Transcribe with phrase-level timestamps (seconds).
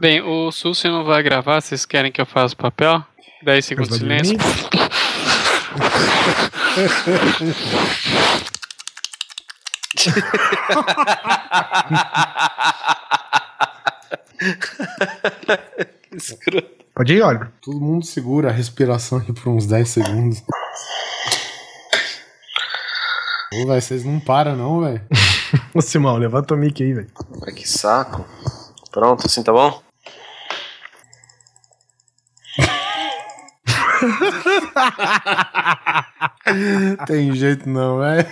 [0.00, 3.04] Bem, o Sulci não vai gravar, vocês querem que eu faça o papel?
[3.42, 4.38] 10 segundos de silêncio.
[16.16, 16.70] Escroto.
[16.94, 17.50] Pode ir, Oliver.
[17.60, 20.42] Todo mundo segura a respiração aqui por uns 10 segundos.
[23.52, 25.02] Ô, velho, vocês não param não, velho.
[25.76, 27.10] Ô, Simão, levanta o mic aí, velho.
[27.46, 28.24] Ai, que saco.
[28.90, 29.89] Pronto, assim tá bom?
[37.06, 38.26] Tem jeito não, velho.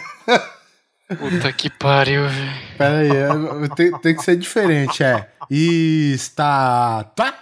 [1.18, 2.52] Puta que pariu, velho.
[2.76, 3.28] Pera aí, é,
[3.74, 5.28] tem, tem que ser diferente, é.
[5.50, 7.04] Está...
[7.16, 7.34] Tá?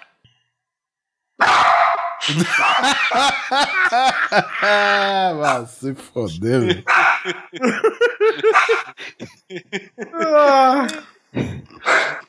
[5.38, 6.84] Vai se foder, velho.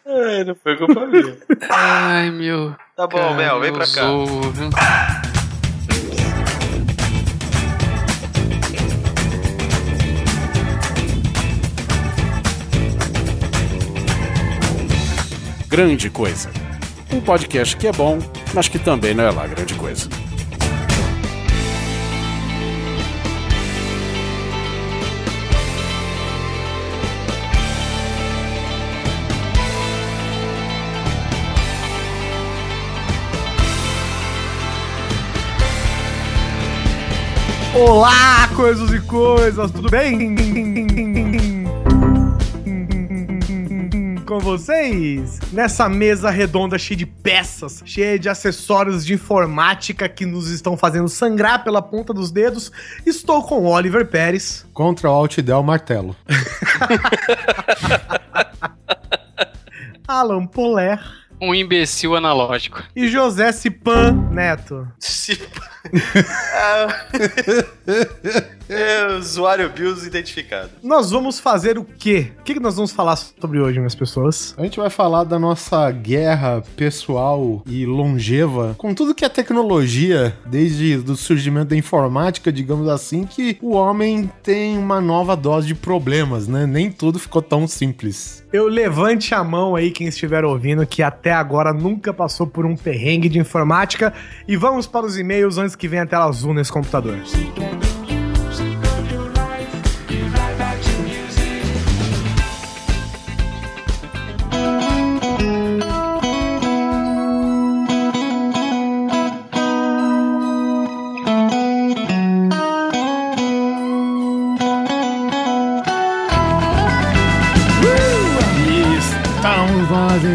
[0.06, 1.38] É, não foi culpa minha.
[1.70, 2.76] Ai, meu.
[2.96, 3.94] Tá bom, Mel, vem pra cá.
[3.96, 4.58] Carlos,
[15.70, 16.50] Grande Coisa.
[17.12, 18.20] Um podcast que é bom,
[18.54, 20.08] mas que também não é lá grande coisa.
[37.76, 41.07] Olá, coisas e coisas, tudo bem?
[44.28, 45.40] Com vocês?
[45.54, 51.08] Nessa mesa redonda cheia de peças, cheia de acessórios de informática que nos estão fazendo
[51.08, 52.70] sangrar pela ponta dos dedos,
[53.06, 54.66] estou com Oliver Pérez.
[54.74, 56.14] Contra o Alt Del Martelo.
[60.06, 61.00] Alan Poler
[61.40, 62.84] Um imbecil analógico.
[62.94, 64.86] e José Cipan Neto.
[65.00, 65.40] Se...
[68.70, 70.72] É, usuário Bills identificado.
[70.84, 72.32] Nós vamos fazer o quê?
[72.40, 74.54] O que que nós vamos falar sobre hoje, minhas pessoas?
[74.58, 80.38] A gente vai falar da nossa guerra pessoal e longeva com tudo que é tecnologia,
[80.46, 85.76] desde o surgimento da informática, digamos assim, que o homem tem uma nova dose de
[85.76, 86.66] problemas, né?
[86.66, 88.46] Nem tudo ficou tão simples.
[88.52, 92.76] Eu levante a mão aí quem estiver ouvindo que até agora nunca passou por um
[92.76, 94.14] perrengue de informática
[94.48, 97.18] e vamos para os e-mails antes que venha a tela azul nesse computador.
[97.18, 97.97] E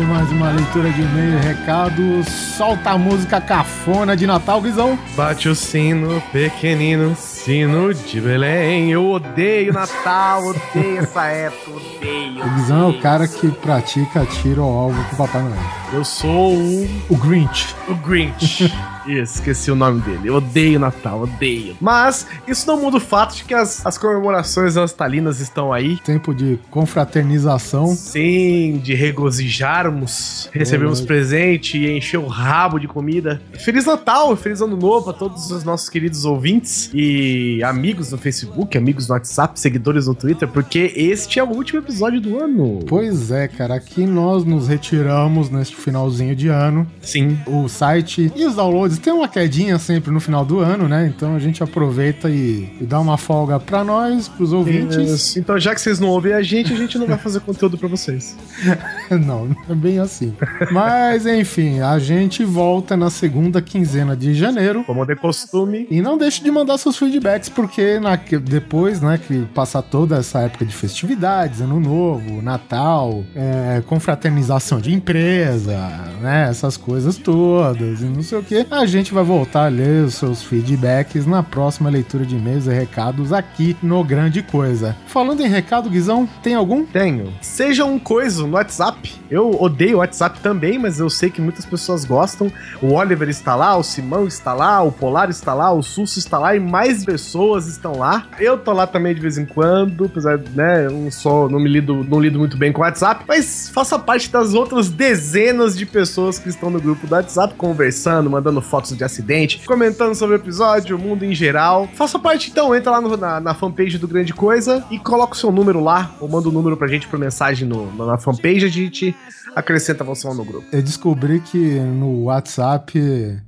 [0.04, 2.26] mais uma leitura de e-mail recados.
[2.56, 4.98] Solta a música cafona de Natal, Guizão.
[5.16, 8.90] Bate o sino, pequenino, sino de Belém.
[8.90, 12.44] Eu odeio Natal, odeio essa época, odeio.
[12.44, 15.81] O Guizão é o cara que pratica tiro ao alvo com o Papai Noel.
[15.92, 17.74] Eu sou o, O Grinch.
[17.86, 18.72] o Grinch.
[19.06, 20.28] Isso, esqueci o nome dele.
[20.28, 21.76] Eu odeio Natal, odeio.
[21.80, 25.96] Mas isso não muda o fato de que as, as comemorações nastalinas estão aí.
[26.04, 27.88] Tempo de confraternização.
[27.96, 31.20] Sim, de regozijarmos, recebermos Verdade.
[31.20, 33.42] presente e encher o rabo de comida.
[33.54, 38.78] Feliz Natal, feliz Ano Novo a todos os nossos queridos ouvintes e amigos no Facebook,
[38.78, 42.78] amigos no WhatsApp, seguidores no Twitter, porque este é o último episódio do ano.
[42.86, 46.86] Pois é, cara, aqui nós nos retiramos neste finalzinho de ano.
[47.00, 47.38] Sim.
[47.46, 51.12] O site e os downloads tem uma quedinha sempre no final do ano, né?
[51.14, 54.96] Então a gente aproveita e, e dá uma folga pra nós, pros ouvintes.
[54.96, 55.38] Isso.
[55.38, 57.88] Então, já que vocês não ouvem a gente, a gente não vai fazer conteúdo pra
[57.88, 58.36] vocês.
[59.10, 60.34] Não, não é bem assim.
[60.70, 64.84] Mas enfim, a gente volta na segunda quinzena de janeiro.
[64.84, 65.86] Como de costume.
[65.90, 70.40] E não deixe de mandar seus feedbacks, porque na- depois, né, que passar toda essa
[70.40, 75.71] época de festividades, ano novo, Natal, é, confraternização de empresa,
[76.20, 80.04] né, essas coisas todas e não sei o que, a gente vai voltar a ler
[80.04, 84.96] os seus feedbacks na próxima leitura de e-mails e recados aqui no Grande Coisa.
[85.06, 86.84] Falando em recado, Guizão, tem algum?
[86.84, 87.32] Tenho.
[87.40, 89.14] Seja um coisa no WhatsApp.
[89.30, 92.52] Eu odeio o WhatsApp também, mas eu sei que muitas pessoas gostam.
[92.80, 96.38] O Oliver está lá, o Simão está lá, o Polar está lá, o Sulso está
[96.38, 98.26] lá e mais pessoas estão lá.
[98.38, 101.68] Eu tô lá também de vez em quando, apesar, né, eu não sou, não me
[101.68, 105.86] lido, não lido muito bem com o WhatsApp, mas faça parte das outras dezenas de
[105.86, 110.38] pessoas que estão no grupo do WhatsApp conversando, mandando fotos de acidente, comentando sobre o
[110.38, 111.88] episódio, o mundo em geral.
[111.94, 115.36] Faça parte então, entra lá no- na, na fanpage do Grande Coisa e coloca o
[115.36, 118.68] seu número lá, ou manda o número pra gente por mensagem no, na fanpage, a
[118.68, 119.14] gente
[119.54, 120.64] acrescenta você lá no grupo.
[120.72, 122.98] Eu descobri que no WhatsApp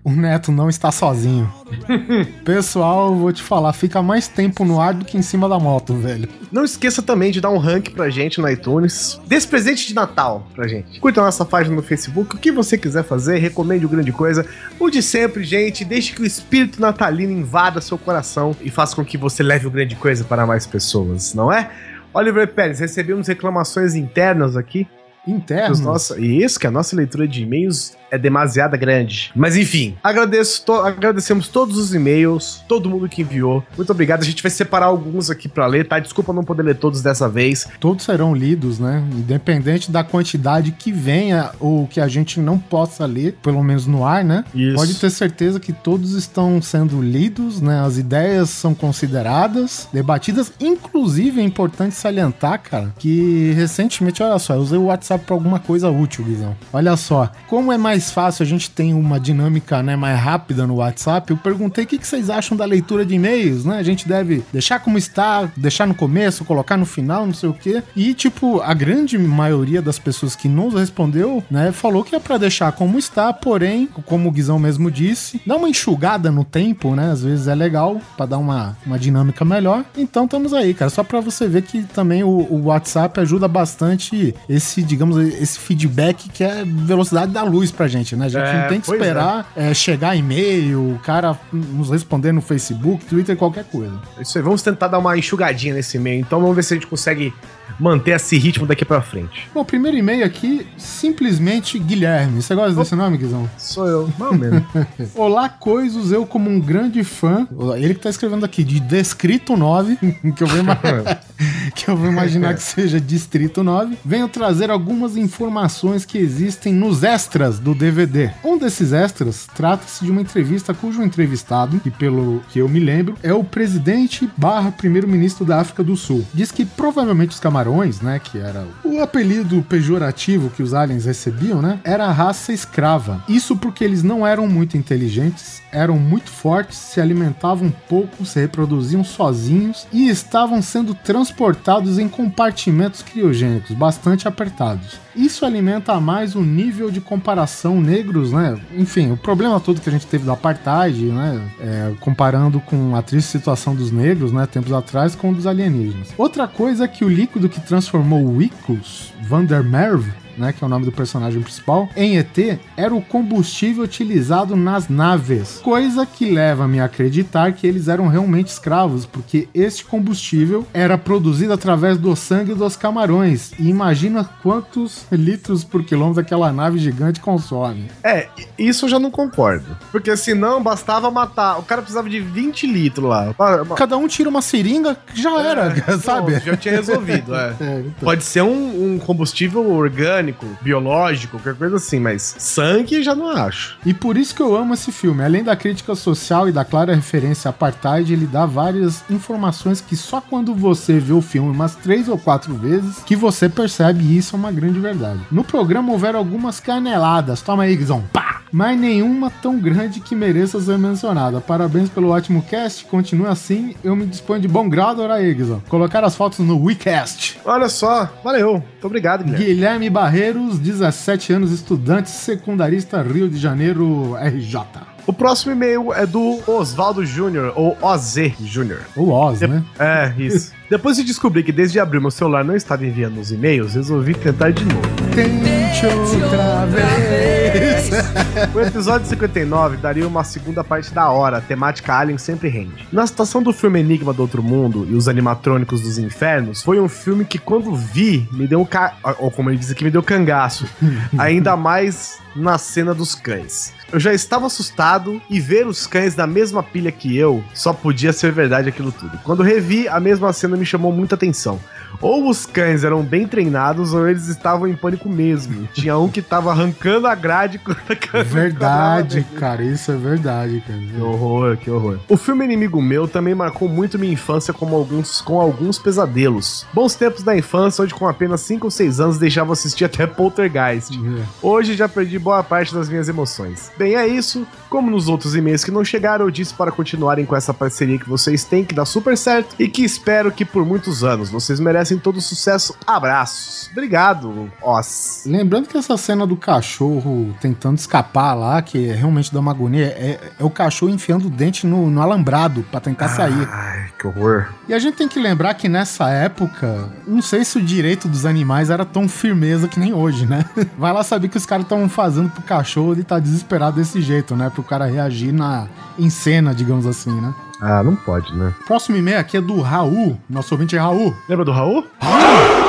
[0.05, 1.51] o Neto não está sozinho.
[2.45, 5.95] Pessoal, vou te falar, fica mais tempo no ar do que em cima da moto,
[5.95, 6.29] velho.
[6.53, 9.21] Não esqueça também de dar um rank pra gente no iTunes.
[9.27, 11.01] Desse presente de Natal pra gente.
[11.01, 12.04] Curta a nossa página no Facebook.
[12.15, 14.47] O que você quiser fazer, recomende o grande coisa.
[14.79, 15.85] O de sempre, gente.
[15.85, 19.71] Deixe que o espírito natalino invada seu coração e faça com que você leve o
[19.71, 21.71] grande coisa para mais pessoas, não é?
[22.13, 24.87] Oliver Pérez, recebemos reclamações internas aqui.
[25.27, 25.73] Interno.
[25.73, 29.31] Os nossa, e isso que a nossa leitura de e-mails é demasiada grande.
[29.35, 33.63] Mas enfim, agradeço to- agradecemos todos os e-mails, todo mundo que enviou.
[33.77, 34.23] Muito obrigado.
[34.23, 35.99] A gente vai separar alguns aqui pra ler, tá?
[35.99, 37.67] Desculpa não poder ler todos dessa vez.
[37.81, 39.03] Todos serão lidos, né?
[39.13, 44.05] Independente da quantidade que venha ou que a gente não possa ler, pelo menos no
[44.05, 44.45] ar, né?
[44.55, 44.77] Isso.
[44.77, 47.81] Pode ter certeza que todos estão sendo lidos, né?
[47.85, 50.53] As ideias são consideradas, debatidas.
[50.61, 55.59] Inclusive, é importante salientar, cara, que recentemente, olha só, eu usei o WhatsApp pra alguma
[55.59, 56.57] coisa útil, Guizão.
[56.73, 60.77] Olha só, como é mais fácil, a gente tem uma dinâmica né, mais rápida no
[60.77, 61.31] WhatsApp.
[61.31, 63.79] Eu perguntei o que, que vocês acham da leitura de e-mails, né?
[63.79, 67.55] A gente deve deixar como está, deixar no começo, colocar no final, não sei o
[67.55, 67.83] quê.
[67.95, 72.39] E, tipo, a grande maioria das pessoas que nos respondeu, né, falou que é pra
[72.39, 77.11] deixar como está, porém, como o Guizão mesmo disse, dá uma enxugada no tempo, né?
[77.11, 79.85] Às vezes é legal pra dar uma, uma dinâmica melhor.
[79.97, 80.91] Então estamos aí, cara.
[80.91, 86.29] Só pra você ver que também o, o WhatsApp ajuda bastante esse, digamos, esse feedback
[86.29, 88.27] que é velocidade da luz pra gente, né?
[88.27, 92.33] A gente É, não tem que pois esperar é, chegar e-mail, o cara nos responder
[92.33, 93.99] no Facebook, Twitter, qualquer coisa.
[94.21, 96.21] Isso aí, vamos tentar dar uma enxugadinha nesse e-mail.
[96.21, 97.33] Então vamos ver se a gente consegue
[97.79, 99.49] manter esse ritmo daqui pra frente.
[99.53, 102.41] Bom, o primeiro e-mail aqui, simplesmente Guilherme.
[102.43, 103.49] Você gosta desse nome, Guizão?
[103.59, 104.63] Sou eu, ou menos.
[105.15, 107.47] Olá, coisos, eu como um grande fã,
[107.77, 109.97] ele que tá escrevendo aqui, de Descrito 9,
[110.37, 110.79] que eu vou, ima-
[111.75, 117.03] que eu vou imaginar que seja Distrito 9, venho trazer algumas informações que existem nos
[117.03, 118.31] extras do DVD.
[118.45, 123.17] Um desses extras trata-se de uma entrevista cujo entrevistado, que pelo que eu me lembro,
[123.23, 126.25] é o presidente barra primeiro-ministro da África do Sul.
[126.33, 131.63] Diz que provavelmente os camarões, né, que era o apelido pejorativo que os aliens recebiam,
[131.63, 133.23] né, era a raça escrava.
[133.29, 139.03] Isso porque eles não eram muito inteligentes, eram muito fortes, se alimentavam pouco, se reproduziam
[139.03, 144.99] sozinhos e estavam sendo transportados em compartimentos criogênicos bastante apertados.
[145.17, 148.59] Isso alimenta mais o nível de comparação negros, né?
[148.77, 151.41] Enfim, o problema todo que a gente teve do apartheid, né?
[151.61, 154.47] É, comparando com a triste situação dos negros, né?
[154.47, 156.09] Tempos atrás, com o dos alienígenas.
[156.17, 160.01] Outra coisa é que o líquido que transformou o Icus, Vandermeer,
[160.37, 164.89] né, que é o nome do personagem principal, em ET, era o combustível utilizado nas
[164.89, 165.61] naves.
[165.63, 171.53] Coisa que leva-me a acreditar que eles eram realmente escravos, porque este combustível era produzido
[171.53, 173.53] através do sangue dos camarões.
[173.59, 177.91] E imagina quantos litros por quilômetro aquela nave gigante consome.
[178.03, 178.29] É,
[178.59, 179.77] isso eu já não concordo.
[179.91, 181.59] Porque senão bastava matar.
[181.59, 183.35] O cara precisava de 20 litros lá.
[183.77, 186.33] Cada um tira uma seringa, já era, sabe?
[186.33, 187.55] Pronto, já tinha resolvido, é.
[187.65, 187.93] É, então.
[188.01, 190.24] Pode ser um, um combustível orgânico,
[190.61, 193.77] biológico, qualquer coisa assim, mas sangue já não acho.
[193.85, 195.23] E por isso que eu amo esse filme.
[195.23, 199.97] Além da crítica social e da clara referência à apartheid, ele dá várias informações que
[199.97, 204.17] só quando você vê o filme umas três ou quatro vezes que você percebe e
[204.17, 205.21] isso é uma grande verdade.
[205.31, 207.43] No programa houveram algumas caneladas.
[207.43, 208.05] Toma aí, Guizão.
[208.13, 208.44] Pá!
[208.55, 211.41] Mas nenhuma tão grande que mereça ser mencionada.
[211.41, 212.85] Parabéns pelo ótimo cast.
[212.85, 213.75] Continue assim.
[213.83, 215.61] Eu me disponho de bom grado, ora Guizão.
[215.69, 217.41] Colocar as fotos no WeCast.
[217.45, 218.53] Olha só, valeu.
[218.53, 219.45] Muito obrigado, Guilherme.
[219.45, 224.94] Guilherme Barreiros, 17 anos, estudante secundarista Rio de Janeiro, RJ.
[225.07, 228.81] O próximo e-mail é do Oswaldo Júnior, ou OZ Júnior.
[228.97, 229.63] O Oz, né?
[229.79, 230.53] É, isso.
[230.71, 234.51] Depois de descobrir que desde abril meu celular não estava enviando os e-mails, resolvi tentar
[234.51, 234.81] de novo.
[235.15, 237.91] Tente outra vez.
[238.53, 242.87] O episódio 59 daria uma segunda parte da hora, a temática Alien sempre rende.
[242.93, 246.89] Na situação do filme Enigma do Outro Mundo e os animatrônicos dos infernos, foi um
[246.89, 248.95] filme que quando vi, me deu um ca...
[249.19, 250.67] ou como ele diz aqui, me deu cangaço.
[251.17, 253.73] Ainda mais na cena dos cães.
[253.93, 258.13] Eu já estava assustado e ver os cães da mesma pilha que eu só podia
[258.13, 259.19] ser verdade aquilo tudo.
[259.23, 261.61] Quando revi, a mesma cena me chamou muita atenção.
[262.01, 265.69] Ou os cães eram bem treinados ou eles estavam em pânico mesmo.
[265.73, 269.63] Tinha um que tava arrancando a grade quando a câmera Verdade, cara.
[269.63, 271.05] Isso é verdade, que cara.
[271.05, 271.99] horror, que horror.
[272.09, 276.67] O filme Inimigo Meu também marcou muito minha infância com alguns, com alguns pesadelos.
[276.73, 280.99] Bons tempos da infância, onde com apenas 5 ou 6 anos deixava assistir até Poltergeist.
[281.41, 283.71] Hoje já perdi boa parte das minhas emoções.
[283.77, 284.47] Bem, é isso.
[284.75, 288.09] Como nos outros e-mails que não chegaram, eu disse para continuarem com essa parceria que
[288.09, 291.31] vocês têm, que dá super certo e que espero que por muitos anos.
[291.31, 292.77] Vocês merecem todo o sucesso.
[292.85, 293.71] Abraços.
[293.71, 295.23] Obrigado, Os.
[295.27, 300.19] Lembrando que essa cena do cachorro tentando escapar lá, que realmente dá uma agonia, é,
[300.41, 303.49] é o cachorro enfiando o dente no, no alambrado pra tentar sair.
[303.49, 304.49] Ai, que horror.
[304.69, 308.27] E a gente tem que lembrar que nessa época, não sei se o direito dos
[308.27, 310.45] animais era tão firmeza que nem hoje, né?
[310.77, 314.35] Vai lá saber que os caras estavam fazendo pro cachorro ele tá desesperado desse jeito,
[314.35, 314.51] né?
[314.51, 315.67] Pro cara reagir na,
[315.99, 317.35] em cena, digamos assim, né?
[317.61, 318.53] Ah, não pode, né?
[318.67, 320.19] Próximo e-mail aqui é do Raul.
[320.29, 321.15] Nosso ouvinte é Raul.
[321.29, 321.85] Lembra do Raul?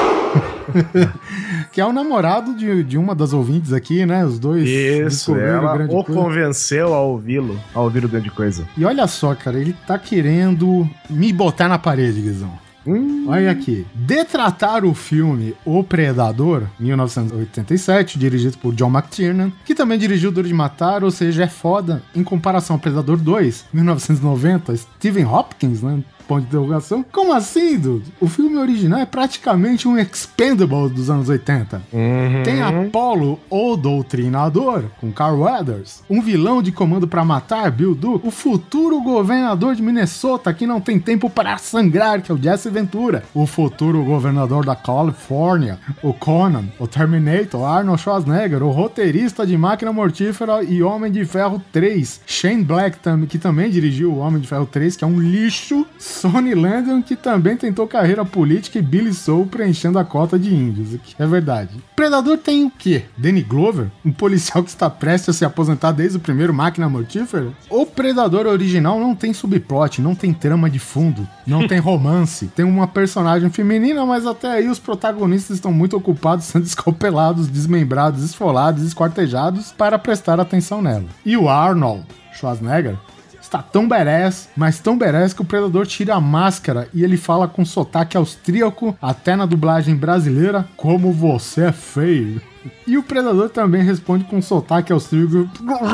[1.71, 4.25] que é o namorado de, de uma das ouvintes aqui, né?
[4.25, 6.21] Os dois Isso, ela grande o coisa.
[6.21, 8.65] convenceu a ouvi-lo, a ouvir o grande coisa.
[8.77, 12.64] E olha só, cara, ele tá querendo me botar na parede, Guizão.
[12.87, 13.85] Hum, Olha aqui.
[13.93, 20.53] Detratar o filme O Predador, 1987, dirigido por John McTiernan, que também dirigiu Duro de
[20.53, 25.99] Matar, ou seja, é foda em comparação ao Predador 2, 1990, Stephen Hopkins, né?
[26.27, 27.05] Ponto de interrogação.
[27.11, 28.11] Como assim, dude?
[28.19, 31.83] O filme original é praticamente um Expendable dos anos 80.
[31.93, 32.41] uhum.
[32.43, 36.01] Tem Apollo, o Doutrinador, com Carl Weathers.
[36.09, 38.27] Um vilão de comando pra matar, Bill Duke.
[38.27, 42.71] O futuro governador de Minnesota, que não tem tempo para sangrar, que é o Jesse
[42.75, 43.23] Ventura.
[43.33, 46.65] O futuro governador da Califórnia, o Conan.
[46.77, 48.61] O Terminator, Arnold Schwarzenegger.
[48.61, 52.21] O roteirista de Máquina Mortífera e Homem de Ferro 3.
[52.25, 52.97] Shane Black,
[53.29, 55.85] que também dirigiu o Homem de Ferro 3, que é um lixo.
[55.97, 58.77] Sonny Landon, que também tentou carreira política.
[58.77, 61.77] E Billy Soul preenchendo a cota de índios, o que é verdade.
[61.95, 63.03] Predador tem o quê?
[63.17, 63.87] Danny Glover?
[64.03, 67.53] Um policial que está prestes a se aposentar desde o primeiro Máquina Mortífera?
[67.69, 72.47] O Predador original não tem subplot, não tem trama de fundo, não tem romance.
[72.55, 78.23] Tem uma personagem feminina, mas até aí os protagonistas estão muito ocupados sendo escalpelados, desmembrados,
[78.23, 81.05] esfolados, esquartejados para prestar atenção nela.
[81.25, 82.97] E o Arnold Schwarzenegger
[83.45, 87.47] está tão badass, mas tão badass que o Predador tira a máscara e ele fala
[87.47, 92.41] com sotaque austríaco, até na dublagem brasileira, como você é feio.
[92.87, 95.47] E o Predador também responde com sotaque austríaco,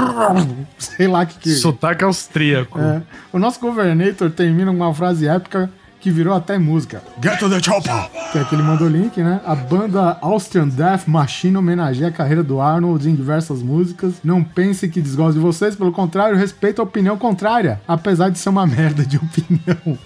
[0.79, 1.49] sei lá que que...
[1.49, 2.79] Sotaque austríaco.
[2.79, 3.01] É.
[3.33, 5.69] O nosso Governator termina com uma frase épica
[6.01, 7.01] que virou até música.
[7.21, 8.09] Get to the chopper!
[8.31, 9.39] Que é aquele mandou link, né?
[9.45, 14.15] A banda Austrian Death Machine homenageia a carreira do Arnold em diversas músicas.
[14.23, 18.49] Não pense que desgosto de vocês, pelo contrário, respeito a opinião contrária, apesar de ser
[18.49, 19.97] uma merda de opinião.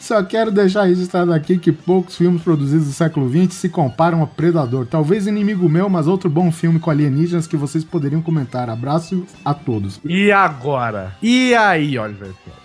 [0.00, 4.26] Só quero deixar registrado aqui que poucos filmes produzidos do século XX se comparam a
[4.26, 4.86] Predador.
[4.86, 8.70] Talvez inimigo meu, mas outro bom filme com alienígenas que vocês poderiam comentar.
[8.70, 10.00] Abraço a todos.
[10.04, 11.12] E agora?
[11.22, 12.61] E aí, Oliver Pérez?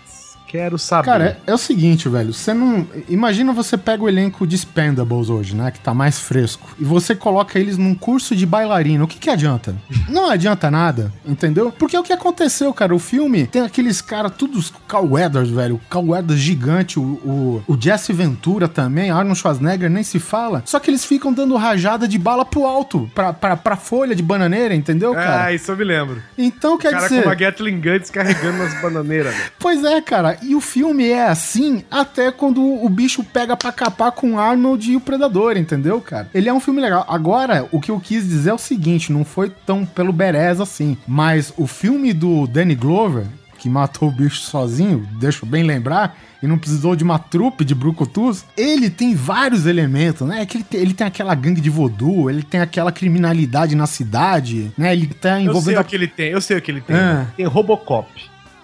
[0.48, 1.06] Quero saber.
[1.06, 2.34] Cara, é, é o seguinte, velho.
[2.34, 2.88] Você não.
[3.10, 5.72] Imagina você pega o elenco de Spendables hoje, né?
[5.72, 6.70] Que tá mais fresco.
[6.80, 9.04] E você coloca eles num curso de bailarina.
[9.04, 9.76] O que que adianta?
[10.08, 11.72] Não adianta nada, entendeu?
[11.72, 12.96] Porque é o que aconteceu, cara.
[12.96, 15.76] O filme tem aqueles caras, todos Carl Weathers, velho.
[15.76, 20.64] O Carl Weathers gigante, o, o, o Jesse Ventura também, Arnold Schwarzenegger, nem se fala.
[20.66, 24.24] Só que eles ficam dando rajada de bala pro alto, pra, pra, pra folha de
[24.24, 25.46] bananeira, entendeu, cara?
[25.46, 26.22] Ah, isso eu me lembro.
[26.38, 27.24] Então O quer cara dizer.
[27.24, 29.52] com uma Gatling Gun descarregando nas bananeiras, velho.
[29.60, 30.37] Pois é, cara.
[30.42, 34.92] E o filme é assim até quando o bicho pega pra capar com o Arnold
[34.92, 36.30] e o Predador, entendeu, cara?
[36.34, 37.06] Ele é um filme legal.
[37.08, 40.98] Agora, o que eu quis dizer é o seguinte: não foi tão pelo Berez assim.
[41.08, 43.26] Mas o filme do Danny Glover,
[43.58, 46.18] que matou o bicho sozinho, deixa eu bem lembrar.
[46.42, 48.46] E não precisou de uma trupe de brucutus.
[48.56, 50.42] Ele tem vários elementos, né?
[50.42, 53.88] É que ele tem, ele tem aquela gangue de voodoo, ele tem aquela criminalidade na
[53.88, 54.94] cidade, né?
[54.94, 56.96] Ele tá Eu sei envolvendo o que ele tem, eu sei o que ele tem.
[56.96, 57.26] Ah.
[57.36, 58.08] Tem Robocop.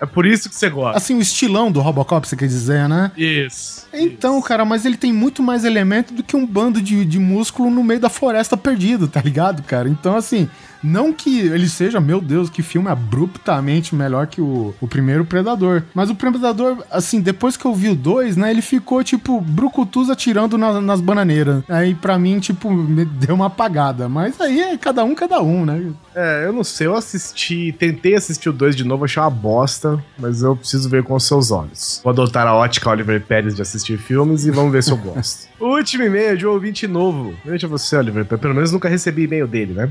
[0.04, 0.98] É por isso que você gosta.
[0.98, 3.10] assim o estilão do Robocop, você quer dizer, né?
[3.16, 3.88] Isso.
[3.94, 7.70] Então, cara, mas ele tem muito mais elemento do que um bando de, de músculo
[7.70, 9.88] no meio da floresta perdido, tá ligado, cara?
[9.88, 10.50] Então, assim,
[10.84, 15.84] não que ele seja, meu Deus, que filme abruptamente melhor que o, o primeiro Predador.
[15.94, 20.10] Mas o Predador, assim, depois que eu vi o 2, né, ele ficou, tipo, brucutus
[20.10, 21.64] atirando na- nas bananeiras.
[21.70, 24.08] Aí, pra mim, tipo, me deu uma apagada.
[24.10, 25.92] Mas aí é cada um, cada um, né?
[26.16, 30.04] É, eu não sei, eu assisti, tentei assistir o 2 de novo, achei uma bosta,
[30.20, 32.02] mas eu preciso ver com os seus olhos.
[32.04, 35.48] Vou adotar a ótica Oliver Pérez de assistir filmes e vamos ver se eu gosto.
[35.60, 37.34] o último e-mail de um ouvinte novo.
[37.44, 39.90] Veja você, Oliver pelo menos nunca recebi e-mail dele, né?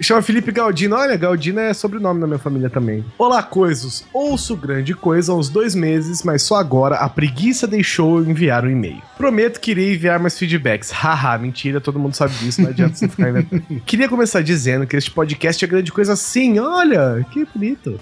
[0.00, 0.96] Chama Felipe Galdino.
[0.96, 3.04] Olha, Galdino é sobrenome da minha família também.
[3.18, 4.04] Olá, coisos.
[4.12, 8.64] Ouço grande coisa há uns dois meses, mas só agora a preguiça deixou eu enviar
[8.64, 9.02] um e-mail.
[9.16, 10.90] Prometo que irei enviar mais feedbacks.
[10.94, 13.64] Haha, mentira, todo mundo sabe disso, não adianta você ficar inventando.
[13.86, 17.98] Queria começar dizendo que este podcast é grande coisa sim, olha, que bonito.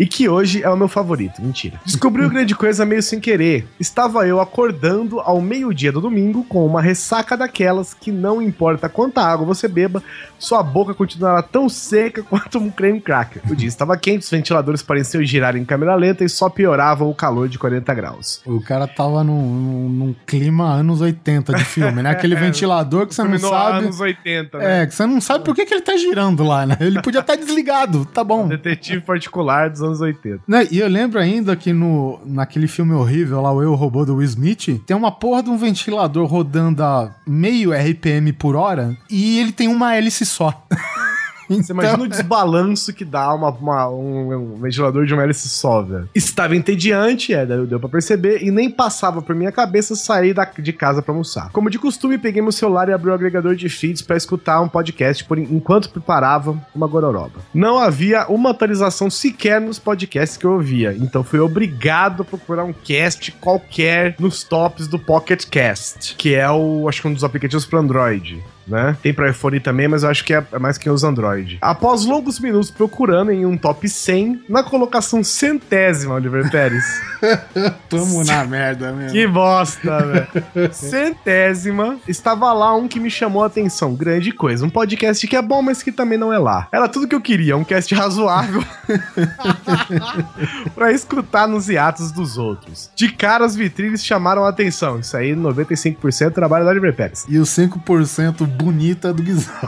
[0.00, 1.42] E que hoje é o meu favorito.
[1.42, 1.78] Mentira.
[1.84, 3.68] Descobri o grande coisa meio sem querer.
[3.78, 9.20] Estava eu acordando ao meio-dia do domingo com uma ressaca daquelas que não importa quanta
[9.20, 10.02] água você beba,
[10.38, 13.42] sua boca continuará tão seca quanto um creme cracker.
[13.50, 17.14] O dia estava quente, os ventiladores pareciam girar em câmera lenta e só pioravam o
[17.14, 18.40] calor de 40 graus.
[18.46, 22.10] O cara tava num, num, num clima anos 80 de filme, né?
[22.10, 23.84] Aquele ventilador que você não sabe.
[23.84, 24.82] anos 80, né?
[24.82, 26.78] É, que você não sabe por que, que ele tá girando lá, né?
[26.80, 28.48] Ele podia estar desligado, tá bom.
[28.48, 30.42] Detetive particular dos anos 80.
[30.46, 34.16] Né, E eu lembro ainda que no, naquele filme horrível lá, o Eu Robô do
[34.16, 39.38] Will Smith, tem uma porra de um ventilador rodando a meio RPM por hora e
[39.38, 40.66] ele tem uma hélice só.
[41.50, 45.82] Você imagina o desbalanço que dá uma, uma- um, um ventilador de uma hélice só,
[45.82, 46.08] velho.
[46.14, 50.72] Estava entediante, é, deu, pra perceber, e nem passava por minha cabeça sair da- de
[50.72, 51.50] casa pra almoçar.
[51.50, 54.68] Como de costume, peguei meu celular e abri o agregador de feeds pra escutar um
[54.68, 57.40] podcast por, enquanto preparava uma gororoba.
[57.52, 62.64] Não havia uma atualização sequer nos podcasts que eu ouvia, então fui obrigado a procurar
[62.64, 67.24] um cast qualquer nos tops do Pocket Cast, que é o, acho que um dos
[67.24, 68.96] aplicativos para Android né?
[69.02, 71.58] Tem pra iPhone também, mas eu acho que é é mais que os Android.
[71.60, 76.84] Após longos minutos procurando em um top 100, na colocação centésima, Oliver Pérez.
[77.88, 79.12] Tamo na merda mesmo.
[79.12, 80.72] que bosta, velho.
[80.72, 83.94] Centésima, estava lá um que me chamou a atenção.
[83.94, 84.64] Grande coisa.
[84.64, 86.68] Um podcast que é bom, mas que também não é lá.
[86.72, 88.64] Era tudo que eu queria, um cast razoável.
[90.74, 92.90] pra escutar nos hiatos dos outros.
[92.94, 95.00] De cara, as vitrines chamaram a atenção.
[95.00, 97.26] Isso aí, 95% trabalho da Oliver Pérez.
[97.28, 99.54] E o 5% bonita do Guizão.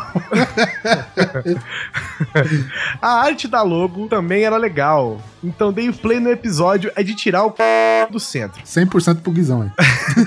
[3.01, 5.21] A arte da logo também era legal.
[5.43, 7.63] Então dei o play no episódio é de tirar o c...
[8.11, 8.63] do centro.
[8.63, 9.71] 100% pro Guizão aí.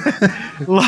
[0.67, 0.81] Lo-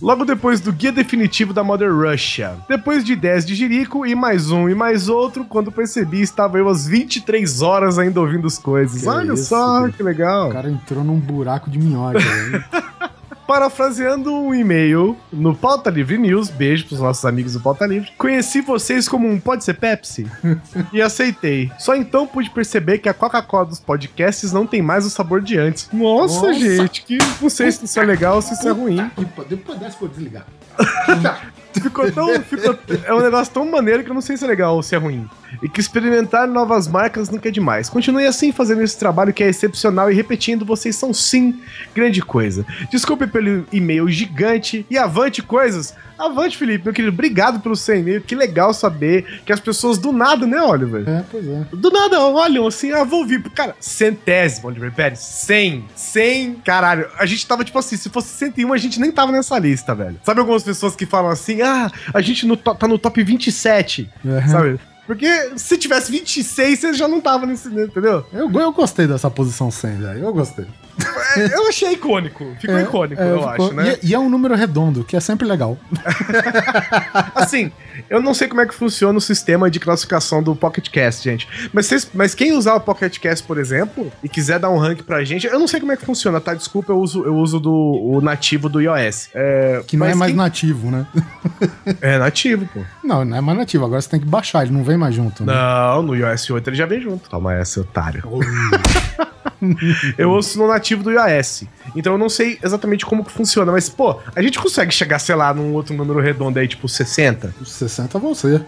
[0.00, 2.56] Logo depois do guia definitivo da Mother Russia.
[2.68, 6.68] Depois de 10 de Jerico e mais um e mais outro, quando percebi estava eu
[6.68, 9.02] às 23 horas ainda ouvindo as coisas.
[9.02, 10.50] Que Olha isso, só, que legal.
[10.50, 12.18] O cara entrou num buraco de minhoca.
[13.50, 18.08] Parafraseando um e-mail no Pauta Livre News, beijo pros nossos amigos do Pauta Livre.
[18.16, 20.24] Conheci vocês como um pode ser Pepsi?
[20.92, 21.68] e aceitei.
[21.76, 25.58] Só então pude perceber que a Coca-Cola dos podcasts não tem mais o sabor de
[25.58, 25.88] antes.
[25.92, 26.60] Nossa, Nossa.
[26.60, 29.10] gente, que não sei se isso é legal ou se isso é ruim.
[29.48, 30.46] Depois dessa vou desligar.
[31.80, 32.28] Ficou tão.
[32.42, 34.94] Ficou, é um negócio tão maneiro que eu não sei se é legal ou se
[34.94, 35.28] é ruim.
[35.62, 37.88] E que experimentar novas marcas nunca é demais.
[37.88, 41.60] Continue assim fazendo esse trabalho que é excepcional e repetindo, vocês são sim
[41.94, 42.64] grande coisa.
[42.90, 45.94] Desculpe pelo e-mail gigante e avante coisas.
[46.26, 47.12] Avante, Felipe, meu querido.
[47.12, 48.20] Obrigado pelo seu e-mail.
[48.20, 51.08] Que legal saber que as pessoas do nada, né, Oliver?
[51.08, 51.64] É, pois é.
[51.72, 53.42] Do nada olham assim, ah, vou ouvir.
[53.50, 55.18] Cara, centésimo, Oliver Pérez.
[55.18, 55.84] 100.
[55.96, 56.54] 100.
[56.64, 59.94] Caralho, a gente tava tipo assim, se fosse 101, a gente nem tava nessa lista,
[59.94, 60.20] velho.
[60.24, 64.48] Sabe algumas pessoas que falam assim, ah, a gente no tá no top 27, Uhum.
[64.48, 64.80] sabe?
[65.06, 68.24] Porque se tivesse 26, você já não tava nesse, entendeu?
[68.32, 70.20] Eu, eu gostei dessa posição 100, velho.
[70.24, 70.66] Eu gostei.
[71.36, 72.54] É, Eu achei icônico.
[72.60, 73.96] Ficou É, icônico, é, eu ficou- acho, né?
[74.02, 75.78] E, e é um número redondo, que é sempre legal.
[77.34, 77.70] Assim,
[78.08, 81.48] eu não sei como é que funciona o sistema de classificação do Pocket Cast, gente.
[81.72, 85.02] Mas, vocês, mas quem usar o Pocket Cast, por exemplo, e quiser dar um rank
[85.02, 86.54] pra gente, eu não sei como é que funciona, tá?
[86.54, 89.28] Desculpa, eu uso, eu uso do o nativo do iOS.
[89.34, 91.06] É, Que não é mais quem- nativo, né?
[92.00, 92.80] É nativo, pô.
[93.04, 93.84] Não, não é mais nativo.
[93.84, 95.44] Agora você tem que baixar, ele não vem mais junto.
[95.44, 95.52] Né?
[95.52, 97.28] Não, no iOS 8 ele já vem junto.
[97.28, 98.22] Toma essa, otário.
[100.16, 101.64] eu ouço no nativo do iOS.
[101.94, 105.34] Então eu não sei exatamente como que funciona, mas, pô, a gente consegue chegar, sei
[105.34, 107.54] lá, num outro número redondo aí, tipo 60?
[107.60, 108.64] Os 60 vão ser.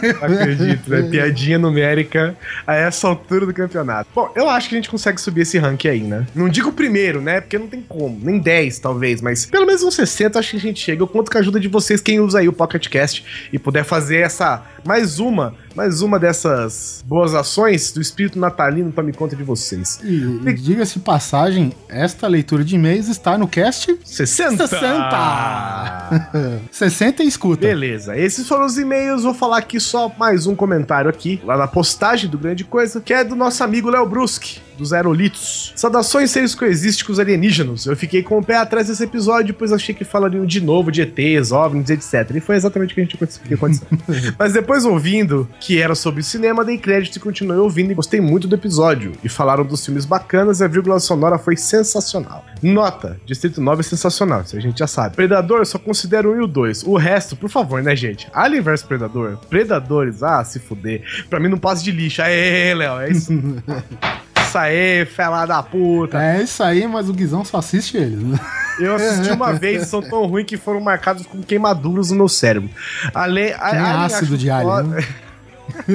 [0.20, 1.02] Acredito, né?
[1.02, 2.36] Piadinha numérica
[2.66, 4.08] a essa altura do campeonato.
[4.14, 6.26] Bom, eu acho que a gente consegue subir esse ranking aí, né?
[6.34, 7.40] Não digo primeiro, né?
[7.40, 8.18] Porque não tem como.
[8.22, 11.02] Nem 10, talvez, mas pelo menos uns 60 acho que a gente chega.
[11.02, 13.84] Eu conto com a ajuda de vocês, quem usa aí o Pocket Cast e puder
[13.84, 19.36] fazer essa mais uma, mais uma dessas boas ações do espírito natalino pra me conta
[19.36, 20.00] de vocês.
[20.02, 24.66] E, e diga-se passagem, esta leitura de e-mails está no cast 60!
[24.66, 26.60] 60!
[26.70, 27.66] 60 e escuta.
[27.66, 29.22] Beleza, esses foram os e-mails.
[29.22, 33.12] Vou falar aqui só mais um comentário aqui, lá na postagem do Grande Coisa, que
[33.12, 35.72] é do nosso amigo Léo Bruschi, dos Aerolitos.
[35.76, 37.86] Saudações, seres coexísticos alienígenos.
[37.86, 41.02] Eu fiquei com o pé atrás desse episódio, pois achei que falariam de novo de
[41.02, 42.34] ETs, OVNIs, etc.
[42.34, 43.86] E foi exatamente o que a gente que aconteceu.
[44.38, 48.48] Mas depois, ouvindo que era sobre cinema, dei crédito e continuei ouvindo e gostei muito
[48.48, 49.12] do episódio.
[49.22, 52.44] E falaram dos filmes bacanas e a vírgula sonora foi sensacional.
[52.62, 55.16] Nota: Distrito 9 é sensacional, isso a gente já sabe.
[55.16, 56.82] Predador, só considero o 1 e o 2.
[56.84, 58.28] O resto, por favor, né, gente?
[58.32, 61.02] Alien vs Predador, Predadores, ah, se fuder.
[61.28, 62.22] Pra mim não passa de lixo.
[62.22, 63.32] Aê, Léo, é isso.
[64.50, 66.20] Isso aí, fela da puta.
[66.20, 68.36] É isso aí, mas o Guizão só assiste eles, né?
[68.80, 72.28] Eu assisti uma vez e são tão ruins que foram marcados com queimaduras no meu
[72.28, 72.68] cérebro.
[73.14, 75.04] Ale, a, nem Alien ácido de alien, né?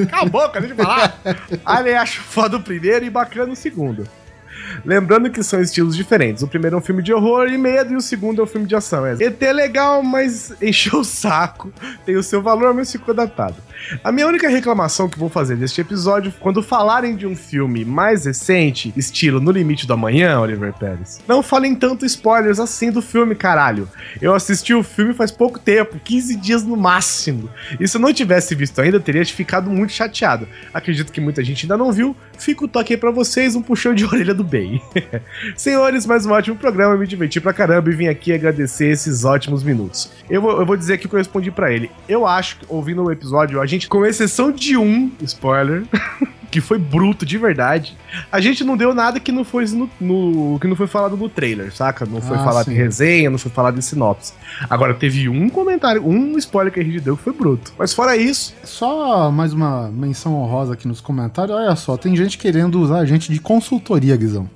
[0.04, 1.20] Acabou, cadê de falar?
[1.66, 4.08] Alien acho foda o primeiro e bacana o segundo.
[4.86, 6.42] Lembrando que são estilos diferentes.
[6.42, 8.66] O primeiro é um filme de horror e medo, e o segundo é um filme
[8.66, 9.04] de ação.
[9.04, 9.12] É.
[9.20, 11.70] ET é legal, mas encheu o saco.
[12.06, 13.56] Tem o seu valor, mas ficou datado.
[14.02, 18.24] A minha única reclamação que vou fazer neste episódio, quando falarem de um filme mais
[18.24, 23.34] recente, estilo No Limite do Amanhã, Oliver Pérez, não falem tanto spoilers assim do filme,
[23.34, 23.88] caralho.
[24.20, 27.48] Eu assisti o filme faz pouco tempo, 15 dias no máximo.
[27.78, 30.48] E se eu não tivesse visto ainda, eu teria ficado muito chateado.
[30.72, 32.16] Acredito que muita gente ainda não viu.
[32.38, 34.80] Fica o toque aí pra vocês, um puxão de orelha do bem.
[35.56, 39.62] Senhores, mais um ótimo programa, me diverti pra caramba e vim aqui agradecer esses ótimos
[39.62, 40.10] minutos.
[40.28, 41.90] Eu vou, eu vou dizer aqui que eu respondi para ele.
[42.08, 45.82] Eu acho, ouvindo o episódio, a gente, com exceção de um spoiler,
[46.52, 47.96] que foi bruto de verdade,
[48.30, 51.28] a gente não deu nada que não foi, no, no que não foi falado no
[51.28, 52.06] trailer, saca?
[52.06, 52.70] Não foi Ah, falado sim.
[52.70, 54.32] em resenha, não foi falado em sinopse.
[54.70, 57.72] Agora, teve um comentário, um spoiler que a gente deu que foi bruto.
[57.76, 61.54] Mas fora isso, Só mais uma menção honrosa aqui nos comentários.
[61.56, 64.48] Olha só, tem gente querendo usar a gente de consultoria, Guizão.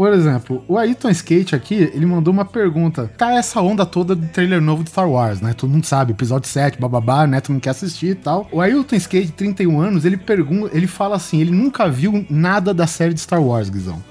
[0.00, 3.10] Por exemplo, o Ayrton Skate aqui, ele mandou uma pergunta.
[3.18, 5.52] Tá essa onda toda do trailer novo de Star Wars, né?
[5.52, 8.48] Todo mundo sabe, episódio 7, bababá, o Neto não quer assistir e tal.
[8.50, 12.86] O Ayrton Skate, 31 anos, ele pergunta, ele fala assim, ele nunca viu nada da
[12.86, 14.02] série de Star Wars, Guizão.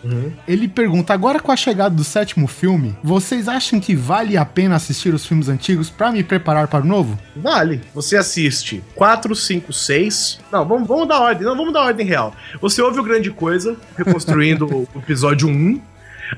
[0.48, 4.76] Ele pergunta, agora com a chegada do sétimo filme, vocês acham que vale a pena
[4.76, 7.18] assistir os filmes antigos pra me preparar para o novo?
[7.36, 7.82] Vale.
[7.96, 10.40] Você assiste 4, 5, 6.
[10.52, 11.48] Não, vamos, vamos dar ordem.
[11.48, 12.32] Não, vamos dar ordem real.
[12.62, 15.79] Você ouve o Grande Coisa, reconstruindo o episódio 1.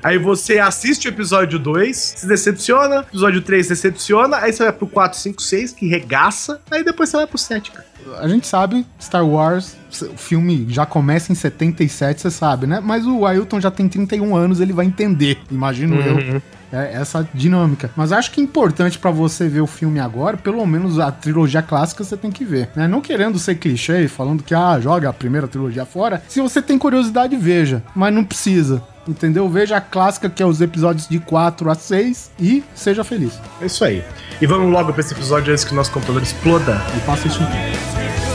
[0.02, 3.00] Aí você assiste o episódio 2, se decepciona.
[3.00, 4.38] Episódio 3 decepciona.
[4.38, 6.60] Aí você vai pro 4, 5, 6, que regaça.
[6.70, 7.86] Aí depois você vai pro 7, cara.
[8.18, 12.80] A gente sabe, Star Wars, o filme já começa em 77, você sabe, né?
[12.82, 16.42] Mas o Ailton já tem 31 anos, ele vai entender, imagino eu.
[16.72, 17.90] É, essa dinâmica.
[17.94, 21.60] Mas acho que é importante pra você ver o filme agora, pelo menos a trilogia
[21.60, 22.70] clássica você tem que ver.
[22.74, 22.88] Né?
[22.88, 26.22] Não querendo ser clichê, falando que ah, joga a primeira trilogia fora.
[26.26, 27.82] Se você tem curiosidade, veja.
[27.94, 28.82] Mas não precisa.
[29.06, 29.48] Entendeu?
[29.50, 33.38] Veja a clássica, que é os episódios de 4 a 6 e seja feliz.
[33.60, 34.02] É isso aí.
[34.40, 36.80] E vamos logo pra esse episódio antes que o nosso computador exploda.
[36.96, 38.31] E passa isso em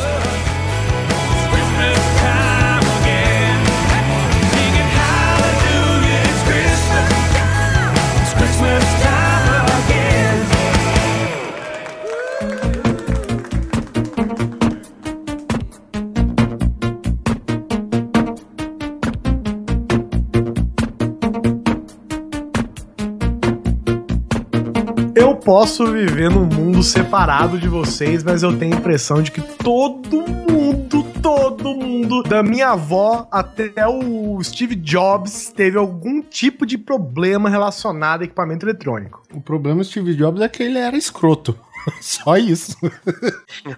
[25.48, 30.26] posso viver num mundo separado de vocês, mas eu tenho a impressão de que todo
[30.28, 37.50] mundo, todo mundo, da minha avó até o Steve Jobs, teve algum tipo de problema
[37.50, 39.24] relacionado a equipamento eletrônico.
[39.34, 41.58] O problema do Steve Jobs é que ele era escroto.
[42.02, 42.76] Só isso.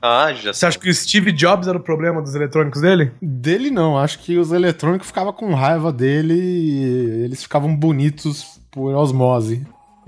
[0.01, 3.11] Ah, já Você acha que o Steve Jobs era o problema dos eletrônicos dele?
[3.21, 8.95] Dele não, acho que os eletrônicos ficavam com raiva dele e eles ficavam bonitos por
[8.95, 9.67] osmose.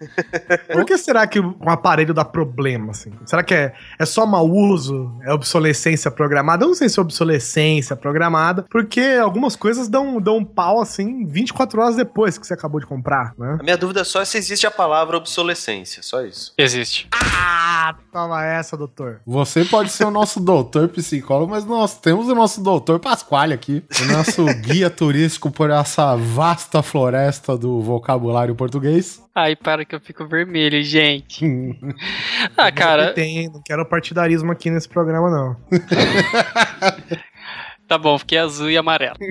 [0.72, 3.12] Por que será que um aparelho dá problema, assim?
[3.24, 5.12] Será que é, é só mau uso?
[5.22, 6.64] É obsolescência programada?
[6.64, 11.24] Eu não sei se é obsolescência programada, porque algumas coisas dão, dão um pau, assim,
[11.26, 13.56] 24 horas depois que você acabou de comprar, né?
[13.60, 16.52] A minha dúvida é só se existe a palavra obsolescência, só isso.
[16.56, 17.08] Existe.
[17.12, 19.20] Ah, toma essa, doutor.
[19.26, 23.84] Você pode ser o nosso doutor psicólogo, mas nós temos o nosso doutor Pasquale aqui,
[24.00, 29.25] o nosso guia turístico por essa vasta floresta do vocabulário português.
[29.38, 31.44] Ai, para que eu fico vermelho, gente.
[32.56, 35.56] Ah, cara, Tem, não quero partidarismo aqui nesse programa, não.
[37.86, 39.16] tá bom, fiquei azul e amarelo.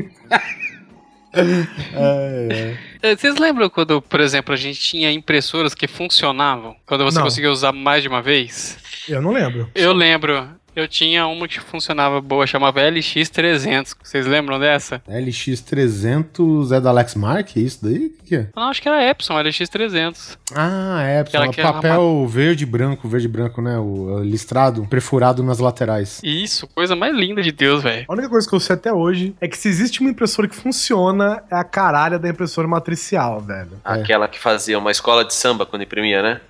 [3.04, 6.78] É, Vocês lembram quando, por exemplo, a gente tinha impressoras que funcionavam?
[6.86, 7.26] Quando você Não.
[7.26, 8.78] conseguia usar mais de uma vez?
[9.10, 9.70] Eu não lembro.
[9.76, 10.48] Eu lembro.
[10.76, 13.96] Eu tinha uma que funcionava boa, chamava LX300.
[14.04, 15.02] Vocês lembram dessa?
[15.10, 17.58] LX300 é da Lexmark?
[17.58, 18.08] É isso daí?
[18.08, 18.48] O que, que é?
[18.56, 20.38] Não, acho que era Epson, LX300.
[20.54, 23.78] Ah, é, Aquela Epson, que era papel verde e branco, verde e branco, né?
[23.78, 26.20] O listrado, perfurado nas laterais.
[26.24, 28.06] Isso, coisa mais linda de Deus, velho.
[28.08, 30.56] A única coisa que eu sei até hoje é que se existe uma impressora que
[30.56, 33.80] funciona, é a caralha da impressora matricial, velho.
[33.84, 36.42] Aquela que fazia uma escola de samba quando imprimia, né?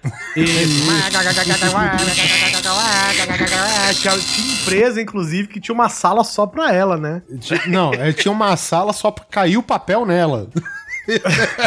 [4.20, 7.22] Tinha tinha empresa, inclusive, que tinha uma sala só pra ela, né?
[7.68, 10.48] Não, é, tinha uma sala só pra cair o papel nela.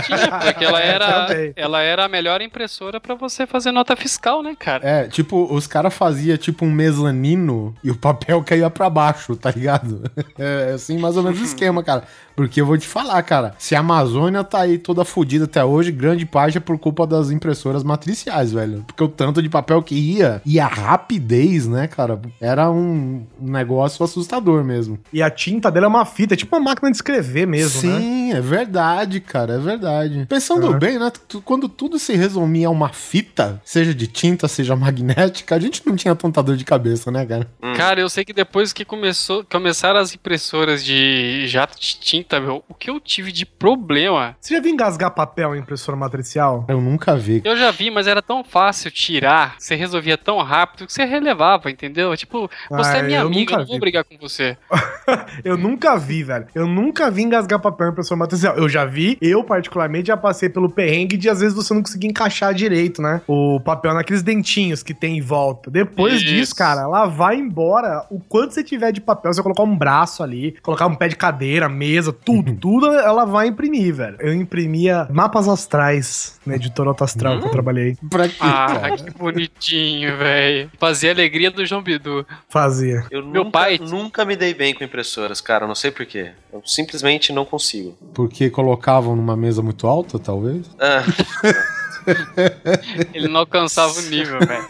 [0.04, 1.52] Tinha, porque ela era, Também.
[1.54, 4.86] ela era a melhor impressora pra você fazer nota fiscal, né, cara?
[4.88, 9.50] É, tipo, os caras faziam tipo um mezanino e o papel caía pra baixo, tá
[9.50, 10.02] ligado?
[10.38, 12.04] É assim, mais ou menos o esquema, cara.
[12.38, 15.90] Porque eu vou te falar, cara, se a Amazônia tá aí toda fodida até hoje,
[15.90, 18.84] grande parte é por culpa das impressoras matriciais, velho.
[18.86, 24.04] Porque o tanto de papel que ia e a rapidez, né, cara, era um negócio
[24.04, 25.00] assustador mesmo.
[25.12, 27.98] E a tinta dela é uma fita, é tipo uma máquina de escrever mesmo, né?
[27.98, 30.24] Sim, é verdade, cara, é verdade.
[30.28, 30.78] Pensando É.
[30.78, 31.10] bem, né?
[31.44, 35.96] Quando tudo se resumia a uma fita, seja de tinta, seja magnética, a gente não
[35.96, 37.48] tinha tanta dor de cabeça, né, cara?
[37.76, 42.62] Cara, eu sei que depois que começou, começaram as impressoras de jato de tinta, meu,
[42.68, 44.36] o que eu tive de problema.
[44.40, 46.64] Você já viu engasgar papel em impressora matricial?
[46.68, 47.40] Eu nunca vi.
[47.44, 51.70] Eu já vi, mas era tão fácil tirar, você resolvia tão rápido que você relevava,
[51.70, 52.16] entendeu?
[52.16, 54.56] Tipo, você Ah, é minha eu amiga, eu não vou brigar com você.
[55.44, 56.46] Eu nunca vi, velho.
[56.54, 58.56] Eu nunca vi engasgar papel em impressora matricial.
[58.56, 62.08] Eu já vi, eu particularmente já passei pelo perrengue de às vezes você não conseguir
[62.08, 63.22] encaixar direito, né?
[63.26, 65.70] O papel naqueles dentinhos que tem em volta.
[65.70, 66.24] Depois Isso.
[66.24, 68.04] disso, cara, ela vai embora.
[68.10, 71.16] O quanto você tiver de papel, você colocar um braço ali, colocar um pé de
[71.16, 74.16] cadeira, mesa, tudo, tudo ela vai imprimir, velho.
[74.20, 77.96] Eu imprimia mapas astrais na editora Auto Astral que eu trabalhei.
[78.10, 78.96] Pra quê, Ah, cara?
[78.96, 80.70] que bonitinho, velho.
[80.78, 82.26] Fazia a alegria do João Bidu.
[82.48, 83.04] Fazia.
[83.10, 85.66] Eu Meu nunca, pai- nunca me dei bem com impressoras, cara.
[85.66, 86.30] Não sei porquê.
[86.52, 87.96] Eu simplesmente não consigo.
[88.14, 90.66] Porque colocavam numa mesa muito alta, talvez?
[90.80, 91.02] Ah,
[93.14, 94.66] Ele não alcançava o nível, velho.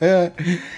[0.00, 0.32] É,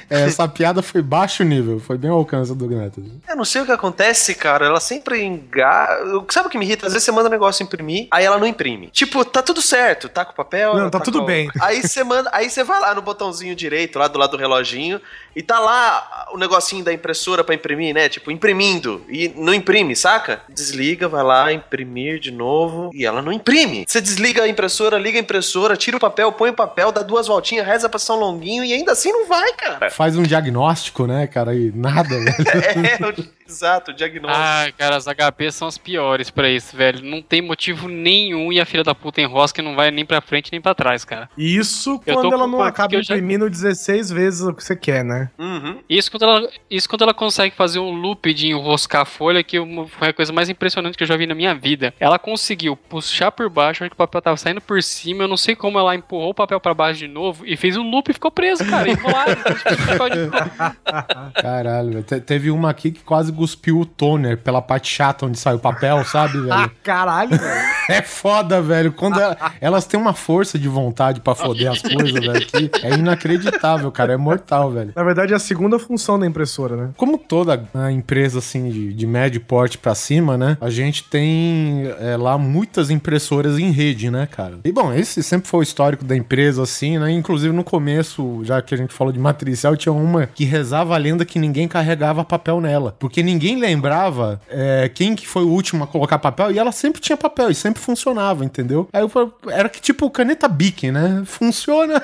[0.09, 3.03] essa piada foi baixo nível, foi bem ao alcance do Neto.
[3.29, 4.67] eu não sei o que acontece, cara.
[4.67, 5.89] Ela sempre enga...
[6.31, 6.87] Sabe o que me irrita?
[6.87, 8.89] Às vezes você manda um negócio imprimir, aí ela não imprime.
[8.89, 10.75] Tipo, tá tudo certo, tá com o papel.
[10.77, 11.51] Não, tá tudo com- bem.
[11.61, 15.01] Aí você manda, aí você vai lá no botãozinho direito, lá do lado do reloginho,
[15.35, 18.09] e tá lá o negocinho da impressora pra imprimir, né?
[18.09, 19.05] Tipo, imprimindo.
[19.09, 20.43] E não imprime, saca?
[20.49, 22.91] Desliga, vai lá, imprimir de novo.
[22.93, 23.85] E ela não imprime.
[23.87, 27.27] Você desliga a impressora, liga a impressora, tira o papel, põe o papel, dá duas
[27.27, 29.91] voltinhas, reza pra São Longuinho e ainda assim não vai, cara.
[29.91, 31.55] Faz um diagnóstico, né, cara?
[31.55, 32.35] E nada, velho.
[32.85, 34.43] É, o- exato, o diagnóstico.
[34.45, 37.03] Ah, cara, as HP são as piores pra isso, velho.
[37.05, 40.21] Não tem motivo nenhum e a filha da puta enrosca e não vai nem pra
[40.21, 41.29] frente nem pra trás, cara.
[41.37, 45.31] Isso quando ela não acaba eu já- imprimindo 16 vezes o que você quer, né?
[45.39, 45.79] Uhum.
[45.89, 49.57] Isso quando ela, isso quando ela consegue fazer um loop de enroscar a folha, que
[49.99, 51.95] foi a coisa mais impressionante que eu já vi na minha vida.
[52.01, 55.37] Ela conseguiu puxar por baixo, onde que o papel tava saindo por cima, eu não
[55.37, 58.15] sei como ela empurrou o papel pra baixo de novo e fez um loop e
[58.15, 59.35] ficou preso, cara, enrolado.
[60.15, 65.55] De- Caralho, teve uma aqui que quase cuspiu o toner pela parte chata onde sai
[65.55, 66.71] o papel, sabe, Ah, velho?
[66.83, 67.75] caralho, velho.
[67.87, 68.93] É foda, velho.
[68.93, 72.95] Quando ela- elas têm uma força de vontade pra foder as coisas, velho, que é
[72.95, 74.15] inacreditável, cara.
[74.15, 74.93] É mortal, velho.
[74.97, 76.91] Na verdade, é a segunda função da impressora, né?
[76.97, 80.57] Como toda né, empresa assim de, de médio porte pra cima, né?
[80.63, 84.59] A gente tem é, lá muitas impressoras em rede, né, cara?
[84.65, 87.11] E bom, esse sempre foi o histórico da empresa, assim, né?
[87.11, 90.99] Inclusive no começo, já que a gente falou de matricial, tinha uma que rezava a
[90.99, 92.97] lenda que ninguém carregava papel nela.
[92.99, 97.01] Porque ninguém lembrava é, quem que foi o último a colocar papel e ela sempre
[97.01, 98.89] tinha papel e sempre funcionava, entendeu?
[98.93, 101.23] Aí eu era que tipo caneta Bic, né?
[101.25, 102.03] Funciona,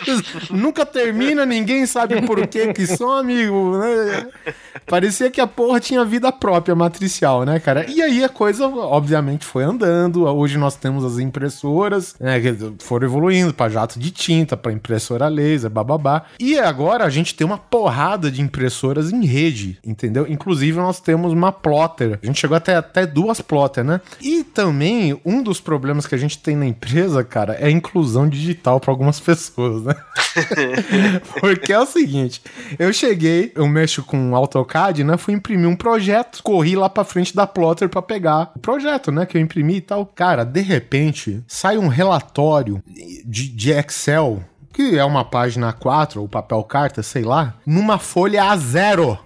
[0.50, 4.28] nunca termina, ninguém sabe por que que some, né?
[4.86, 7.88] Parecia que a porra tinha vida própria matricial, né, cara?
[7.88, 10.24] E aí a coisa, obviamente, foi andando.
[10.24, 15.28] Hoje nós temos as impressoras, né, que foram evoluindo para jato de tinta, para impressora
[15.28, 16.24] laser, bababá.
[16.38, 20.26] E agora a gente tem uma porrada de impressoras em rede, entendeu?
[20.28, 22.18] Inclusive nós temos uma plotter.
[22.22, 24.00] A gente chegou até, até duas plotter, né?
[24.20, 28.28] E também um dos problemas que a gente tem na empresa, cara, é a inclusão
[28.28, 29.94] digital para algumas pessoas, né?
[31.40, 32.42] Porque é o seguinte,
[32.78, 35.16] eu cheguei, eu mexo com AutoCAD, né?
[35.16, 39.26] Fui imprimir um projeto, corri lá pra frente da plotter pra pegar o projeto, né?
[39.26, 40.06] Que eu imprimi e tal.
[40.06, 44.42] Cara, de repente, sai um relatório de, de Excel,
[44.72, 49.18] que é uma página A4 ou papel carta, sei lá, numa folha A0.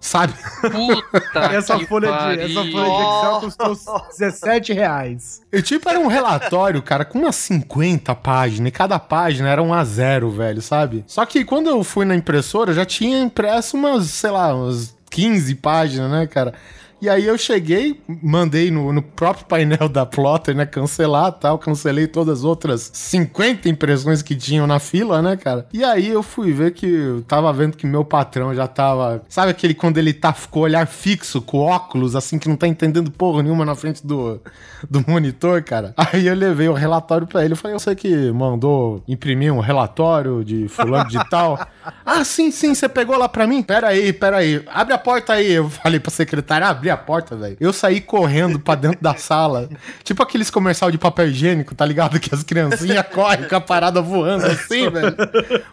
[0.00, 0.34] Sabe?
[0.60, 5.42] Puta Essa que folha, de, essa folha de Excel custou 17 reais.
[5.52, 9.72] E tipo, era um relatório, cara, com umas 50 páginas, e cada página era um
[9.72, 11.04] a zero, velho, sabe?
[11.06, 15.54] Só que quando eu fui na impressora, já tinha impresso umas, sei lá, umas 15
[15.56, 16.54] páginas, né, cara?
[17.00, 22.06] E aí eu cheguei, mandei no, no próprio painel da Plotter, né, cancelar tal, cancelei
[22.06, 25.66] todas as outras 50 impressões que tinham na fila, né, cara?
[25.72, 29.50] E aí eu fui ver que eu tava vendo que meu patrão já tava, sabe
[29.50, 33.42] aquele quando ele tá o olhar fixo, com óculos, assim, que não tá entendendo porra
[33.42, 34.40] nenhuma na frente do,
[34.88, 35.94] do monitor, cara?
[35.96, 40.44] Aí eu levei o relatório pra ele, eu falei, você que mandou imprimir um relatório
[40.44, 41.58] de fulano de tal?
[42.04, 43.62] ah, sim, sim, você pegou lá pra mim?
[43.62, 45.52] Pera aí, pera aí, abre a porta aí.
[45.52, 49.14] Eu falei pra secretária abrir abrir a porta, velho, eu saí correndo pra dentro da
[49.14, 49.68] sala.
[50.04, 52.20] Tipo aqueles comercial de papel higiênico, tá ligado?
[52.20, 55.16] Que as criancinhas correm com a parada voando assim, velho.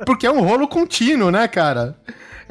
[0.05, 1.95] Porque é um rolo contínuo, né, cara?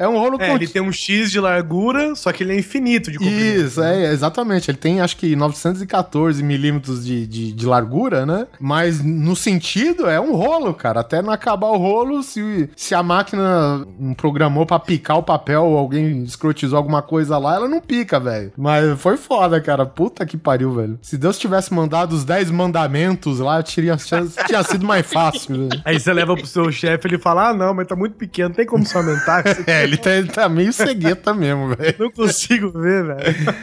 [0.03, 3.09] É um rolo É, ele tem um X de largura, só que ele é infinito
[3.09, 3.65] de comprimento.
[3.65, 4.69] Isso, é, exatamente.
[4.69, 8.47] Ele tem acho que 914 milímetros de, de, de largura, né?
[8.59, 10.99] Mas no sentido é um rolo, cara.
[10.99, 15.63] Até não acabar o rolo, se, se a máquina não programou pra picar o papel
[15.63, 18.51] ou alguém escrotizou alguma coisa lá, ela não pica, velho.
[18.57, 19.85] Mas foi foda, cara.
[19.85, 20.99] Puta que pariu, velho.
[21.01, 25.69] Se Deus tivesse mandado os 10 mandamentos lá, tinha, tinha, sido mais fácil.
[25.85, 28.65] Aí você leva pro seu chefe, ele fala: Ah, não, mas tá muito pequeno, tem
[28.65, 29.43] como se aumentar.
[29.65, 31.95] É, ele tá, ele tá meio cegueta mesmo, velho.
[31.99, 33.55] Não consigo ver, velho.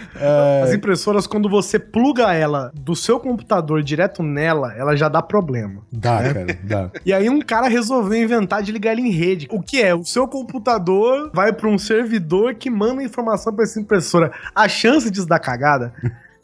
[0.65, 5.83] As impressoras, quando você pluga ela do seu computador direto nela, ela já dá problema.
[5.93, 6.91] Dá, cara, dá.
[7.05, 9.49] E aí um cara resolveu inventar de ligar ele em rede.
[9.51, 9.95] O que é?
[9.95, 14.33] O seu computador vai para um servidor que manda informação para essa impressora.
[14.55, 15.93] A chance disso dar cagada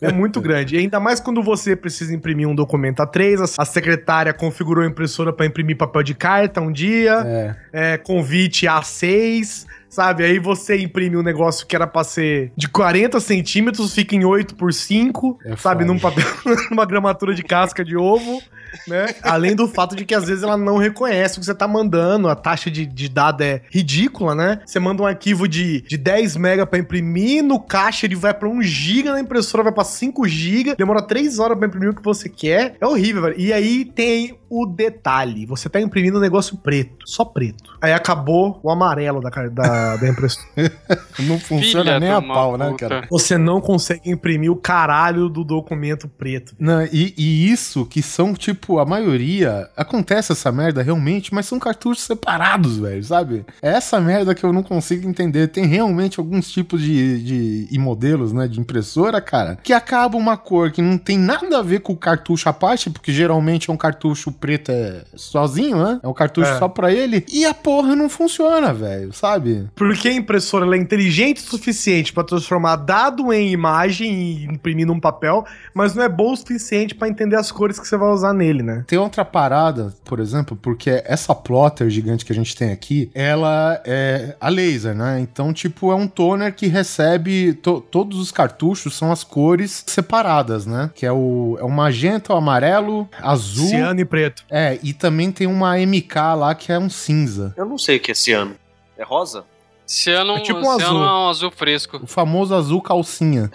[0.00, 0.76] é muito grande.
[0.76, 5.32] E ainda mais quando você precisa imprimir um documento A3, a secretária configurou a impressora
[5.32, 7.94] para imprimir papel de carta um dia, É.
[7.94, 10.24] é, convite A6, sabe?
[10.24, 14.54] Aí você imprime um negócio que era pra ser de 40 centímetros, fica em 8
[14.54, 15.84] por 5, É sabe?
[15.84, 16.24] Num papel,
[16.70, 18.42] numa gramatura de casca de ovo,
[18.86, 19.06] né?
[19.22, 22.28] Além do fato de que às vezes ela não reconhece o que você tá mandando,
[22.28, 24.60] a taxa de, de dado é ridícula, né?
[24.64, 28.48] Você manda um arquivo de, de 10 mega pra imprimir, no caixa ele vai pra
[28.48, 32.02] 1 giga, na impressora vai pra 5 giga, demora 3 horas pra imprimir o que
[32.02, 32.76] você quer.
[32.80, 33.34] É horrível, velho.
[33.38, 37.76] E aí tem o detalhe, você tá imprimindo um negócio preto, só preto.
[37.80, 40.46] Aí acabou o amarelo da, da, da impressora.
[41.18, 42.88] Não funciona Filha nem a pau, né, puta.
[42.88, 43.06] cara?
[43.10, 46.54] Você não consegue imprimir o caralho do documento preto.
[46.58, 49.68] Não, e, e isso que são, tipo, a maioria.
[49.76, 53.44] Acontece essa merda realmente, mas são cartuchos separados, velho, sabe?
[53.62, 55.48] É essa merda que eu não consigo entender.
[55.48, 60.36] Tem realmente alguns tipos de, de e modelos, né, de impressora, cara, que acaba uma
[60.36, 63.72] cor que não tem nada a ver com o cartucho à parte, porque geralmente é
[63.72, 66.00] um cartucho preto é, sozinho, né?
[66.02, 66.58] É um cartucho É.
[66.58, 67.24] só pra ele.
[67.32, 69.66] E a porra não funciona, velho, sabe?
[69.74, 75.00] Porque a impressora é inteligente o suficiente pra transformar dado em imagem e imprimir num
[75.00, 78.32] papel, mas não é boa o suficiente pra entender as cores que você vai usar
[78.32, 78.84] nele, né?
[78.86, 83.80] Tem outra parada, por exemplo, porque essa plotter gigante que a gente tem aqui, ela
[83.84, 85.18] é a laser, né?
[85.20, 87.54] Então, tipo, é um toner que recebe.
[87.54, 90.90] to- todos os cartuchos são as cores separadas, né?
[90.94, 93.68] Que é o, é o magenta, o amarelo, azul.
[93.68, 94.44] Ciano e preto.
[94.50, 97.54] É, e também tem uma MK lá que é um cinza.
[97.56, 98.54] Eu não sei o que é esse ano.
[98.98, 99.44] É rosa?
[99.86, 101.04] Ciano, É tipo um azul.
[101.04, 102.00] é um azul fresco.
[102.02, 103.50] O famoso azul calcinha.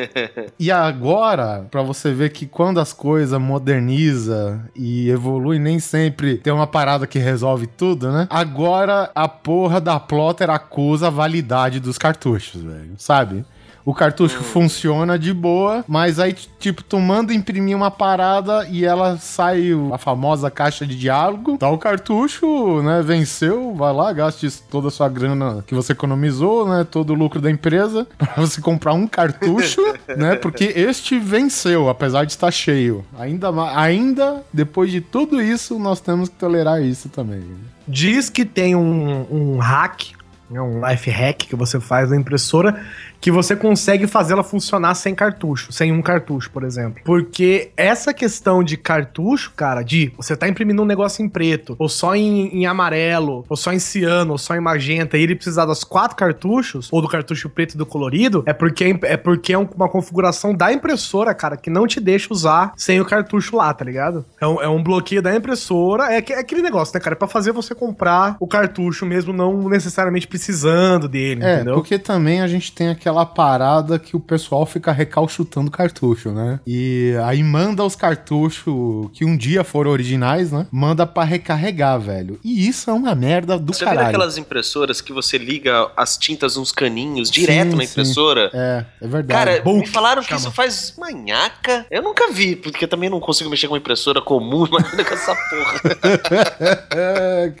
[0.58, 6.52] e agora, pra você ver que quando as coisas moderniza e evolui, nem sempre tem
[6.52, 8.26] uma parada que resolve tudo, né?
[8.30, 12.94] Agora a porra da plotter acusa a validade dos cartuchos, velho.
[12.96, 13.44] Sabe?
[13.86, 19.16] O cartucho funciona de boa, mas aí, tipo, tu manda imprimir uma parada e ela
[19.16, 21.56] sai a famosa caixa de diálogo.
[21.56, 23.00] Tá o cartucho, né?
[23.00, 26.84] Venceu, vai lá, gaste toda a sua grana que você economizou, né?
[26.90, 29.80] Todo o lucro da empresa pra você comprar um cartucho,
[30.18, 30.34] né?
[30.34, 33.04] Porque este venceu, apesar de estar cheio.
[33.16, 37.44] Ainda, ainda depois de tudo isso, nós temos que tolerar isso também.
[37.86, 40.06] Diz que tem um, um hack,
[40.50, 42.84] né, um life hack que você faz na impressora
[43.20, 47.00] que você consegue fazê-la funcionar sem cartucho, sem um cartucho, por exemplo.
[47.04, 51.88] Porque essa questão de cartucho, cara, de você tá imprimindo um negócio em preto, ou
[51.88, 55.64] só em, em amarelo, ou só em ciano, ou só em magenta, e ele precisar
[55.66, 59.52] das quatro cartuchos, ou do cartucho preto e do colorido, é porque é, é porque
[59.52, 63.56] é um- uma configuração da impressora, cara, que não te deixa usar sem o cartucho
[63.56, 64.24] lá, tá ligado?
[64.40, 67.14] É um, é um bloqueio da impressora, é, é aquele negócio, né, cara?
[67.14, 71.74] É pra fazer você comprar o cartucho mesmo não necessariamente precisando dele, É, entendeu?
[71.74, 76.58] porque também a gente tem aquela parada que o pessoal fica recalchutando cartucho, né?
[76.66, 80.66] E aí manda os cartuchos que um dia foram originais, né?
[80.72, 82.40] Manda pra recarregar, velho.
[82.42, 84.08] E isso é uma merda do Você vê caralho.
[84.08, 88.16] aquelas impressoras que você liga as tintas nos caninhos direto Sim, na sim.
[88.52, 88.84] É.
[89.00, 89.62] É, verdade.
[89.62, 90.40] Cara, me falaram que chama.
[90.40, 91.86] isso faz manhaca.
[91.90, 95.34] Eu nunca vi, porque também não consigo mexer com uma impressora comum, imagina com essa
[95.34, 95.80] porra.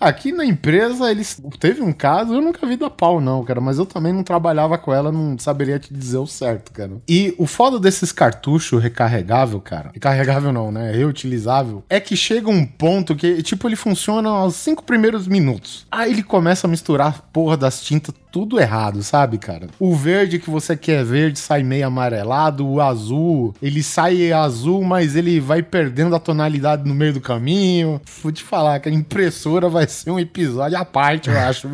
[0.00, 1.40] Aqui na empresa, eles.
[1.60, 3.60] Teve um caso, eu nunca vi da pau, não, cara.
[3.60, 6.92] Mas eu também não trabalhava com ela, não saberia te dizer o certo, cara.
[7.08, 9.90] E o foda desses cartuchos recarregável, cara.
[9.92, 10.92] Recarregável não, né?
[10.92, 11.84] Reutilizável.
[11.88, 15.86] É que chega um ponto que, tipo, ele funciona aos cinco primeiros minutos.
[15.90, 19.66] Aí ele começa a misturar a porra das tintas tudo errado, sabe, cara?
[19.80, 25.16] O verde que você quer verde sai meio amarelado, o azul, ele sai azul, mas
[25.16, 27.98] ele vai perdendo a tonalidade no meio do caminho.
[28.22, 31.66] Vou te falar que a impressora vai ser um episódio à parte, eu acho.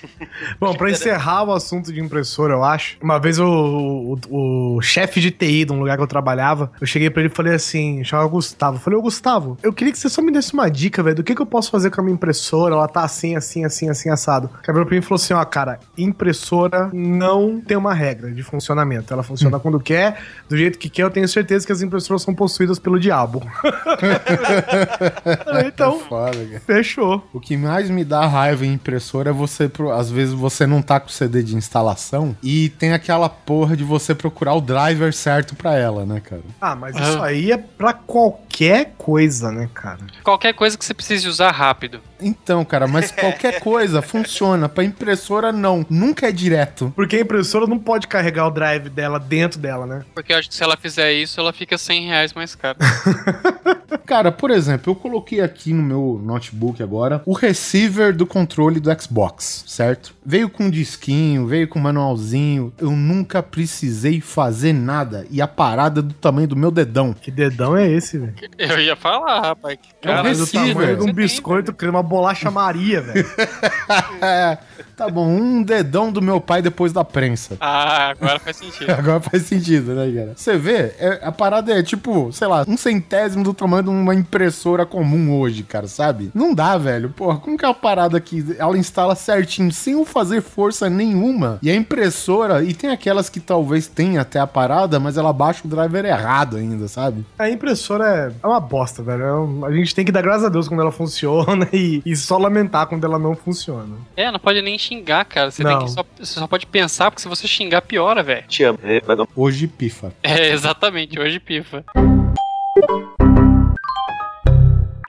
[0.58, 5.20] Bom, pra encerrar o assunto de impressora, eu acho, uma vez o, o, o chefe
[5.20, 8.02] de TI de um lugar que eu trabalhava, eu cheguei pra ele e falei assim,
[8.02, 11.02] chamava Gustavo, eu falei, ô Gustavo, eu queria que você só me desse uma dica,
[11.02, 13.66] velho, do que, que eu posso fazer com a minha impressora, ela tá assim, assim,
[13.66, 14.46] assim, assim, assado.
[14.46, 19.12] O cabelo pra mim falou assim, ó, cara, impressora não tem uma regra de funcionamento,
[19.12, 22.34] ela funciona quando quer, do jeito que quer, eu tenho certeza que as impressoras são
[22.34, 23.42] possuídas pelo diabo.
[25.66, 26.60] então, Foda, cara.
[26.60, 27.26] fechou.
[27.32, 31.00] O que mais me dá raiva em impressora é você, às vezes, você não tá
[31.00, 35.54] com o CD de instalação e tem aquela porra de você procurar o driver certo
[35.54, 36.42] pra ela, né, cara?
[36.60, 39.98] Ah, mas isso aí é pra qualquer coisa, né, cara?
[40.22, 42.00] Qualquer coisa que você precise usar rápido.
[42.20, 44.68] Então, cara, mas qualquer coisa funciona.
[44.68, 45.84] Pra impressora, não.
[45.90, 46.92] Nunca é direto.
[46.94, 50.04] Porque a impressora não pode carregar o drive dela dentro dela, né?
[50.14, 52.76] Porque eu acho que se ela fizer isso, ela fica 100 reais mais cara.
[54.04, 58.90] Cara, por exemplo, eu coloquei aqui no meu notebook agora o receiver do controle do
[59.00, 60.14] Xbox, certo?
[60.24, 62.72] Veio com disquinho, veio com manualzinho.
[62.78, 65.26] Eu nunca precisei fazer nada.
[65.30, 67.12] E a parada é do tamanho do meu dedão.
[67.12, 68.34] Que dedão é esse, velho?
[68.56, 69.78] Eu ia falar, rapaz.
[69.80, 70.74] que É um Cara, do receiver.
[70.74, 73.26] tamanho de um tem, biscoito, que uma bolacha Maria, velho.
[74.96, 77.56] Tá bom, um dedão do meu pai depois da prensa.
[77.60, 78.90] Ah, agora faz sentido.
[78.98, 80.32] Agora faz sentido, né, cara?
[80.36, 84.14] Você vê, é- a parada é tipo, sei lá, um centésimo do tamanho de uma
[84.14, 86.30] impressora comum hoje, cara, sabe?
[86.34, 87.10] Não dá, velho.
[87.10, 91.58] Porra, como que é uma parada que ela instala certinho, sem eu fazer força nenhuma?
[91.62, 95.62] E a impressora, e tem aquelas que talvez tenha até a parada, mas ela baixa
[95.64, 97.24] o driver errado ainda, sabe?
[97.38, 99.22] A impressora é, é uma bosta, velho.
[99.22, 102.16] É um- a gente tem que dar graças a Deus quando ela funciona e, e
[102.16, 103.96] só lamentar quando ela não funciona.
[104.16, 105.50] É, não pode nem xingar, cara.
[105.52, 105.78] Você, Não.
[105.78, 108.46] tem que só, você só pode pensar, porque se você xingar, piora, velho.
[108.48, 108.78] Te amo.
[108.82, 110.12] É, mas não- Hoje pifa.
[110.22, 111.84] É, exatamente, hoje pifa.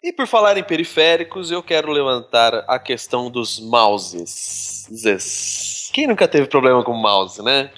[0.03, 4.87] E por falar em periféricos, eu quero levantar a questão dos mouses.
[5.93, 7.69] Quem nunca teve problema com mouse, né?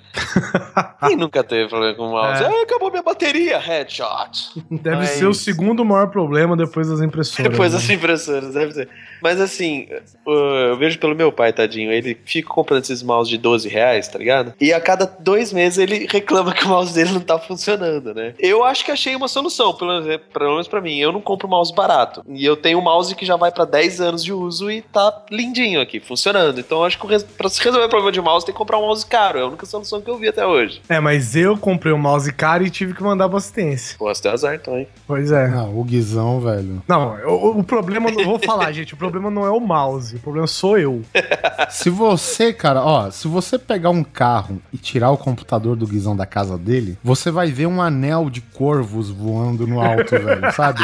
[1.08, 2.44] Quem nunca teve problema com mouse?
[2.44, 2.48] É.
[2.48, 4.62] Ah, acabou minha bateria, headshot.
[4.70, 7.52] Deve É ser o segundo maior problema depois das impressoras.
[7.52, 7.80] Depois né?
[7.80, 8.90] das impressoras, deve ser.
[9.22, 9.88] Mas assim,
[10.26, 14.18] eu vejo pelo meu pai, tadinho, ele fica comprando esses mouse de 12 reais, tá
[14.18, 14.54] ligado?
[14.60, 18.34] E a cada dois meses ele reclama que o mouse dele não tá funcionando, né?
[18.40, 20.02] Eu acho que achei uma solução, pelo,
[20.34, 20.98] pelo menos pra mim.
[20.98, 22.24] Eu não compro mouse barato.
[22.28, 25.24] E eu tenho um mouse que já vai pra 10 anos de uso e tá
[25.30, 26.60] lindinho aqui, funcionando.
[26.60, 28.78] Então eu acho que o pra se resolver o problema de mouse tem que comprar
[28.78, 29.40] um mouse caro.
[29.40, 30.82] É a única solução que eu vi até hoje.
[30.90, 33.96] É, mas eu comprei um mouse caro e tive que mandar pra assistência.
[33.98, 34.88] Pô, você tem azar então, hein?
[35.08, 35.46] Pois é.
[35.54, 36.82] Ah, o Guizão, velho.
[36.88, 40.20] Não, o, o problema, não vou falar, gente, o problema não é o mouse, o
[40.20, 41.02] problema sou eu.
[41.70, 46.16] Se você, cara, ó, se você pegar um carro e tirar o computador do Guizão
[46.16, 50.82] da casa dele, você vai ver um anel de corvos voando no alto, velho, sabe?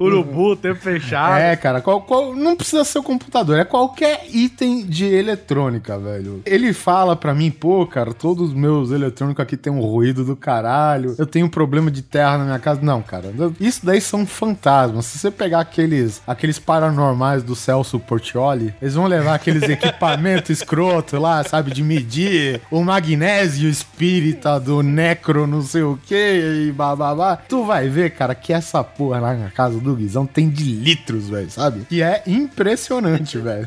[0.00, 1.38] Urubu, tempo fechado.
[1.38, 6.42] É, cara, qual, qual- não precisa ser o computador, é qualquer item de eletrônica, velho.
[6.46, 10.36] Ele fala pra mim, pô, cara, todos os meus eletrônicos aqui tem um ruído do
[10.36, 12.82] caralho, eu tenho problema de terra na minha casa.
[12.82, 15.06] Não, cara, isso daí são fantasmas.
[15.06, 21.18] Se você pegar aqueles, aqueles paranormais do Celso Portioli, eles vão levar aqueles equipamentos escroto
[21.18, 27.38] lá, sabe, de medir o magnésio espírita do necro não sei o que e bababá.
[27.48, 31.30] Tu vai ver, cara, que essa porra lá na casa do Guizão tem de litros,
[31.30, 31.86] velho, sabe?
[31.88, 33.66] Que é impressionante, velho.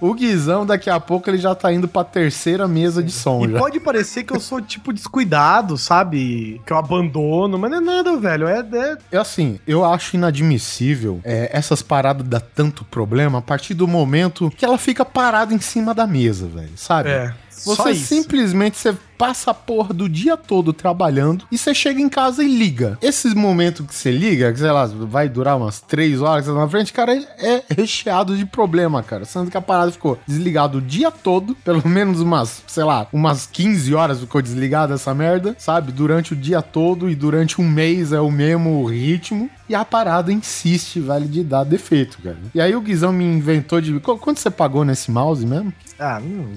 [0.00, 3.52] o Guizão, daqui a pouco, ele já tá indo pra terceira mesa de som E
[3.52, 3.58] já.
[3.58, 6.60] pode parecer que eu sou, tipo, descuidado, sabe?
[6.66, 8.48] Que eu abandono, mas não é nada, velho.
[8.48, 13.74] É, é- É assim, eu acho inadmissível é, essas paradas dar tanto problema a partir
[13.74, 17.10] do momento que ela fica parada em cima da mesa, velho, sabe?
[17.10, 17.32] é.
[17.64, 22.42] Você simplesmente você passa a porra do dia todo trabalhando e você chega em casa
[22.42, 22.96] e liga.
[23.02, 26.68] Esses momentos que você liga, que sei lá, vai durar umas três horas tá na
[26.68, 29.24] frente, cara, é recheado de problema, cara.
[29.24, 33.46] Sendo que a parada ficou desligada o dia todo, pelo menos umas, sei lá, umas
[33.46, 35.90] 15 horas ficou desligada essa merda, sabe?
[35.90, 39.50] Durante o dia todo e durante um mês é o mesmo ritmo.
[39.68, 42.38] E a parada insiste, vale de dar defeito, cara.
[42.54, 44.00] E aí o Guizão me inventou de.
[44.00, 45.70] Qu- Quanto você pagou nesse mouse mesmo?
[45.98, 46.48] Ah, não.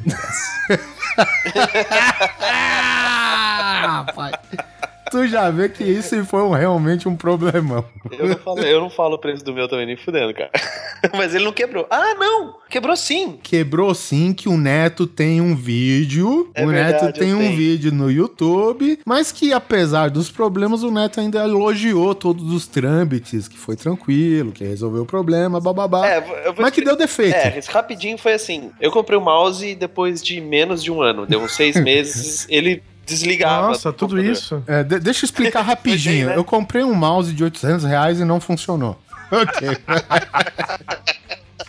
[2.53, 4.33] Ah, rapaz.
[5.11, 7.83] Tu já vê que isso foi realmente um problemão.
[8.09, 10.49] Eu não falo, eu não falo o preço do meu também, nem fudendo, cara.
[11.17, 11.85] Mas ele não quebrou.
[11.89, 12.55] Ah, não!
[12.69, 13.37] Quebrou sim.
[13.43, 16.49] Quebrou sim que o Neto tem um vídeo.
[16.55, 17.57] É o verdade, Neto tem um tenho.
[17.57, 23.49] vídeo no YouTube, mas que apesar dos problemas, o Neto ainda elogiou todos os trâmites,
[23.49, 26.07] que foi tranquilo, que resolveu o problema, bababá.
[26.07, 26.23] É,
[26.57, 27.35] mas que deu defeito.
[27.35, 28.71] É, rapidinho foi assim.
[28.79, 31.25] Eu comprei o mouse depois de menos de um ano.
[31.25, 32.81] Deu uns seis meses, ele
[33.11, 33.67] desligava.
[33.67, 34.31] Nossa, do tudo computador.
[34.33, 34.63] isso.
[34.67, 36.27] É, de- deixa eu explicar rapidinho.
[36.27, 36.35] né?
[36.35, 38.99] Eu comprei um mouse de 800 reais e não funcionou.
[39.31, 39.69] Ok.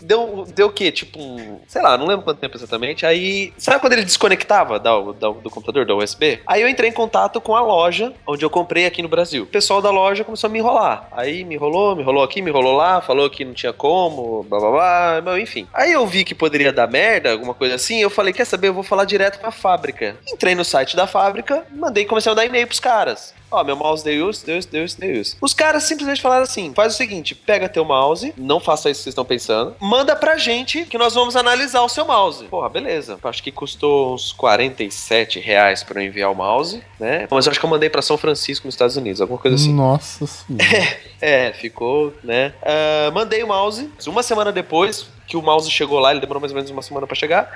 [0.03, 0.90] Deu, deu o quê?
[0.92, 3.07] Tipo, um- sei lá, não lembro quanto tempo exatamente.
[3.07, 6.40] Aí, sabe quando ele desconectava da, da- do computador, da USB?
[6.46, 9.44] Aí eu entrei em contato com a loja onde eu comprei aqui no Brasil.
[9.44, 11.09] O pessoal da loja começou a me enrolar.
[11.12, 14.59] Aí me enrolou, me enrolou aqui, me enrolou lá, falou que não tinha como, blá
[14.59, 15.66] blá blá, enfim.
[15.72, 18.00] Aí eu vi que poderia dar merda, alguma coisa assim.
[18.00, 18.68] Eu falei, quer saber?
[18.68, 20.16] Eu vou falar direto com a fábrica.
[20.32, 23.34] Entrei no site da fábrica, mandei, comecei a mandar e-mail pros caras.
[23.53, 25.36] Ó, meu mouse deu isso, deu isso, deu isso, deu isso.
[25.40, 29.05] Os caras simplesmente falaram assim: faz o seguinte, pega teu mouse, não faça isso que
[29.05, 32.44] vocês estão pensando, manda pra gente que nós vamos analisar o seu mouse.
[32.46, 33.18] Porra, beleza.
[33.22, 37.28] Acho que custou uns 47 reais pra eu enviar o mouse, né?
[37.30, 39.72] Mas eu acho que eu mandei pra São Francisco, nos Estados Unidos, alguma coisa assim.
[39.72, 40.62] Nossa senhora.
[41.24, 42.53] É, ficou, né?
[42.61, 43.88] Ah, mandei o mouse.
[44.09, 47.07] Uma semana depois que o mouse chegou lá, ele demorou mais ou menos uma semana
[47.07, 47.48] pra chegar.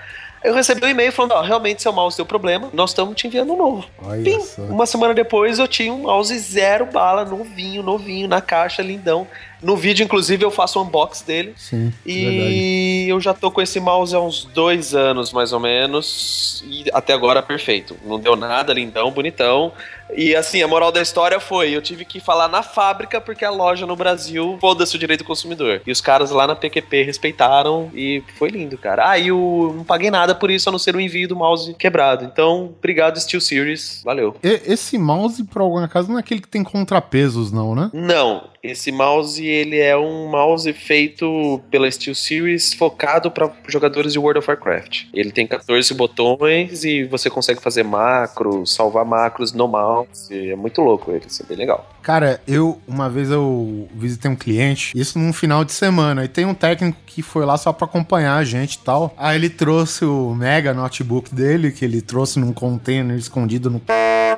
[0.45, 3.53] Eu recebi um e-mail falando: Ó, realmente seu mouse deu problema, nós estamos te enviando
[3.53, 3.87] um novo.
[4.23, 4.39] Pim.
[4.59, 9.27] Uma semana depois eu tinha um mouse zero bala, novinho, novinho, na caixa, lindão.
[9.63, 11.55] No vídeo, inclusive, eu faço um unbox dele.
[11.57, 12.53] Sim, verdade.
[12.55, 16.63] E eu já tô com esse mouse há uns dois anos, mais ou menos.
[16.69, 17.97] E até agora, perfeito.
[18.05, 19.73] Não deu nada, lindão, bonitão.
[20.15, 23.51] E assim, a moral da história foi: eu tive que falar na fábrica porque a
[23.51, 25.83] loja no Brasil foda-se o direito do consumidor.
[25.87, 29.11] E os caras lá na PQP respeitaram e foi lindo, cara.
[29.11, 31.75] Ah, e eu não paguei nada por isso, a não ser o envio do mouse
[31.75, 32.25] quebrado.
[32.25, 34.03] Então, obrigado, Steel Series.
[34.05, 34.37] Valeu.
[34.43, 37.91] E- esse mouse, por algum acaso, não é aquele que tem contrapesos, não, né?
[37.93, 44.19] Não, esse mouse ele é um mouse feito pela Steel Series focado para jogadores de
[44.19, 45.05] World of Warcraft.
[45.13, 49.96] Ele tem 14 botões e você consegue fazer macros, salvar macros no mouse.
[50.31, 51.87] É muito louco ele, é bem legal.
[52.07, 56.45] Cara, eu, uma vez eu visitei um cliente, isso num final de semana, e tem
[56.45, 59.13] um técnico que foi lá só pra acompanhar a gente e tal.
[59.19, 63.81] Aí ele trouxe o mega notebook dele, que ele trouxe num container escondido no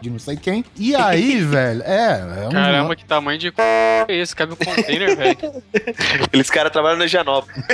[0.00, 0.64] de não sei quem.
[0.76, 2.50] E aí, velho, é, é um...
[2.50, 3.54] Caramba, que tamanho de c...
[3.58, 4.34] é esse?
[4.34, 5.38] Cabe um container, velho.
[6.32, 7.64] Eles caras trabalham na Higienópolis.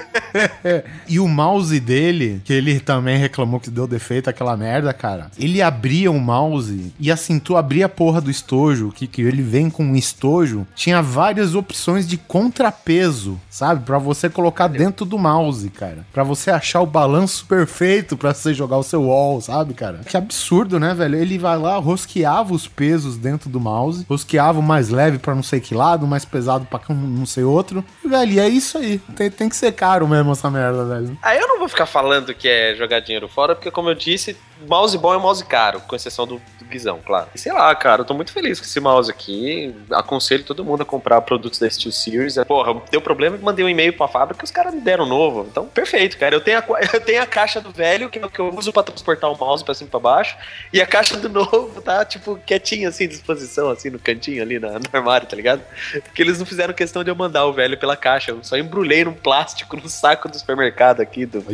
[1.06, 5.30] E o mouse dele, que ele também reclamou que deu defeito, aquela merda, cara.
[5.38, 9.42] Ele abria o mouse e assim, tu abria a porra do estojo, que, que ele
[9.42, 13.84] vem com um estojo, tinha várias opções de contrapeso, sabe?
[13.84, 16.06] Pra você colocar dentro do mouse, cara.
[16.12, 20.00] Pra você achar o balanço perfeito pra você jogar o seu wall, sabe, cara?
[20.06, 21.16] Que absurdo, né, velho?
[21.16, 25.42] Ele vai lá, rosqueava os pesos dentro do mouse, rosqueava o mais leve pra não
[25.42, 27.84] sei que lado, o mais pesado pra não sei outro.
[28.04, 28.98] Velho, e é isso aí.
[29.16, 31.18] Tem, tem que ser caro mesmo essa merda, velho.
[31.22, 34.36] Aí eu não vou ficar falando que é jogar dinheiro fora, porque como eu disse,
[34.68, 37.28] mouse bom é mouse caro, com exceção do, do Guizão, claro.
[37.34, 39.73] Sei lá, cara, eu tô muito feliz com esse mouse aqui.
[39.90, 42.36] Aconselho todo mundo a comprar produtos da Steel Series.
[42.36, 45.08] É, Porra, deu problema, mandei um e-mail pra fábrica e os caras me deram um
[45.08, 45.46] novo.
[45.50, 46.34] Então, perfeito, cara.
[46.34, 48.72] Eu tenho a, eu tenho a caixa do velho, que é o que eu uso
[48.72, 50.36] pra transportar o mouse pra cima e pra baixo.
[50.72, 54.58] E a caixa do novo tá, tipo, quietinha assim, à disposição, assim, no cantinho ali
[54.58, 55.62] na- no armário, tá ligado?
[56.04, 58.30] Porque eles não fizeram questão de eu mandar o velho pela caixa.
[58.30, 61.44] Eu só embrulhei num plástico, num saco do supermercado aqui, do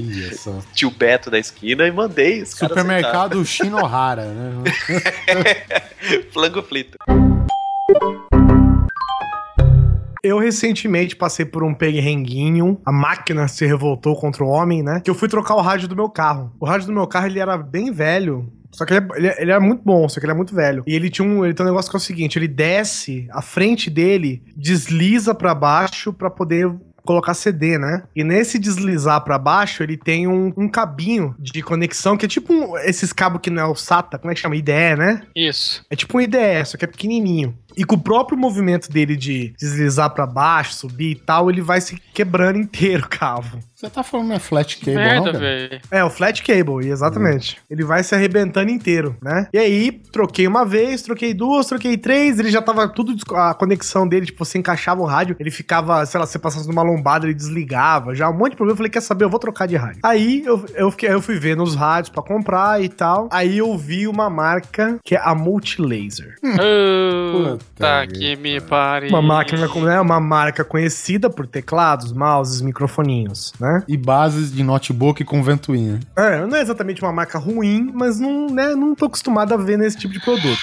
[0.75, 2.43] tio Beto da esquina e mandei.
[2.43, 4.63] Os caras Supermercado Shinohara, né?
[6.33, 6.99] Flango frito.
[10.23, 15.01] Eu recentemente passei por um perrenguinho, a máquina se revoltou contra o homem, né?
[15.03, 16.53] Que eu fui trocar o rádio do meu carro.
[16.61, 18.53] O rádio do meu carro, ele era bem velho.
[18.71, 20.55] Só que ele, é- ele, é- ele era muito bom, só que ele é muito
[20.55, 20.85] velho.
[20.87, 23.41] E ele tinha um, ele tem um negócio que é o seguinte, ele desce, a
[23.43, 26.71] frente dele desliza pra baixo pra poder
[27.03, 28.03] colocar CD, né?
[28.15, 32.53] E nesse deslizar pra baixo, ele tem um, um cabinho de conexão que é tipo
[32.53, 34.55] um- esses cabos que não é o SATA, como é que chama?
[34.55, 35.23] IDE, né?
[35.35, 35.83] Isso.
[35.91, 37.57] É tipo um IDE, só que é pequenininho.
[37.77, 41.81] E com o próprio movimento dele de deslizar pra baixo, subir e tal, ele vai
[41.81, 43.59] se quebrando inteiro o cabo.
[43.75, 45.81] Você tá falando não é flat cable, não, Merda, velho.
[45.91, 47.57] É, o flat cable, exatamente.
[47.71, 49.49] Ele vai se arrebentando inteiro, né?
[49.55, 54.07] E aí, troquei uma vez, troquei duas, troquei três, ele já tava tudo, a conexão
[54.07, 57.33] dele, tipo, você encaixava o rádio, ele ficava, sei lá, você passasse numa lombada, ele
[57.33, 58.75] desligava, já um monte de problema.
[58.75, 60.01] Eu falei, quer saber, eu vou trocar de rádio.
[60.03, 63.31] Aí, eu, eu, fiquei, eu fui ver nos rádios pra comprar e tal.
[63.33, 66.35] Aí eu vi uma marca que é a Multilaser.
[66.43, 69.09] Puta Puta que me pare.
[69.09, 70.01] Uma máquina, né?
[70.01, 73.83] Uma marca conhecida por teclados, mouses, microfoninhos, né?
[73.89, 76.01] E bases de notebook com ventoinha.
[76.17, 79.79] É, não é exatamente uma marca ruim, mas não, né, não tô acostumado a ver
[79.79, 80.61] nesse tipo de produto.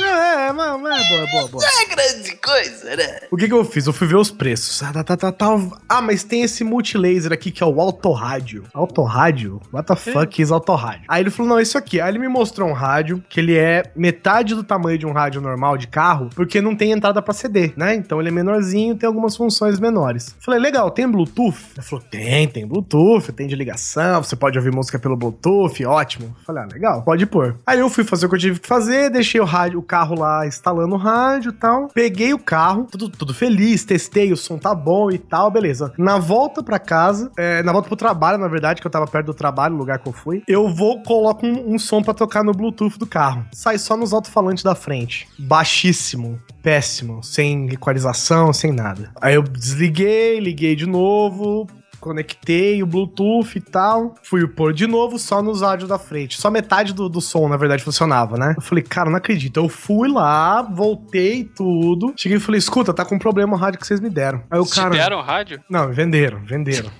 [0.00, 1.64] É, mas, mas é boa, é boa, boa.
[1.64, 3.20] É grande coisa, né?
[3.30, 3.86] O que que eu fiz?
[3.86, 4.82] Eu fui ver os preços.
[4.82, 5.46] Ah, tá, tá, tá, tá.
[5.88, 8.64] Ah, mas tem esse multilaser aqui que é o autorrádio.
[8.72, 9.60] Autorrádio?
[9.72, 11.04] What the fuck is autorrádio?
[11.08, 12.00] Aí ele falou, não, isso aqui.
[12.00, 15.40] Aí ele me mostrou um rádio, que ele é metade do tamanho de um rádio
[15.40, 17.94] normal de carro, porque não tem entrada pra CD, né?
[17.94, 20.34] Então ele é menorzinho, tem algumas funções menores.
[20.40, 21.56] Falei, legal, tem Bluetooth?
[21.76, 26.34] Ele falou, tem, tem Bluetooth, tem de ligação, você pode ouvir música pelo Bluetooth, ótimo.
[26.46, 27.56] Falei, ah, legal, pode pôr.
[27.66, 30.18] Aí eu fui fazer o que eu tive que fazer, deixei o rádio, o carro
[30.18, 31.88] lá instalando o rádio e tal.
[31.88, 35.92] Peguei o carro, tudo, tudo feliz, testei, o som tá bom e tal, beleza.
[35.98, 39.26] Na volta pra casa, é, na volta pro trabalho, na verdade, que eu tava perto
[39.26, 42.44] do trabalho, o lugar que eu fui, eu vou, coloco um, um som pra tocar
[42.44, 43.44] no Bluetooth do carro.
[43.52, 45.28] Sai só nos alto-falantes da frente.
[45.38, 46.40] Baixíssimo.
[46.62, 47.22] Péssimo.
[47.22, 49.10] Sem equalização, sem nada.
[49.20, 51.66] Aí eu desliguei, liguei de novo,
[52.06, 54.14] conectei o Bluetooth e tal.
[54.22, 56.40] Fui pôr de novo só nos áudios da frente.
[56.40, 58.54] Só metade do, do som, na verdade, funcionava, né?
[58.56, 59.58] Eu falei, cara, não acredito.
[59.58, 62.14] Eu fui lá, voltei tudo.
[62.16, 64.42] Cheguei e falei, escuta, tá com problema o rádio que vocês me deram.
[64.48, 64.90] Aí o Te cara.
[64.90, 65.60] deram rádio?
[65.68, 66.90] Não, venderam, venderam.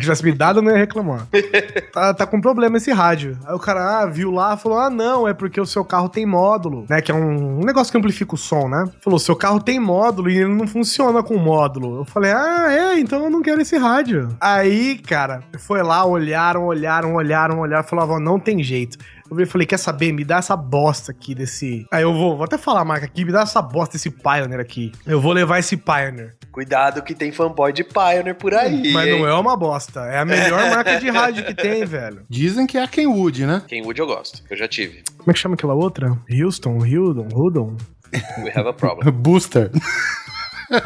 [0.00, 1.26] Já se me dado, eu não ia reclamar.
[1.92, 3.38] tá, tá com problema esse rádio.
[3.46, 6.26] Aí o cara ah, viu lá falou: Ah, não, é porque o seu carro tem
[6.26, 7.00] módulo, né?
[7.00, 8.84] Que é um, um negócio que amplifica o som, né?
[9.00, 11.98] Falou: seu carro tem módulo e ele não funciona com módulo.
[11.98, 14.36] Eu falei: Ah, é, então eu não quero esse rádio.
[14.40, 18.96] Aí, cara, foi lá, olharam, olharam, olharam, olharam, falavam: Não tem jeito.
[19.30, 20.12] Eu falei, quer saber?
[20.12, 21.86] Me dá essa bosta aqui desse.
[21.92, 24.60] Aí eu vou, vou até falar a marca aqui, me dá essa bosta desse Pioneer
[24.60, 24.90] aqui.
[25.06, 26.34] Eu vou levar esse Pioneer.
[26.50, 28.92] Cuidado que tem fanboy de Pioneer por aí.
[28.92, 29.20] Mas hein?
[29.20, 30.00] não é uma bosta.
[30.00, 32.24] É a melhor marca de rádio que tem, velho.
[32.28, 33.62] Dizem que é a Kenwood, né?
[33.68, 35.04] Kenwood eu gosto, eu já tive.
[35.16, 36.18] Como é que chama aquela outra?
[36.28, 37.76] Houston, Hildon, Hudon?
[38.42, 39.08] We have a problem.
[39.14, 39.70] Booster.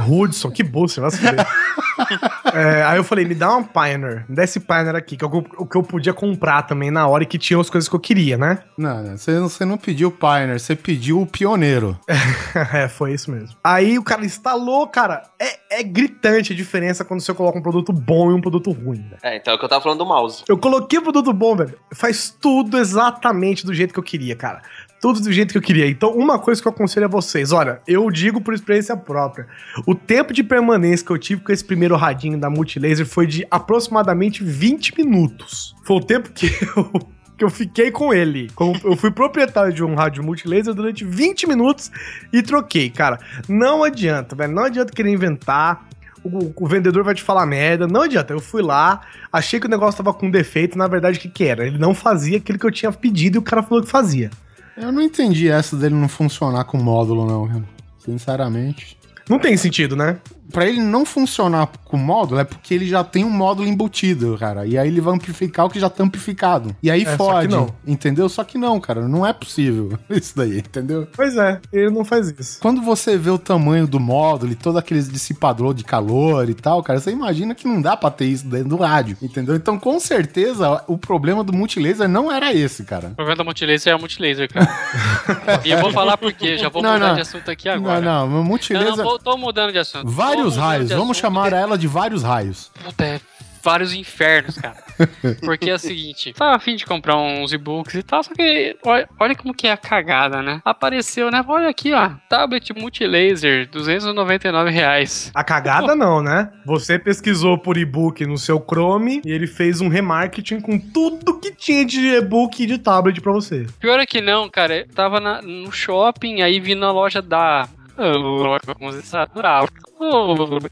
[0.07, 1.19] Hudson, que bolsa, vai se.
[2.55, 5.27] É, aí eu falei, me dá um Pioneer, me dá esse Pioneer aqui, que é
[5.27, 8.01] o, que eu podia comprar também na hora e que tinha as coisas que eu
[8.01, 8.61] queria, né?
[8.79, 11.99] Não, não, você, você não pediu o Pioneer, você pediu o Pioneiro.
[12.73, 13.57] é, foi isso mesmo.
[13.65, 17.93] Aí o cara instalou, cara, é, é gritante a diferença quando você coloca um produto
[17.93, 19.19] bom e um produto ruim, velho.
[19.23, 20.45] É, então é o que eu tava falando do mouse.
[20.49, 24.63] Eu coloquei o produto bom, velho, faz tudo exatamente do jeito que eu queria, cara.
[25.05, 25.87] Tudo do jeito que eu queria.
[25.87, 29.47] Então, uma coisa que eu aconselho a vocês, olha, eu digo por experiência própria.
[29.87, 33.47] O tempo de permanência que eu tive com esse primeiro radinho da Multilaser foi de
[33.51, 35.77] aproximadamente 20 minutos.
[35.85, 36.91] Foi o tempo que eu
[37.37, 38.49] que eu fiquei com ele.
[38.55, 41.93] Como eu fui proprietário de um rádio multilaser durante 20 minutos
[42.33, 43.19] e troquei, cara.
[43.47, 44.55] Não adianta, velho.
[44.55, 45.87] Não adianta querer inventar.
[46.25, 47.87] O, o vendedor vai te falar merda.
[47.87, 48.33] Não adianta.
[48.33, 50.79] Eu fui lá, achei que o negócio tava com defeito.
[50.79, 51.67] Na verdade, o que, que era?
[51.67, 54.31] Ele não fazia aquilo que eu tinha pedido e o cara falou que fazia.
[54.77, 57.65] Eu não entendi essa dele não funcionar com módulo, não.
[57.99, 58.99] Sinceramente.
[59.29, 60.19] Não tem sentido, né?
[60.53, 64.67] Pra ele não funcionar com módulo é porque ele já tem um módulo embutido, cara.
[64.67, 66.75] E aí ele vai amplificar o que já tá amplificado.
[66.83, 67.75] E aí É, só fode, que não.
[67.87, 68.29] entendeu?
[68.29, 69.09] Só que não, cara.
[69.09, 71.09] Não é possível isso daí, entendeu?
[71.15, 72.59] Pois é, ele não faz isso.
[72.61, 76.83] Quando você vê o tamanho do módulo e todo aquele dissipador de calor e tal,
[76.83, 79.55] cara, você imagina que não dá pra ter isso dentro do rádio, entendeu?
[79.57, 83.09] Então, com certeza, o problema do multilaser não era esse, cara.
[83.09, 84.69] O problema da multilaser é a multilaser, cara.
[85.65, 87.15] e eu vou falar por quê, já vou Não, mudar não.
[87.15, 88.01] de assunto aqui agora.
[88.01, 88.97] Não, não, o Não, multilaser...
[88.97, 90.05] não, vou- tô mudando de assunto.
[90.05, 92.71] Tô Vários raios, vamos chamar ela de vários raios.
[92.85, 93.21] Puta, é
[93.63, 94.77] vários infernos, cara.
[95.43, 99.09] Porque é o seguinte, tava afim de comprar uns e-books e tal, só que olha,
[99.19, 100.61] olha como que é a cagada, né?
[100.63, 101.43] Apareceu, né?
[101.49, 105.33] Olha aqui, ó, tablet multilaser, 299 reais.
[105.35, 106.51] A cagada não, né?
[106.67, 111.51] Você pesquisou por e-book no seu Chrome e ele fez um remarketing com tudo que
[111.53, 113.67] tinha de e-book e de tablet pra você.
[113.81, 117.67] Pior é que não, cara, eu tava na- no shopping, aí vi na loja da...
[117.97, 118.97] Vamos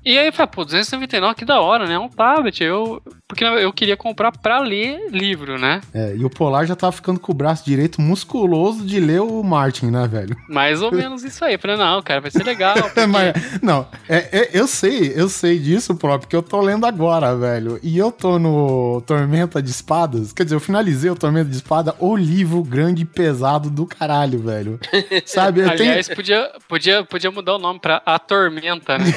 [0.04, 1.94] E aí eu falei, pô, 299, que da hora, né?
[1.94, 2.62] É um tablet.
[2.62, 5.80] Eu, porque eu queria comprar pra ler livro, né?
[5.94, 9.42] É, e o Polar já tava ficando com o braço direito musculoso de ler o
[9.42, 10.36] Martin, né, velho?
[10.48, 11.54] Mais ou menos isso aí.
[11.54, 12.74] Eu falei, não, cara, vai ser legal.
[12.82, 16.86] porque- Mas, não, é, é- eu sei, eu sei disso, próprio, porque eu tô lendo
[16.86, 17.78] agora, velho.
[17.82, 20.32] E eu tô no Tormenta de Espadas.
[20.32, 24.38] Quer dizer, eu finalizei o Tormenta de Espada, o livro grande e pesado do caralho,
[24.40, 24.78] velho.
[25.24, 25.60] Sabe?
[25.62, 29.04] Tenho- Aliás, podia, podia, podia mudar o nome pra A Tormenta, né?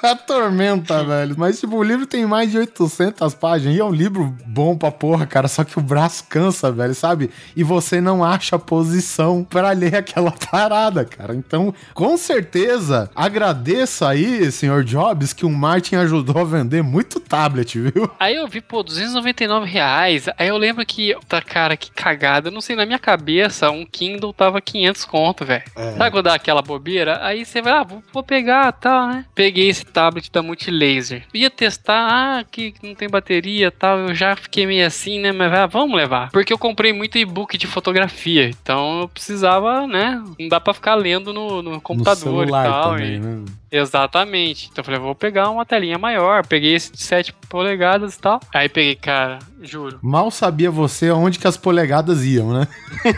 [0.10, 1.34] A Tormenta, velho.
[1.36, 3.76] Mas, tipo, o livro tem mais de 800 páginas.
[3.76, 5.46] E é um livro bom pra porra, cara.
[5.46, 7.30] Só que o braço cansa, velho, sabe?
[7.54, 11.34] E você não acha posição pra ler aquela parada, cara.
[11.34, 17.78] Então, com certeza, agradeço aí, senhor Jobs, que o Martin ajudou a vender muito tablet,
[17.78, 18.10] viu?
[18.18, 20.28] Aí eu vi, pô, 299 reais.
[20.38, 22.48] Aí eu lembro que, tá, cara, que cagada.
[22.48, 25.62] Eu não sei, na minha cabeça, um Kindle tava 500 conto, velho.
[25.96, 27.18] Sabe quando dá aquela bobeira?
[27.22, 29.24] Aí você vai, ah, vou, vou pegar tal, né?
[29.34, 31.24] Peguei esse tablet da Multilaser.
[31.34, 32.08] Ia testar,
[32.40, 33.98] ah, que não tem bateria tal.
[33.98, 35.32] Eu já fiquei meio assim, né?
[35.32, 36.30] Mas ah, vamos levar.
[36.30, 38.48] Porque eu comprei muito e-book de fotografia.
[38.48, 40.22] Então eu precisava, né?
[40.38, 42.90] Não dá pra ficar lendo no, no computador no e tal.
[42.92, 43.44] também, e- né?
[43.72, 44.68] Exatamente.
[44.70, 46.44] Então eu falei, vou pegar uma telinha maior.
[46.46, 48.40] Peguei esse de 7 polegadas e tal.
[48.52, 49.98] Aí peguei, cara, juro.
[50.02, 52.66] Mal sabia você aonde que as polegadas iam, né?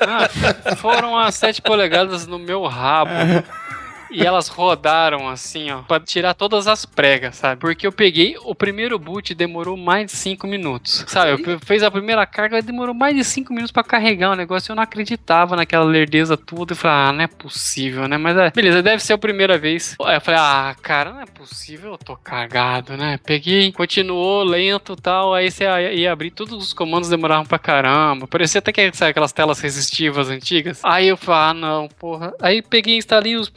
[0.00, 3.10] Ah, foram as 7 polegadas no meu rabo.
[4.10, 7.60] E elas rodaram assim, ó, pra tirar todas as pregas, sabe?
[7.60, 11.42] Porque eu peguei, o primeiro boot demorou mais de 5 minutos, sabe?
[11.42, 14.72] Eu fez a primeira carga, demorou mais de 5 minutos pra carregar o negócio.
[14.72, 16.72] Eu não acreditava naquela lerdeza toda.
[16.72, 18.16] Eu falei, ah, não é possível, né?
[18.16, 19.96] Mas é, beleza, deve ser a primeira vez.
[20.04, 23.18] Aí eu falei, ah, cara, não é possível, eu tô cagado, né?
[23.24, 25.34] Peguei, continuou lento e tal.
[25.34, 28.26] Aí você ia, abrir, todos os comandos demoravam pra caramba.
[28.26, 30.80] Parecia até que sabe, aquelas telas resistivas antigas.
[30.82, 32.32] Aí eu falei, ah, não, porra.
[32.40, 33.48] Aí peguei e instalei os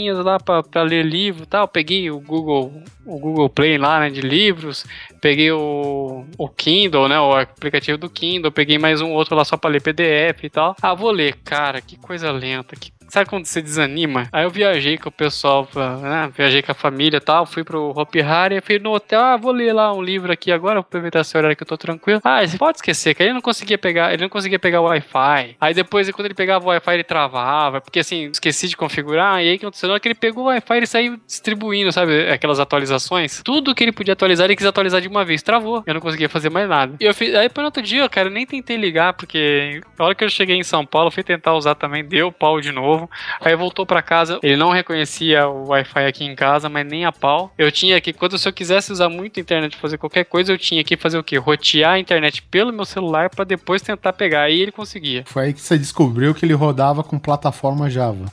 [0.00, 1.68] programinhas lá pra ler livro tal.
[1.68, 2.72] Peguei o Google,
[3.04, 4.86] o Google Play lá, né, de livros.
[5.20, 8.50] Peguei o, o Kindle, né, o aplicativo do Kindle.
[8.50, 10.74] Peguei mais um outro lá só pra ler PDF e tal.
[10.80, 14.28] Ah, vou ler, cara, que coisa lenta, que Sabe quando você desanima?
[14.32, 16.30] Aí eu viajei com o pessoal, pra, né?
[16.36, 19.52] Viajei com a família e tal, fui pro Hopi Hari, fui no hotel, ah, vou
[19.52, 22.20] ler lá um livro aqui agora, vou aproveitar esse horário que eu tô tranquilo.
[22.24, 25.56] Ah, você pode esquecer, que ele não conseguia pegar, ele não conseguia pegar o Wi-Fi.
[25.60, 29.48] Aí depois, quando ele pegava o Wi-Fi, ele travava, porque assim, esqueci de configurar, e
[29.48, 29.88] aí o que aconteceu?
[29.88, 33.42] Na que ele pegou o Wi-Fi, ele saiu distribuindo, sabe, aquelas atualizações.
[33.44, 35.82] Tudo que ele podia atualizar, ele quis atualizar de uma vez, travou.
[35.84, 36.94] Eu não conseguia fazer mais nada.
[37.00, 40.14] E eu fiz, aí para outro dia, cara, eu nem tentei ligar, porque na hora
[40.14, 42.99] que eu cheguei em São Paulo, fui tentar usar também, deu pau de novo.
[43.40, 47.12] Aí voltou pra casa, ele não reconhecia o Wi-Fi aqui em casa, mas nem a
[47.12, 47.52] pau.
[47.56, 50.52] Eu tinha que, quando se eu quisesse usar muito a internet pra fazer qualquer coisa,
[50.52, 51.36] eu tinha que fazer o quê?
[51.36, 54.42] Rotear a internet pelo meu celular pra depois tentar pegar.
[54.42, 55.24] Aí ele conseguia.
[55.26, 58.26] Foi aí que você descobriu que ele rodava com plataforma Java.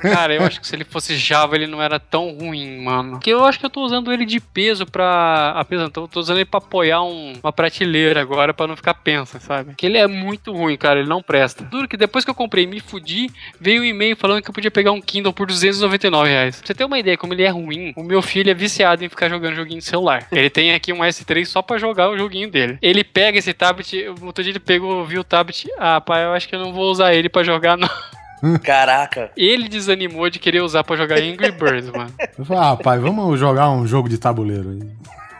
[0.00, 3.12] Cara, eu acho que se ele fosse Java, ele não era tão ruim, mano.
[3.12, 5.52] Porque eu acho que eu tô usando ele de peso pra.
[5.56, 9.40] Apesar, tô, tô usando ele pra apoiar um- uma prateleira agora pra não ficar pensa,
[9.40, 9.74] sabe?
[9.74, 11.64] Que ele é muito ruim, cara, ele não presta.
[11.64, 13.30] Duro que depois que eu comprei e me fudi,
[13.60, 16.56] veio um e-mail falando que eu podia pegar um Kindle por 299 reais.
[16.58, 19.08] Pra você ter uma ideia como ele é ruim, o meu filho é viciado em
[19.08, 20.26] ficar jogando joguinho de celular.
[20.30, 22.78] Ele tem aqui um S3 só pra jogar o joguinho dele.
[22.82, 26.48] Ele pega esse tablet, outro dia ele pegou, viu o tablet, ah, pai, eu acho
[26.48, 27.88] que eu não vou usar ele pra jogar, não.
[28.62, 29.30] Caraca.
[29.36, 32.12] Ele desanimou de querer usar pra jogar Angry Birds, mano.
[32.38, 34.96] Eu falei, ah, pai, vamos jogar um jogo de tabuleiro aí.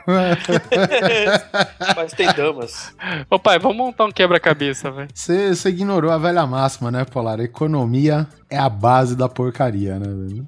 [1.96, 2.94] Mas tem damas.
[3.28, 5.08] Ô pai, vamos montar um quebra-cabeça, velho.
[5.12, 7.40] Você você ignorou a velha máxima, né, Polar?
[7.40, 10.46] Economia é a base da porcaria, né, velho?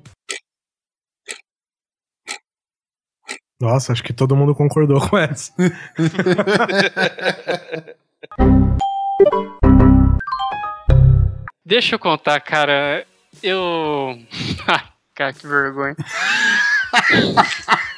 [3.60, 5.52] Nossa, acho que todo mundo concordou com essa.
[11.68, 13.06] Deixa eu contar, cara.
[13.42, 14.18] Eu.
[15.14, 15.94] Cara, que vergonha.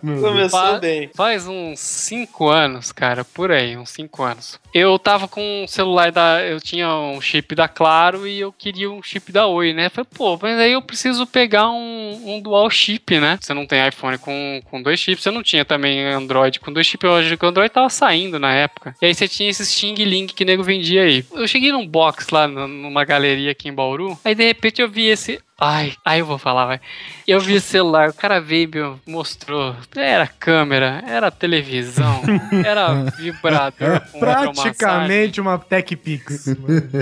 [0.00, 1.10] Começou Fa- bem.
[1.14, 4.60] Faz uns 5 anos, cara, por aí, uns 5 anos.
[4.72, 6.42] Eu tava com um celular da.
[6.42, 9.88] Eu tinha um chip da Claro e eu queria um chip da Oi, né?
[9.88, 13.38] Falei, pô, mas aí eu preciso pegar um, um dual chip, né?
[13.40, 16.86] Você não tem iPhone com, com dois chips, você não tinha também Android com dois
[16.86, 17.04] chips.
[17.08, 18.94] Eu acho que o Android tava saindo na época.
[19.00, 21.24] E aí você tinha esse Xing Link que o nego vendia aí.
[21.32, 25.06] Eu cheguei num box lá numa galeria aqui em Bauru, aí de repente eu vi
[25.06, 25.40] esse.
[25.60, 26.80] Ai, aí eu vou falar, vai.
[27.26, 29.76] Eu vi o celular, o cara veio, meu, mostrou.
[29.94, 32.20] Era câmera, era televisão,
[32.66, 36.48] era vibrador com Praticamente uma Tech Pix.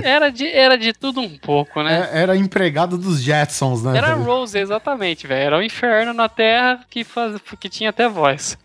[0.04, 2.10] Era de, era de tudo um pouco, né?
[2.12, 3.96] É- era empregado dos Jetsons, né?
[3.96, 4.14] Era?
[4.14, 5.40] Rose, exatamente, velho.
[5.46, 8.58] Era o inferno na Terra que, faz, que tinha até voz.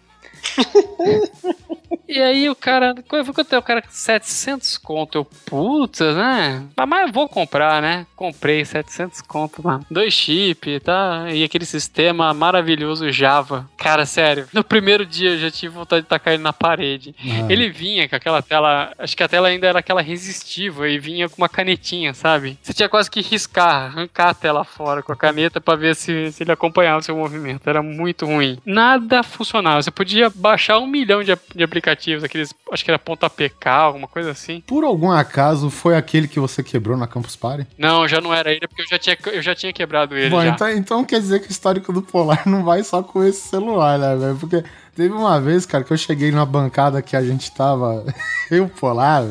[2.08, 6.64] e aí o cara, eu tenho o cara com 700 conto, eu, puta, né?
[6.78, 8.06] Ah, Mas eu vou comprar, né?
[8.16, 9.82] Comprei 700 conto lá.
[9.90, 11.26] Dois chips, tá?
[11.32, 13.70] E aquele sistema maravilhoso Java.
[13.78, 17.16] Cara, sério, no primeiro dia eu já tive vontade de tacar ele na parede.
[17.20, 17.52] Ah.
[17.52, 21.30] Ele vinha com aquela tela, acho que a tela ainda era aquela resistível e vinha
[21.30, 22.58] com uma canetinha, sabe?
[22.62, 26.32] Você tinha quase que riscar, arrancar a tela fora com a caneta pra ver se,
[26.32, 27.70] se ele acompanhava o seu movimento.
[27.70, 28.58] Era muito ruim.
[28.66, 29.82] Nada funcionava.
[29.82, 34.08] Você podia baixar um milhão de, de aplicativos, aqueles, acho que era ponto APK, alguma
[34.08, 34.62] coisa assim.
[34.62, 37.68] Por algum acaso, foi aquele que você quebrou na Campus Party?
[37.78, 40.42] Não, já não era ele, porque eu já tinha, eu já tinha quebrado ele Bom,
[40.42, 40.50] já.
[40.50, 43.98] então, então quer dizer que o histórico do Polar não vai só com esse celular,
[43.98, 44.38] né, velho?
[44.38, 44.64] Porque
[44.96, 48.04] teve uma vez, cara, que eu cheguei numa bancada que a gente tava.
[48.52, 49.24] Eu, o Polar,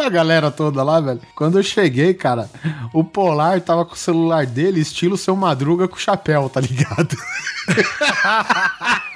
[0.00, 1.20] a galera toda lá, velho.
[1.34, 2.48] Quando eu cheguei, cara,
[2.94, 7.16] o Polar tava com o celular dele, estilo seu Madruga com chapéu, tá ligado?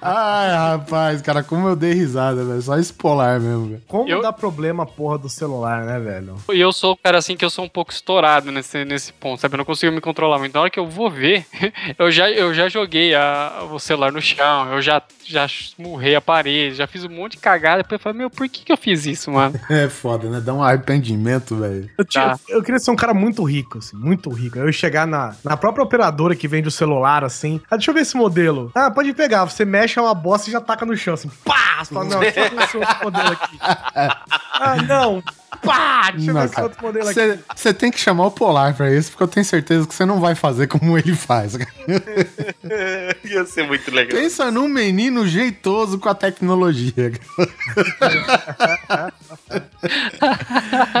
[0.00, 2.62] Ai, rapaz, cara, como eu dei risada, velho.
[2.62, 3.82] Só esse polar mesmo, velho.
[3.86, 6.36] Como Eu- dá problema a porra do celular, né, velho?
[6.52, 9.40] E eu sou o cara assim que eu sou um pouco estourado nesse, nesse ponto,
[9.40, 9.54] sabe?
[9.54, 10.54] Eu não consigo me controlar muito.
[10.54, 11.46] Na hora que eu vou ver,
[11.98, 15.46] eu já, eu já joguei a- o celular no chão, eu já, já
[15.78, 17.82] murrei a parede, já fiz um monte de cagada.
[17.82, 19.58] Depois eu falei, meu, por que, que eu fiz isso, mano?
[19.70, 20.40] É foda, né?
[20.40, 21.88] Dá um arrependimento, velho.
[21.98, 22.38] Eu, Tá.
[22.48, 24.58] eu queria ser um cara muito rico, assim, muito rico.
[24.58, 27.60] Eu ia chegar na, na própria operadora que vende o celular, assim.
[27.70, 28.70] Ah, deixa eu ver esse modelo.
[28.74, 29.44] Ah, pode pegar.
[29.44, 31.30] Você mexe é uma bosta e já taca no chão, assim.
[31.44, 31.82] Pá!
[31.82, 33.58] Você fala, não, deixa eu ver esse outro modelo aqui.
[34.54, 35.22] Ah, não.
[35.60, 36.10] Pá!
[36.10, 37.38] Deixa eu ver outro modelo aqui.
[37.54, 40.20] Você tem que chamar o Polar pra isso, porque eu tenho certeza que você não
[40.20, 41.56] vai fazer como ele faz.
[41.56, 41.70] cara.
[43.24, 44.20] Ia ser muito legal.
[44.20, 47.12] Pensa num menino jeitoso com a tecnologia.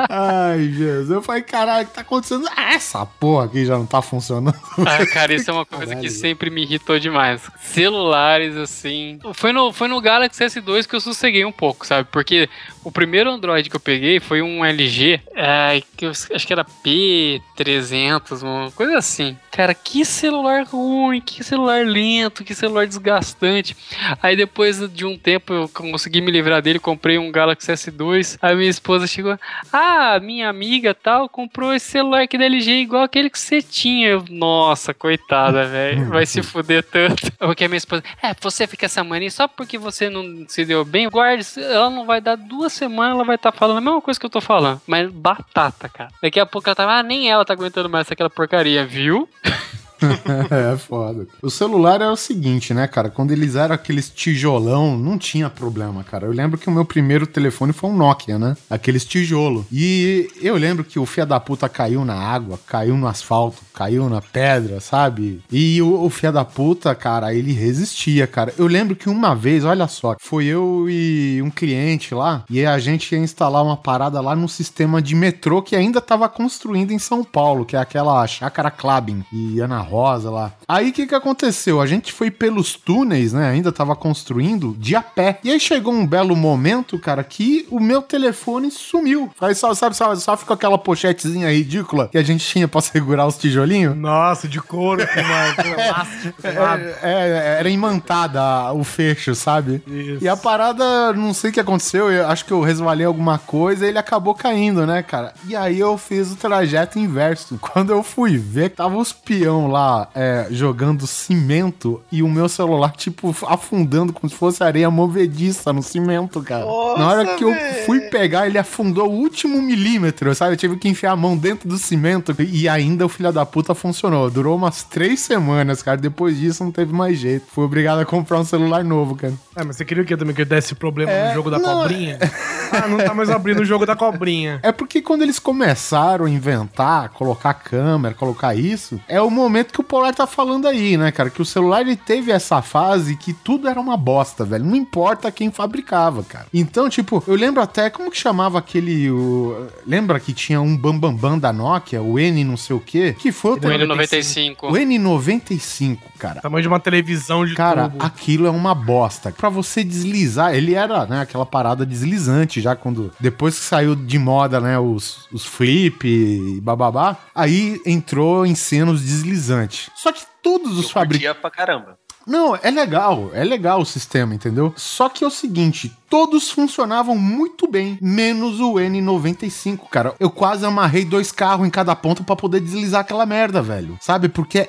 [0.08, 1.10] Ai, Jesus.
[1.10, 2.46] Eu falei, caralho, o que tá acontecendo?
[2.56, 4.56] Ah, essa porra aqui já não tá funcionando.
[4.78, 7.42] Ah, cara, isso é uma coisa que sempre me irritou demais.
[7.60, 9.18] Celulares, assim.
[9.34, 12.08] Foi no, foi no Galaxy S2 que eu sosseguei um pouco, sabe?
[12.10, 12.48] Porque
[12.84, 16.64] o primeiro Android que eu peguei foi um LG, é, que eu acho que era
[16.64, 19.36] P300, uma coisa assim.
[19.50, 23.76] Cara, que celular ruim, que celular lento, que celular desgastante.
[24.22, 28.38] Aí depois de um tempo eu consegui me livrar dele, comprei um Galaxy S2.
[28.40, 29.38] Aí minha esposa chegou,
[29.72, 34.08] ah, minha amiga tal comprou esse celular aqui da LG igual aquele que você tinha.
[34.08, 37.30] Eu, Nossa, coitada, velho, vai se fuder tanto.
[37.38, 40.84] Porque a minha esposa, é, você fica essa mania só porque você não se deu
[40.84, 44.18] bem, guarde, ela não vai dar duas semanas, ela vai estar falando a mesma coisa
[44.18, 44.80] que eu tô falando.
[44.86, 46.10] Mas batata, cara.
[46.22, 49.28] Daqui a pouco ela tá, ah, nem ela tá aguentando mais aquela porcaria, viu?
[50.50, 51.26] É, foda.
[51.40, 53.08] O celular é o seguinte, né, cara?
[53.08, 56.26] Quando eles eram aqueles tijolão, não tinha problema, cara.
[56.26, 58.56] Eu lembro que o meu primeiro telefone foi um Nokia, né?
[58.68, 59.66] Aqueles tijolo.
[59.72, 64.08] E eu lembro que o fia da puta caiu na água, caiu no asfalto, caiu
[64.08, 65.42] na pedra, sabe?
[65.50, 68.52] E o, o fia da puta, cara, ele resistia, cara.
[68.58, 72.78] Eu lembro que uma vez, olha só, foi eu e um cliente lá, e a
[72.78, 76.98] gente ia instalar uma parada lá no sistema de metrô que ainda tava construindo em
[76.98, 80.52] São Paulo, que é aquela chácara Clabin e Ana Rosa lá.
[80.66, 81.78] Aí o que que aconteceu?
[81.78, 83.50] A gente foi pelos túneis, né?
[83.50, 85.38] Ainda tava construindo de a pé.
[85.44, 89.30] E aí chegou um belo momento, cara, que o meu telefone sumiu.
[89.38, 93.26] Aí só, sabe, só, só ficou aquela pochetezinha ridícula que a gente tinha pra segurar
[93.26, 93.94] os tijolinhos.
[93.94, 96.84] Nossa, de couro com, uma, sabe?
[96.84, 99.82] É, é, era imantada o fecho, sabe?
[99.86, 100.24] Isso.
[100.24, 103.84] E a parada, não sei o que aconteceu, eu acho que eu resvalei alguma coisa
[103.84, 105.34] e ele acabou caindo, né, cara?
[105.46, 107.58] E aí eu fiz o trajeto inverso.
[107.60, 109.81] Quando eu fui ver, tava os peão lá
[110.14, 115.82] é, jogando cimento e o meu celular, tipo, afundando como se fosse areia movediça no
[115.82, 116.64] cimento, cara.
[116.64, 117.84] Nossa, Na hora que eu velho.
[117.86, 120.52] fui pegar, ele afundou o último milímetro, sabe?
[120.52, 123.74] Eu tive que enfiar a mão dentro do cimento e ainda o filho da puta
[123.74, 124.30] funcionou.
[124.30, 125.96] Durou umas três semanas, cara.
[125.96, 127.46] Depois disso não teve mais jeito.
[127.52, 129.34] Fui obrigado a comprar um celular novo, cara.
[129.56, 130.34] Ah, mas você queria o quê também?
[130.34, 132.18] Que eu desse problema É, no jogo da não, cobrinha?
[132.74, 134.58] Ah, não tá mais abrindo o jogo da cobrinha.
[134.62, 139.80] É porque quando eles começaram a inventar, colocar câmera, colocar isso, é o momento que
[139.80, 141.28] o Polar tá falando aí, né, cara?
[141.30, 144.64] Que o celular ele teve essa fase que tudo era uma bosta, velho.
[144.64, 146.46] Não importa quem fabricava, cara.
[146.52, 149.10] Então, tipo, eu lembro até como que chamava aquele.
[149.10, 149.66] O...
[149.86, 153.14] Lembra que tinha um bambambam bam, bam da Nokia, o N não sei o quê?
[153.18, 154.56] Que foi o, O tele- N95.
[154.62, 156.40] o N95, cara.
[156.40, 158.04] Tamanho de uma televisão de Cara, tubo.
[158.04, 159.32] aquilo é uma bosta.
[159.32, 164.18] Pra você deslizar, ele era, né, aquela parada deslizante já quando depois que saiu de
[164.18, 169.90] moda, né, os, os flip e bababá, aí entrou em cenos deslizante.
[169.96, 171.98] Só que todos os fabricantes pra caramba.
[172.26, 174.72] não, é legal, é legal o sistema, entendeu?
[174.76, 180.14] Só que é o seguinte, todos funcionavam muito bem, menos o N95, cara.
[180.20, 183.96] Eu quase amarrei dois carros em cada ponta pra poder deslizar aquela merda, velho.
[183.98, 184.28] Sabe?
[184.28, 184.68] Porque é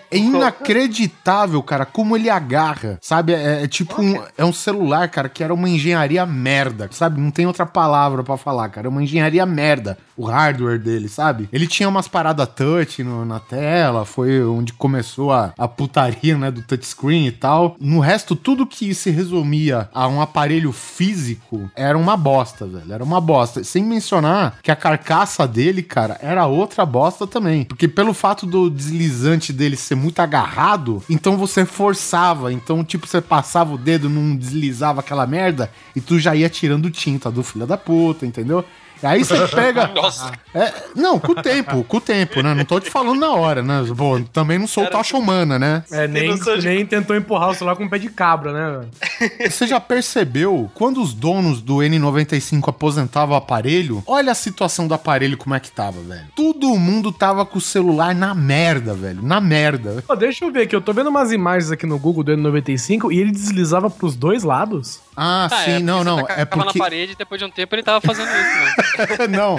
[0.67, 2.97] inacreditável, cara, como ele agarra.
[3.01, 3.33] Sabe?
[3.33, 7.19] É, é tipo um, é um celular, cara, que era uma engenharia merda, sabe?
[7.19, 8.87] Não tem outra palavra pra falar, cara.
[8.87, 11.49] É uma engenharia merda, o hardware dele, sabe?
[11.51, 16.49] Ele tinha umas paradas touch no- na tela, foi onde começou a, a putaria, né,
[16.51, 17.75] do touchscreen e tal.
[17.81, 21.32] No resto, tudo que se resumia a um aparelho físico
[21.75, 22.93] era uma bosta, velho.
[22.93, 23.63] Era uma bosta.
[23.63, 27.65] Sem mencionar que a carcaça dele, cara, era outra bosta também.
[27.65, 32.51] Porque pelo fato do deslizante dele ser muito agarrado, então você forçava.
[32.51, 36.89] Então, tipo, você passava o dedo, não deslizava aquela merda e tu já ia tirando
[36.89, 38.63] tinta do filho da puta, entendeu?
[39.03, 39.87] Aí você pega.
[39.87, 40.31] Nossa.
[40.53, 42.53] É, não, com o tempo, com o tempo, né?
[42.53, 43.83] Não tô te falando na hora, né?
[43.95, 45.83] Pô, também não sou tocha humana, né?
[45.91, 48.85] É, nem, de- nem tentou empurrar o celular com um pé de cabra, né?
[49.49, 54.03] Você já percebeu quando os donos do N95 aposentavam o aparelho?
[54.05, 56.25] Olha a situação do aparelho como é que tava, velho.
[56.35, 59.21] Todo mundo tava com o celular na merda, velho.
[59.21, 60.03] Na merda.
[60.07, 63.11] Ó, deixa eu ver aqui, eu tô vendo umas imagens aqui no Google do N95
[63.11, 64.99] e ele deslizava pros dois lados.
[65.15, 66.23] Ah, Ah, sim, é, não, não.
[66.25, 66.79] tá- É tava porque.
[66.79, 69.27] na parede e depois de um tempo ele tava fazendo isso, né?
[69.37, 69.57] não.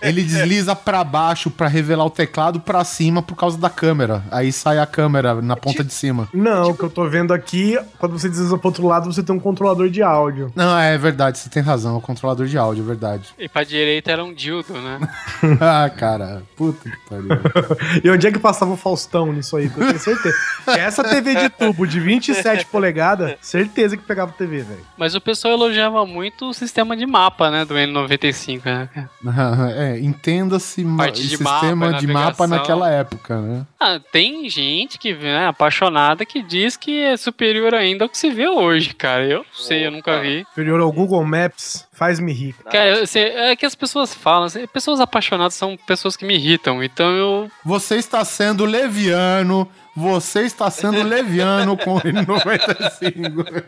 [0.00, 4.22] Ele desliza pra baixo pra revelar o teclado pra cima por causa da câmera.
[4.30, 6.28] Aí sai a câmera na ponta de cima.
[6.32, 9.34] Não, o que eu tô vendo aqui, quando você desliza pro outro lado, você tem
[9.34, 10.52] um controlador de áudio.
[10.54, 11.94] Não, é verdade, você tem razão.
[11.94, 13.28] É o controlador de áudio, é verdade.
[13.38, 14.98] E pra direita era um dildo, né?
[15.60, 16.42] ah, cara.
[16.56, 17.26] Puta que pariu.
[18.04, 19.66] E onde é que passava o Faustão nisso aí?
[19.66, 20.36] Eu tenho certeza.
[20.68, 24.80] Essa TV de tubo de 27 polegadas, certeza que pegava TV, velho.
[24.96, 27.64] Mas o pessoal elogiava muito o sistema de mapa, né?
[27.64, 28.88] Do N95, né?
[28.92, 29.10] cara?
[29.76, 30.84] é, entenda-se
[31.14, 33.66] sistema mapa, de mapa naquela época, né?
[33.78, 38.30] Ah, tem gente que né, apaixonada que diz que é superior ainda ao que se
[38.30, 39.24] vê hoje, cara.
[39.24, 40.44] Eu não sei, eu nunca vi.
[40.48, 42.54] Superior ao Google Maps, faz-me rir.
[42.70, 46.82] Cara, sei, é que as pessoas falam, assim, pessoas apaixonadas são pessoas que me irritam,
[46.82, 47.50] então eu.
[47.64, 49.68] Você está sendo leviano.
[49.96, 53.64] Você está sendo leviano com o N95.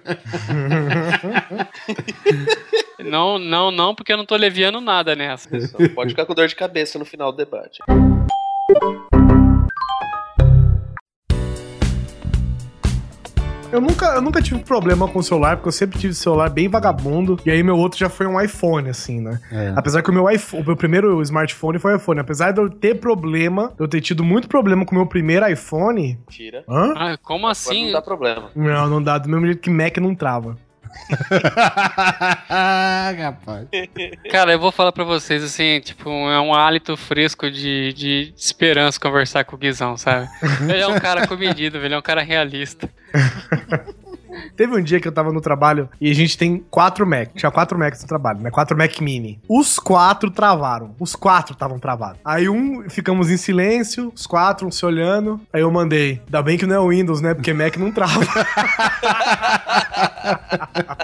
[2.98, 5.48] Não, não, não, porque eu não tô leviando nada nessa.
[5.94, 7.78] Pode ficar com dor de cabeça no final do debate.
[13.70, 16.68] Eu nunca, eu nunca tive problema com o celular, porque eu sempre tive celular bem
[16.68, 17.38] vagabundo.
[17.44, 19.38] E aí meu outro já foi um iPhone, assim, né?
[19.52, 19.74] É.
[19.76, 22.18] Apesar que o meu iPhone, o meu primeiro smartphone foi iPhone.
[22.18, 26.18] Apesar de eu ter problema, eu ter tido muito problema com o meu primeiro iPhone.
[26.30, 26.64] Tira.
[26.66, 26.94] Hã?
[26.96, 27.86] Ah, como Agora assim?
[27.86, 28.50] não dá problema.
[28.56, 29.18] Não, não dá.
[29.18, 30.56] Do mesmo jeito que Mac não trava.
[33.18, 33.68] Rapaz.
[34.30, 39.00] Cara, eu vou falar pra vocês, assim, tipo, é um hálito fresco de, de esperança
[39.00, 40.28] conversar com o Guizão, sabe?
[40.62, 42.88] Ele é um cara comedido, ele é um cara realista.
[44.58, 47.28] Teve um dia que eu tava no trabalho e a gente tem quatro Mac.
[47.32, 48.50] Tinha quatro Macs no trabalho, né?
[48.50, 49.38] Quatro Mac Mini.
[49.48, 50.96] Os quatro travaram.
[50.98, 52.18] Os quatro estavam travados.
[52.24, 55.40] Aí um, ficamos em silêncio, os quatro, um se olhando.
[55.52, 56.20] Aí eu mandei.
[56.24, 57.34] Ainda bem que não é o Windows, né?
[57.34, 58.18] Porque Mac não trava.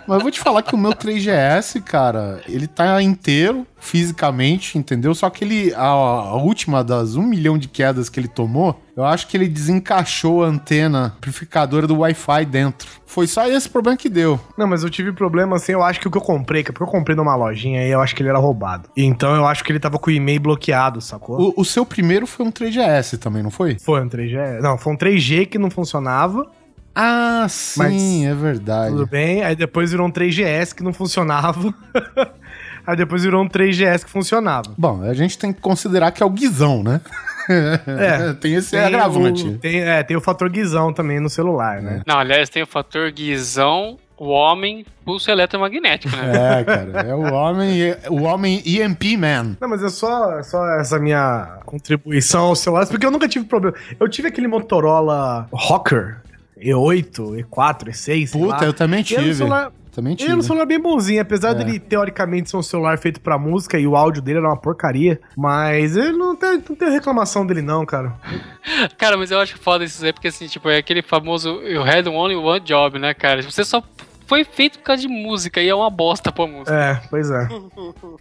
[0.05, 5.14] Mas eu vou te falar que o meu 3GS, cara, ele tá inteiro fisicamente, entendeu?
[5.14, 9.05] Só que ele, a, a última das um milhão de quedas que ele tomou, eu
[9.05, 12.89] acho que ele desencaixou a antena amplificadora do Wi-Fi dentro.
[13.05, 14.41] Foi só esse problema que deu.
[14.57, 15.72] não, mas eu tive problema assim.
[15.72, 17.91] Eu acho que o que eu comprei, que é porque eu comprei numa lojinha aí,
[17.91, 18.89] eu acho que ele era roubado.
[18.97, 21.53] Então eu acho que ele tava com o e-mail bloqueado, sacou?
[21.57, 23.76] O, o seu primeiro foi um 3GS também, não foi?
[23.78, 24.61] Foi um 3G.
[24.61, 26.51] Não, foi um 3G que não funcionava.
[26.95, 28.91] Ah, sim, Mas- é verdade.
[28.93, 29.43] Tudo bem.
[29.43, 31.74] Aí depois virou um 3GS que não funcionava.
[32.87, 34.72] Aí depois virou um 3GS que funcionava.
[34.76, 37.01] Bom, a gente tem que considerar que é o Guizão, né?
[37.49, 38.32] É.
[38.41, 39.47] tem esse Tem agravante.
[39.47, 42.03] o- tem, é, tem o fator guizão também no celular, né?
[42.07, 46.61] Não, aliás, tem o fator Guizão, o homem, pulso eletromagnético, né?
[46.61, 49.57] É, cara, é o homem, o homem EMP Man.
[49.61, 53.45] Não, mas é só, é só essa minha contribuição aos celulares, porque eu nunca tive
[53.45, 53.76] problema.
[54.01, 56.18] Eu tive aquele Motorola Rocker
[56.59, 57.93] E8, E4, E6.
[57.95, 58.64] sei Puta, lá.
[58.64, 59.35] eu também E tive.
[59.35, 61.55] celular, Também ele era um celular bem bonzinho, apesar É.
[61.55, 65.20] dele teoricamente ser um celular feito pra música e o áudio dele era uma porcaria.
[65.36, 68.14] Mas ele não tem, não tem reclamação dele, não, cara.
[68.99, 72.07] Cara, mas eu acho foda isso aí, porque assim, tipo, é aquele famoso You had
[72.09, 73.42] only one job, né, cara?
[73.42, 73.82] Você só
[74.26, 76.74] foi feito por causa de música e é uma bosta pra música.
[76.74, 77.47] É, pois é.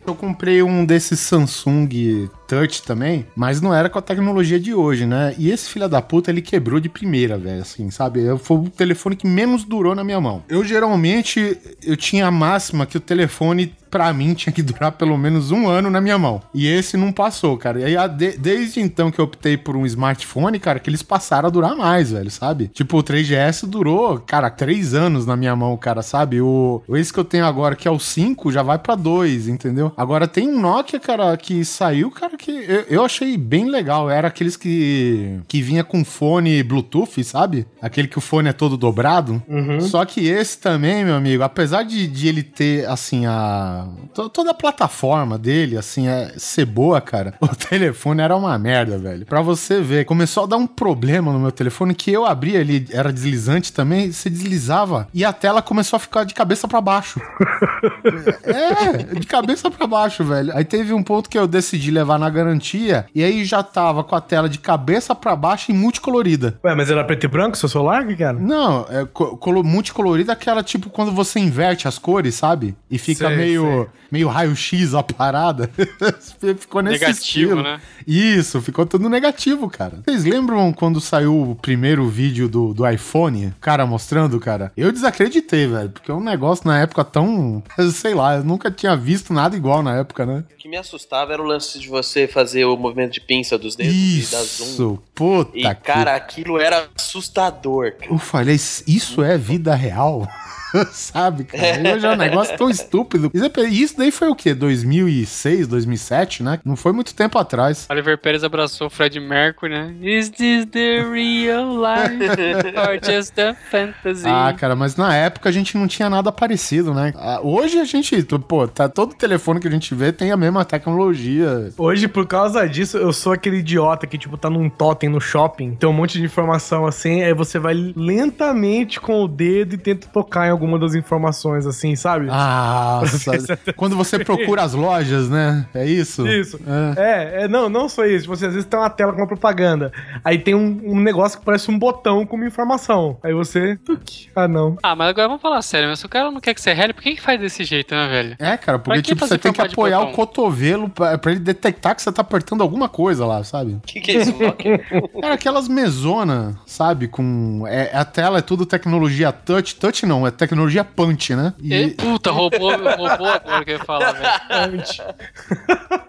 [0.06, 5.06] Eu comprei um desses Samsung Touch também, mas não era com a tecnologia de hoje,
[5.06, 5.34] né?
[5.38, 8.22] E esse filho da puta, ele quebrou de primeira, velho, assim, sabe?
[8.24, 10.44] Eu- Foi o telefone que menos durou na minha mão.
[10.50, 15.18] Eu, geralmente, eu tinha a máxima que o telefone, pra mim, tinha que durar pelo
[15.18, 16.42] menos um ano na minha mão.
[16.54, 17.80] E esse não passou, cara.
[17.90, 21.48] E aí, de- desde então que eu optei por um smartphone, cara, que eles passaram
[21.48, 22.68] a durar mais, velho, sabe?
[22.68, 26.42] Tipo, o 3GS durou, cara, três anos na minha mão, cara, sabe?
[26.42, 29.92] O, esse que eu tenho agora, que é o 5, já vai pra dois, entendeu?
[29.96, 34.10] Agora tem um Nokia, cara, que saiu, cara, que eu, eu achei bem legal.
[34.10, 37.66] Era aqueles que, que vinha com fone Bluetooth, sabe?
[37.82, 39.42] Aquele que o fone é todo dobrado.
[39.82, 43.88] Só que esse também, meu amigo, apesar de, de ele ter, assim, a.
[44.14, 48.98] to- toda a plataforma dele, assim, é, ser boa, cara, o telefone era uma merda,
[48.98, 49.26] velho.
[49.26, 52.86] Pra você ver, começou a dar um problema no meu telefone que eu abria, ele
[52.92, 57.22] era deslizante também, você deslizava e a tela começou a ficar de cabeça pra baixo.
[58.44, 60.56] é, de cabeça pra baixo, velho.
[60.56, 64.04] Aí teve um ponto que eu decidi levar na na garantia e aí já tava
[64.04, 66.58] com a tela de cabeça pra baixo e multicolorida.
[66.64, 68.38] Ué, mas era preto e branco seu celular, que cara?
[68.40, 72.76] Não, é co- colo- multicolorida é aquela tipo quando você inverte as cores, sabe?
[72.90, 73.88] E fica Sei, meio, sei.
[74.12, 75.70] meio raio-x a parada.
[76.58, 77.64] ficou nesse Negativo, estilo.
[77.64, 77.80] né?
[78.06, 80.00] Isso, ficou tudo negativo, cara.
[80.06, 83.48] Vocês lembram quando saiu o primeiro vídeo do, do iPhone?
[83.48, 84.72] O cara mostrando, cara?
[84.76, 85.90] Eu desacreditei, velho.
[85.90, 87.64] Porque é um negócio na época tão.
[87.94, 90.44] Sei lá, eu nunca tinha visto nada igual na época, né?
[90.54, 93.76] O que me assustava era o lance de você fazer o movimento de pinça dos
[93.76, 94.66] dedos e dar zoom.
[94.66, 98.12] Isso, puta E, cara, aquilo era assustador, cara.
[98.12, 100.28] Eu falei, isso é vida real?
[100.92, 101.80] Sabe, cara?
[101.80, 103.32] E Hoje é um negócio tão estúpido.
[103.34, 104.54] Isso é- Isso daí foi o quê?
[104.54, 106.60] 2006, 2007, né?
[106.66, 107.86] Não foi muito tempo atrás.
[107.90, 109.94] Oliver Pérez abraçou o Fred Mercury, né?
[110.02, 112.24] Is this the real life
[112.78, 114.28] or just a fantasy?
[114.28, 117.14] Ah, cara, mas na época a gente não tinha nada parecido, né?
[117.16, 120.64] Ah, Hoje a gente, pô, tá todo telefone que a gente vê tem a mesma
[120.66, 121.72] tecnologia.
[121.78, 125.76] Hoje, por causa disso, eu sou aquele idiota que, tipo, tá num totem no shopping,
[125.76, 130.08] tem um monte de informação assim, aí você vai lentamente com o dedo e tenta
[130.08, 132.28] tocar em alguma das informações, assim, sabe?
[132.32, 133.02] Ah,
[133.76, 135.66] quando você procura as lojas, né?
[135.74, 136.26] É isso?
[136.26, 136.60] Isso.
[136.98, 137.04] É.
[137.04, 138.28] É, é, não, não só isso.
[138.28, 139.92] Você às vezes tem uma tela com uma propaganda.
[140.24, 143.18] Aí tem um, um negócio que parece um botão com uma informação.
[143.22, 143.76] Aí você.
[143.78, 144.78] tuc, Ah, não.
[144.82, 146.94] Ah, mas agora vamos falar sério, mas se o cara não quer que você rele,
[146.94, 148.36] por que, que faz desse jeito, né, velho?
[148.40, 151.96] É, cara, porque que tipo, você tem que apoiar o cotovelo pra, pra ele detectar
[151.96, 153.74] que você tá apertando alguma coisa lá, sabe?
[153.74, 154.34] O que, que é isso?
[155.22, 157.08] Cara, aquelas mesonas, sabe?
[157.08, 157.66] Com.
[157.68, 159.76] É, a tela é tudo tecnologia touch.
[159.76, 160.53] Touch não, é tecnologia
[160.96, 161.54] punch, né?
[161.62, 161.74] E...
[161.74, 164.84] E Puta, roubou, roubou agora que eu ia falar, velho.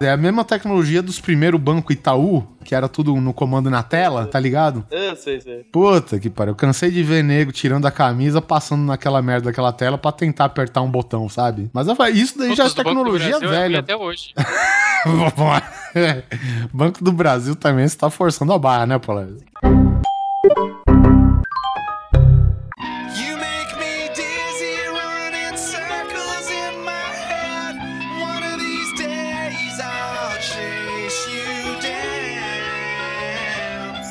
[0.01, 4.27] é a mesma tecnologia dos primeiros Banco Itaú, que era tudo no comando na tela,
[4.27, 4.85] tá ligado?
[4.91, 5.65] Eu sei, sei.
[5.73, 6.53] Puta que pariu.
[6.53, 10.47] Eu cansei de ver nego tirando a camisa, passando naquela merda daquela tela pra tentar
[10.47, 11.71] apertar um botão, sabe?
[11.73, 13.79] Mas eu falei, isso daí já é Puta, bancos do tecnologia Brasil é velha.
[13.81, 14.35] Até hoje.
[16.73, 19.37] Banco do Brasil também você tá forçando a barra, né, Paulo?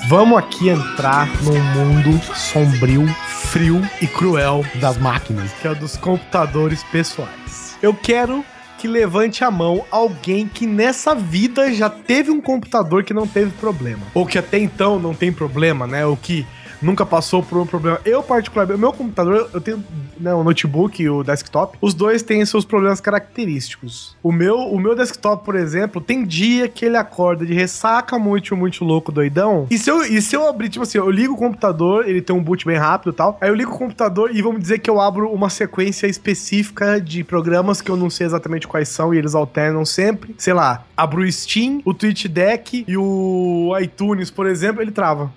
[0.07, 3.07] Vamos aqui entrar num mundo sombrio,
[3.51, 5.51] frio e cruel, Das máquinas.
[5.61, 7.77] que é o dos computadores pessoais.
[7.81, 8.43] Eu quero
[8.77, 13.51] que levante a mão alguém que nessa vida já teve um computador que não teve
[13.51, 14.01] problema.
[14.13, 16.05] Ou que até então não tem problema, né?
[16.05, 16.45] Ou que
[16.83, 17.99] nunca passou por um problema.
[18.05, 19.83] Eu, particularmente, o meu computador, eu tenho
[20.19, 21.77] né, o notebook e o desktop.
[21.81, 24.15] Os dois têm seus problemas característicos.
[24.21, 28.55] O meu, o meu desktop, por exemplo, tem dia que ele acorda de ressaca muito,
[28.55, 29.67] muito louco, doidão.
[29.69, 32.35] E se eu, e se eu abrir, tipo assim, eu ligo o computador, ele tem
[32.35, 33.37] um boot bem rápido e tal.
[33.41, 37.23] Aí eu ligo o computador e vamos dizer que eu abro uma sequência específica de
[37.23, 40.35] programas que eu não sei exatamente quais são e eles alternam sempre.
[40.37, 45.31] Sei lá, abro o Steam, o Twitch Deck e o iTunes, por exemplo, ele trava.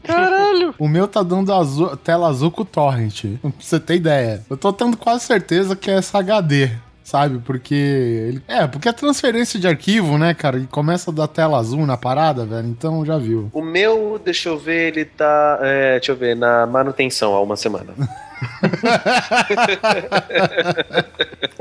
[0.78, 3.24] O meu tá dando azul- tela azul com o torrent.
[3.40, 4.42] Pra você ter ideia.
[4.48, 6.70] Eu tô tendo quase certeza que é essa HD.
[7.04, 7.38] Sabe?
[7.38, 7.74] Porque.
[7.74, 8.42] Ele...
[8.48, 10.58] É, porque é transferência de arquivo, né, cara?
[10.58, 12.66] E começa a dar tela azul na parada, velho.
[12.66, 13.48] Então já viu.
[13.52, 15.58] O meu, deixa eu ver, ele tá.
[15.62, 17.94] É, deixa eu ver, na manutenção há uma semana.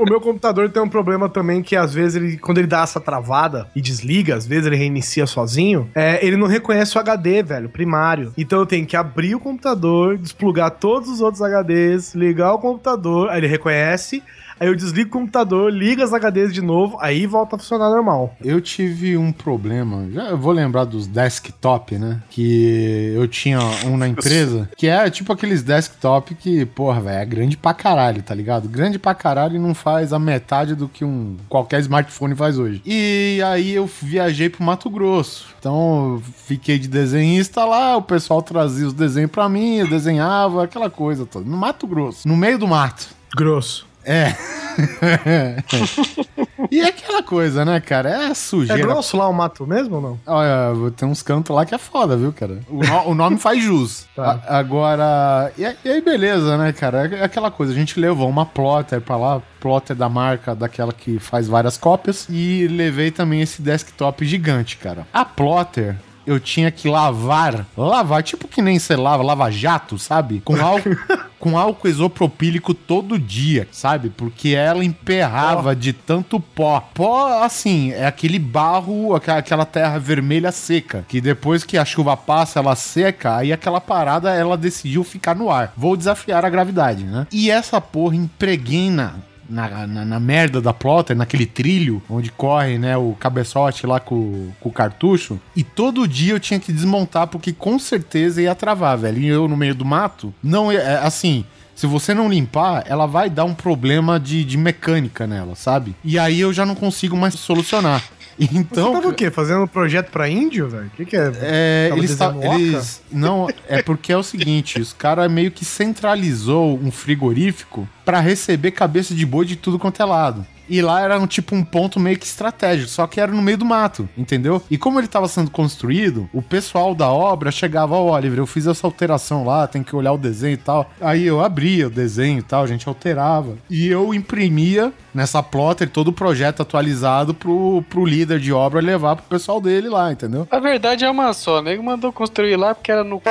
[0.06, 3.00] O meu computador tem um problema também que às vezes ele, quando ele dá essa
[3.00, 7.68] travada e desliga, às vezes ele reinicia sozinho, é, ele não reconhece o HD, velho,
[7.68, 8.32] primário.
[8.38, 13.30] Então eu tenho que abrir o computador, desplugar todos os outros HDs, ligar o computador,
[13.30, 14.22] aí ele reconhece,
[14.58, 18.34] aí eu desligo o computador, liga as HDs de novo, aí volta a funcionar normal.
[18.42, 20.08] Eu tive um problema.
[20.12, 22.22] Já eu vou lembrar dos desktop, né?
[22.30, 24.68] Que eu tinha um na empresa.
[24.76, 28.68] Que é tipo aqueles desktop que, porra, velho, é grande pra caralho, tá ligado?
[28.68, 32.82] Grande pra caralho e não faz a metade do que um qualquer smartphone faz hoje.
[32.84, 35.46] E aí eu viajei pro Mato Grosso.
[35.58, 40.64] Então eu fiquei de desenhista lá, o pessoal trazia os desenhos pra mim, eu desenhava,
[40.64, 41.48] aquela coisa toda.
[41.48, 43.08] No Mato Grosso, no meio do mato.
[43.36, 43.86] Grosso.
[44.06, 44.34] É.
[46.70, 48.10] e é aquela coisa, né, cara?
[48.10, 50.20] É É sujeira grosso lá o mato mesmo ou não?
[50.26, 52.60] Olha, tem uns cantos lá que é foda, viu, cara?
[52.68, 54.06] O, no- o nome faz jus.
[54.16, 54.40] Tá.
[54.48, 57.06] A- agora, e, e aí beleza, né, cara?
[57.16, 61.18] É aquela coisa, a gente levou uma plotter pra lá, plotter da marca daquela que
[61.18, 65.06] faz várias cópias, e levei também esse desktop gigante, cara.
[65.12, 65.96] A plotter...
[66.26, 70.40] Eu tinha que lavar, lavar, tipo que nem você lava, lava jato, sabe?
[70.44, 70.96] Com álcool,
[71.38, 74.10] com álcool isopropílico todo dia, sabe?
[74.10, 76.80] Porque ela emperrava de tanto pó.
[76.92, 82.58] Pó, assim, é aquele barro, aquela terra vermelha seca, que depois que a chuva passa,
[82.58, 85.72] ela seca, aí aquela parada, ela decidiu ficar no ar.
[85.76, 87.26] Vou desafiar a gravidade, né?
[87.30, 92.96] E essa porra impregna na, na, na merda da plotter, naquele trilho onde corre, né,
[92.96, 95.40] o cabeçote lá com, com o cartucho.
[95.54, 99.18] E todo dia eu tinha que desmontar, porque com certeza ia travar, velho.
[99.18, 101.44] E eu no meio do mato, não é, assim.
[101.74, 105.94] Se você não limpar, ela vai dar um problema de, de mecânica nela, sabe?
[106.02, 108.02] E aí eu já não consigo mais solucionar.
[108.38, 108.88] Então.
[108.88, 109.30] Você tava o quê?
[109.30, 110.86] Fazendo um projeto pra índio, velho?
[110.86, 111.32] O que, que é?
[111.40, 112.54] É, eles, oca?
[112.54, 118.20] eles não é porque é o seguinte, os caras meio que centralizou um frigorífico pra
[118.20, 120.46] receber cabeça de boi de tudo quanto é lado.
[120.68, 123.58] E lá era um tipo um ponto meio que estratégico, só que era no meio
[123.58, 124.60] do mato, entendeu?
[124.70, 128.66] E como ele tava sendo construído, o pessoal da obra chegava, ó, Oliver, eu fiz
[128.66, 130.90] essa alteração lá, tem que olhar o desenho e tal.
[131.00, 133.56] Aí eu abria o desenho e tal, a gente alterava.
[133.70, 139.16] E eu imprimia nessa plotter todo o projeto atualizado pro, pro líder de obra levar
[139.16, 140.46] pro pessoal dele lá, entendeu?
[140.50, 143.22] A verdade é uma só, o nego mandou construir lá porque era no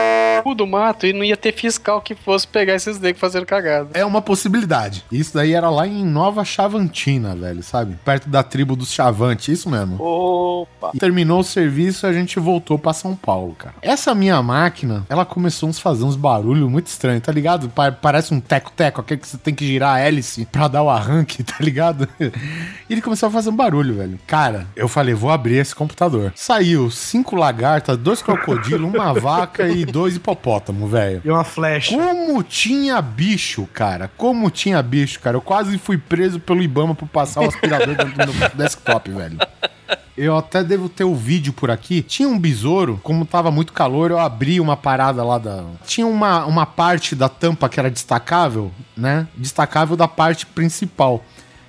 [0.42, 3.90] cu do mato e não ia ter fiscal que fosse pegar esses negros fazendo cagada.
[3.94, 4.65] É uma possibilidade.
[5.12, 7.96] Isso daí era lá em Nova Chavantina, velho, sabe?
[8.04, 9.98] Perto da tribo dos Chavantes, isso mesmo.
[10.02, 10.92] Opa!
[10.94, 13.76] E terminou o serviço e a gente voltou pra São Paulo, cara.
[13.82, 17.70] Essa minha máquina, ela começou a fazer uns barulhos muito estranhos, tá ligado?
[17.70, 20.90] Pa- parece um teco-teco, aquele que você tem que girar a hélice pra dar o
[20.90, 22.08] arranque, tá ligado?
[22.20, 22.32] E
[22.94, 24.20] ele começou a fazer um barulho, velho.
[24.28, 26.32] Cara, eu falei, vou abrir esse computador.
[26.36, 31.22] Saiu cinco lagartas, dois crocodilos, uma vaca e dois hipopótamos, velho.
[31.24, 31.96] E uma flecha.
[31.96, 34.10] Como tinha bicho, cara.
[34.18, 35.38] Como tinha bicho, cara.
[35.38, 39.38] Eu quase fui preso pelo Ibama por passar o aspirador dentro do meu desktop, velho.
[40.18, 42.02] Eu até devo ter o vídeo por aqui.
[42.02, 45.66] Tinha um besouro, como tava muito calor, eu abri uma parada lá da.
[45.86, 49.28] Tinha uma, uma parte da tampa que era destacável, né?
[49.36, 51.24] Destacável da parte principal.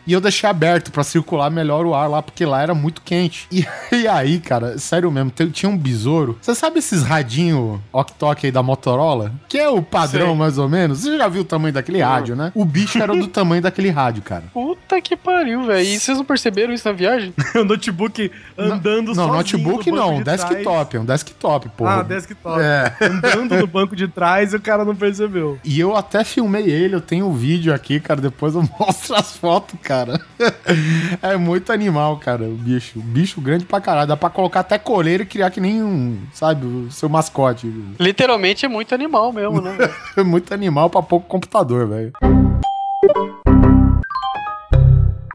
[0.06, 3.46] E eu deixei aberto pra circular melhor o ar lá, porque lá era muito quente.
[3.50, 6.38] E, e aí, cara, sério mesmo, tinha um besouro.
[6.40, 9.32] Você sabe esses radinho ok-tok aí da Motorola?
[9.48, 10.36] Que é o padrão, Sei.
[10.36, 11.00] mais ou menos?
[11.00, 12.52] Você já viu o tamanho daquele rádio, né?
[12.54, 14.44] O bicho era do tamanho daquele rádio, cara.
[14.52, 15.86] Puta que pariu, velho.
[15.86, 17.34] E vocês não perceberam isso na viagem?
[17.54, 20.44] o notebook andando Não, sozinho notebook no banco não, de trás.
[20.44, 22.00] desktop, é um desktop, porra.
[22.00, 22.60] Ah, desktop.
[22.60, 22.92] É.
[23.06, 25.58] Andando no banco de trás e o cara não percebeu.
[25.64, 28.20] E eu até filmei ele, eu tenho o vídeo aqui, cara.
[28.20, 29.95] Depois eu mostro as fotos, cara.
[31.22, 33.00] é muito animal, cara, o bicho.
[33.00, 34.08] Bicho grande pra caralho.
[34.08, 37.66] Dá pra colocar até coleira e criar que nem um, sabe, o seu mascote.
[37.98, 39.76] Literalmente é muito animal mesmo, né?
[40.16, 42.12] É muito animal pra pouco computador, velho.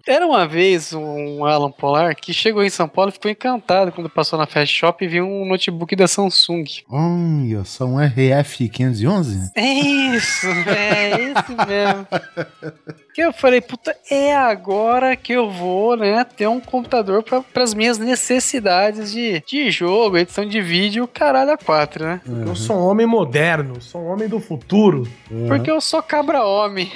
[0.07, 4.09] Era uma vez um Alan Polar que chegou em São Paulo e ficou encantado quando
[4.09, 6.65] passou na Fast Shop e viu um notebook da Samsung.
[6.89, 9.51] Olha, só um RF 511?
[9.55, 12.07] É isso, é esse mesmo.
[13.13, 17.73] Que eu falei, puta, é agora que eu vou, né, ter um computador para as
[17.73, 22.21] minhas necessidades de, de jogo, edição de vídeo, caralho a quatro, né?
[22.25, 25.05] Eu sou um homem moderno, sou um homem do futuro.
[25.47, 26.89] Porque eu sou cabra homem.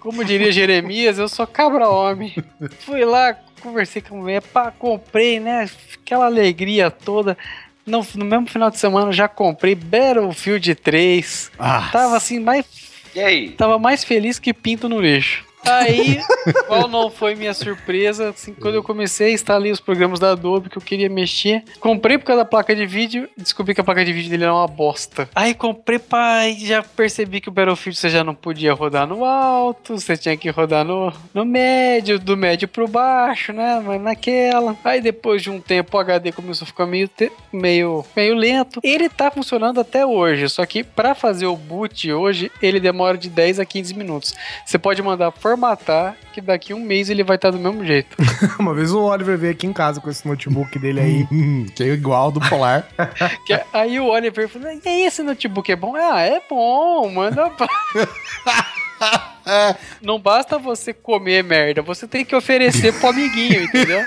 [0.00, 2.34] Como diria Jeremias, eu sou cabra homem.
[2.80, 5.68] Fui lá, conversei com a mulher, pá, comprei, né?
[6.02, 7.36] Aquela alegria toda.
[7.84, 11.50] No, no mesmo final de semana eu já comprei Battlefield 3.
[11.58, 12.64] Ah, Tava assim, mais.
[13.14, 13.50] E aí?
[13.50, 15.49] Tava mais feliz que pinto no lixo.
[15.64, 16.20] Aí,
[16.66, 18.30] qual não foi minha surpresa?
[18.30, 21.62] Assim, quando eu comecei, instalei os programas da Adobe que eu queria mexer.
[21.78, 24.54] Comprei por causa da placa de vídeo, descobri que a placa de vídeo dele era
[24.54, 25.28] uma bosta.
[25.34, 29.98] Aí comprei, pai, já percebi que o Battlefield você já não podia rodar no alto,
[29.98, 33.82] você tinha que rodar no, no médio, do médio pro baixo, né?
[33.84, 34.76] Mas naquela.
[34.84, 38.80] Aí depois de um tempo o HD começou a ficar meio, te- meio, meio lento.
[38.82, 43.28] Ele tá funcionando até hoje, só que pra fazer o boot hoje, ele demora de
[43.28, 44.34] 10 a 15 minutos.
[44.64, 48.16] Você pode mandar formatar, que daqui um mês ele vai estar do mesmo jeito.
[48.58, 51.26] Uma vez o Oliver veio aqui em casa com esse notebook dele aí.
[51.74, 52.86] que é igual ao do Polar.
[53.46, 55.94] Que- aí o Oliver falou: E aí, esse notebook é bom?
[55.96, 57.50] Ah, é bom, manda.
[57.50, 57.68] pra-"
[60.02, 64.04] Não basta você comer merda, você tem que oferecer pro amiguinho, entendeu?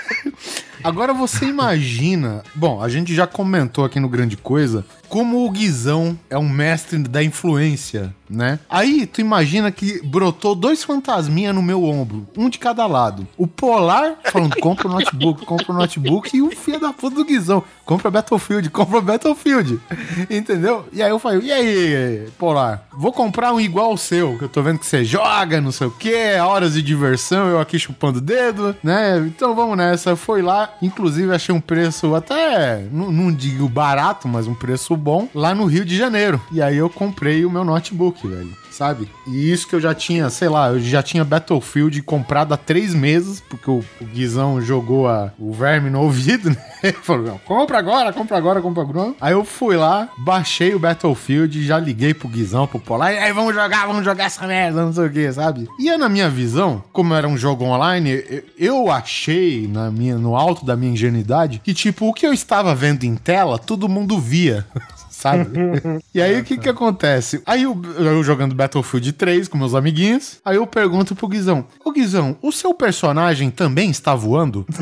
[0.82, 2.42] Agora você imagina.
[2.54, 4.84] Bom, a gente já comentou aqui no Grande Coisa
[5.14, 8.58] como o Guizão é um mestre da influência, né?
[8.68, 13.24] Aí tu imagina que brotou dois fantasminha no meu ombro, um de cada lado.
[13.36, 17.24] O Polar falando: compra o notebook, compra o notebook, e o filho da puta do
[17.24, 19.80] Guizão: compra Battlefield, compra Battlefield.
[20.28, 20.84] Entendeu?
[20.92, 22.82] E aí eu falei: e aí, Polar?
[22.92, 25.86] Vou comprar um igual ao seu, que eu tô vendo que você joga, não sei
[25.86, 29.18] o que, horas de diversão, eu aqui chupando o dedo, né?
[29.18, 30.14] Então vamos nessa.
[30.14, 35.28] Foi lá, inclusive achei um preço até, não, não digo barato, mas um preço bom,
[35.34, 36.40] lá no Rio de Janeiro.
[36.52, 38.63] E aí eu comprei o meu notebook, velho.
[38.74, 39.08] Sabe?
[39.26, 42.94] E isso que eu já tinha, sei lá, eu já tinha Battlefield comprado há três
[42.94, 46.56] meses, porque o, o Guizão jogou a- o verme no ouvido, né?
[46.82, 49.14] Ele falou, compra agora, compra agora, compra agora.
[49.20, 53.32] Aí eu fui lá, baixei o Battlefield, já liguei pro Guizão, pro Polar, e aí
[53.32, 55.66] vamos jogar, vamos jogar essa merda, não sei o que, sabe?
[55.78, 60.36] E na minha visão, como era um jogo online, eu, eu achei, na minha, no
[60.36, 64.18] alto da minha ingenuidade, que tipo, o que eu estava vendo em tela, todo mundo
[64.20, 64.66] via.
[65.24, 65.48] Sabe?
[66.14, 67.42] e aí o que que acontece?
[67.46, 71.90] Aí eu, eu jogando Battlefield 3 com meus amiguinhos, aí eu pergunto pro Guizão: Ô
[71.90, 74.66] Guizão, o seu personagem também está voando?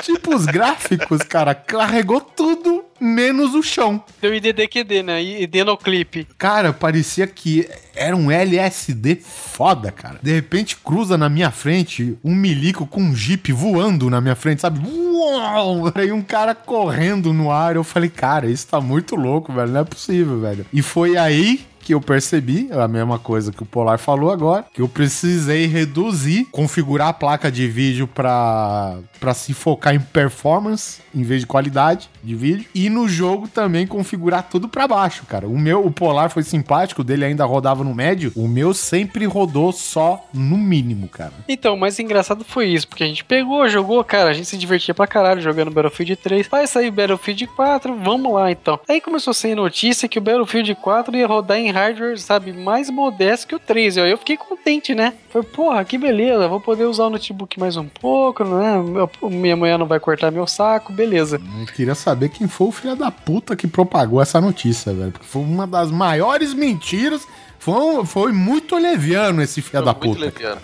[0.00, 4.02] tipo, os gráficos, cara, carregou tudo menos o chão.
[4.20, 5.22] Deu IDDQD, né?
[5.22, 6.26] ID no clipe.
[6.38, 10.18] Cara, parecia que era um LSD foda, cara.
[10.22, 14.62] De repente cruza na minha frente um milico com um jeep voando na minha frente,
[14.62, 14.80] sabe?
[14.88, 15.92] Uau!
[15.94, 17.76] Aí um cara correndo no ar.
[17.76, 19.72] Eu falei, cara, isso tá muito louco, velho.
[19.72, 20.64] Não é possível, velho.
[20.72, 24.80] E foi aí que eu percebi, a mesma coisa que o Polar falou agora, que
[24.80, 29.00] eu precisei reduzir, configurar a placa de vídeo pra
[29.34, 32.66] se focar em performance em vez de qualidade de vídeo.
[32.74, 35.46] E no jogo também configurar tudo pra baixo, cara.
[35.46, 38.32] O meu, o Polar foi simpático, o dele ainda rodava no médio.
[38.34, 41.32] O meu sempre rodou só no mínimo, cara.
[41.48, 44.94] Então, mais engraçado foi isso, porque a gente pegou, jogou, cara, a gente se divertia
[44.94, 46.46] pra caralho jogando Battlefield 3.
[46.46, 48.78] Vai sair Battlefield 4, vamos lá então.
[48.88, 52.88] Aí começou a sair notícia que o Battlefield 4 ia rodar em hardware, sabe, mais
[52.90, 53.98] modesto que o 3.
[53.98, 55.14] Aí eu fiquei contente, né?
[55.30, 58.74] Foi, porra, que beleza, vou poder usar o notebook mais um pouco, né?
[59.22, 61.40] Minha mulher não vai cortar meu saco, beleza.
[61.60, 65.10] Eu queria saber quem foi o filho da puta que propagou essa notícia, velho.
[65.12, 67.26] Porque foi uma das maiores mentiras.
[67.58, 70.20] Foi, foi muito leviano esse filho da Muito puta.
[70.24, 70.60] leviano.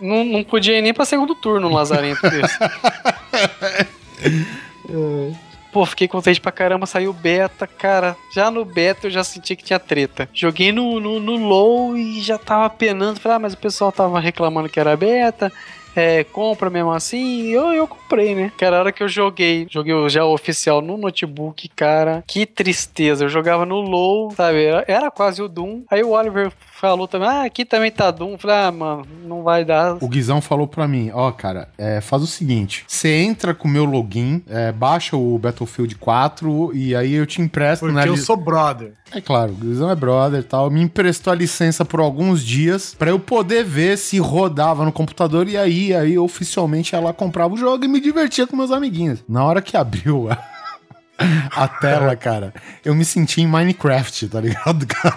[0.00, 2.58] Não, não podia ir nem pra segundo turno um lazarento desse.
[5.72, 8.16] Pô, fiquei contente pra caramba, saiu beta, cara.
[8.34, 10.28] Já no beta eu já senti que tinha treta.
[10.32, 13.20] Joguei no, no, no low e já tava penando.
[13.20, 15.52] Falei, ah, mas o pessoal tava reclamando que era beta.
[15.94, 17.48] É, compra mesmo assim.
[17.48, 18.52] Eu, eu comprei, né?
[18.60, 19.66] Era a hora que eu joguei.
[19.70, 22.22] Joguei já oficial no notebook, cara.
[22.26, 23.24] Que tristeza.
[23.24, 24.64] Eu jogava no low, sabe?
[24.64, 25.82] Era, era quase o Doom.
[25.90, 28.38] Aí o Oliver falou também, ah, aqui também tá Doom.
[28.38, 29.96] Falei, ah, mano, não vai dar.
[30.02, 33.70] O Guizão falou pra mim, ó, cara, é, faz o seguinte, você entra com o
[33.70, 38.08] meu login, é, baixa o Battlefield 4 e aí eu te empresto, Porque né?
[38.08, 38.92] eu li- sou brother.
[39.12, 42.94] É claro, o Guizão é brother e tal, me emprestou a licença por alguns dias
[42.96, 47.56] pra eu poder ver se rodava no computador e aí, aí oficialmente ela comprava o
[47.56, 49.18] jogo e me divertia com meus amiguinhos.
[49.28, 50.38] Na hora que abriu a...
[51.50, 55.16] A tela, cara, eu me senti em Minecraft, tá ligado, cara?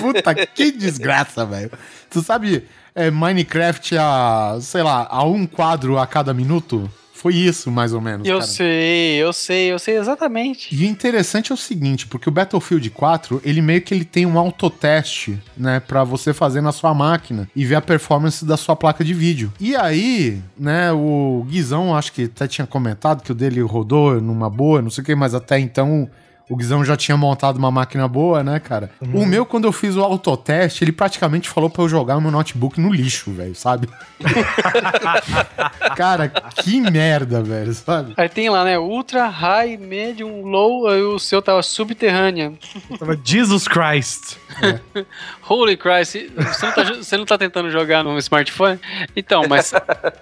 [0.00, 1.70] Puta, que desgraça, velho.
[2.10, 2.64] Tu sabe,
[2.94, 6.90] é, Minecraft a, sei lá, a um quadro a cada minuto?
[7.16, 8.50] Foi isso, mais ou menos, Eu cara.
[8.50, 10.74] sei, eu sei, eu sei exatamente.
[10.74, 14.26] E o interessante é o seguinte, porque o Battlefield 4, ele meio que ele tem
[14.26, 18.76] um autoteste, né, Pra você fazer na sua máquina e ver a performance da sua
[18.76, 19.50] placa de vídeo.
[19.58, 24.50] E aí, né, o Guizão, acho que até tinha comentado que o dele rodou numa
[24.50, 26.08] boa, não sei o que, mas até então
[26.48, 28.90] o Guizão já tinha montado uma máquina boa, né, cara?
[29.12, 32.30] O meu, quando eu fiz o autoteste, ele praticamente falou pra eu jogar o meu
[32.30, 33.88] notebook no lixo, velho, sabe?
[35.96, 38.14] cara, que merda, velho, sabe?
[38.16, 38.78] Aí tem lá, né?
[38.78, 42.52] Ultra, high, medium, low, aí o seu tava subterrânea.
[42.96, 44.38] Tava Jesus Christ.
[45.48, 48.78] Holy Christ, você não, tá, você não tá tentando jogar no smartphone?
[49.16, 49.72] Então, mas,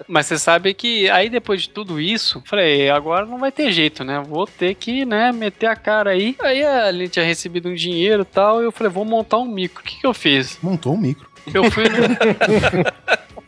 [0.08, 4.02] mas você sabe que aí depois de tudo isso, falei, agora não vai ter jeito,
[4.02, 4.22] né?
[4.26, 6.36] Vou ter que, né, meter a cara aí.
[6.40, 9.46] Aí a gente tinha recebido um dinheiro e tal, e eu falei, vou montar um
[9.46, 9.82] micro.
[9.82, 10.58] O que que eu fiz?
[10.62, 11.28] Montou um micro.
[11.52, 11.84] Eu fui.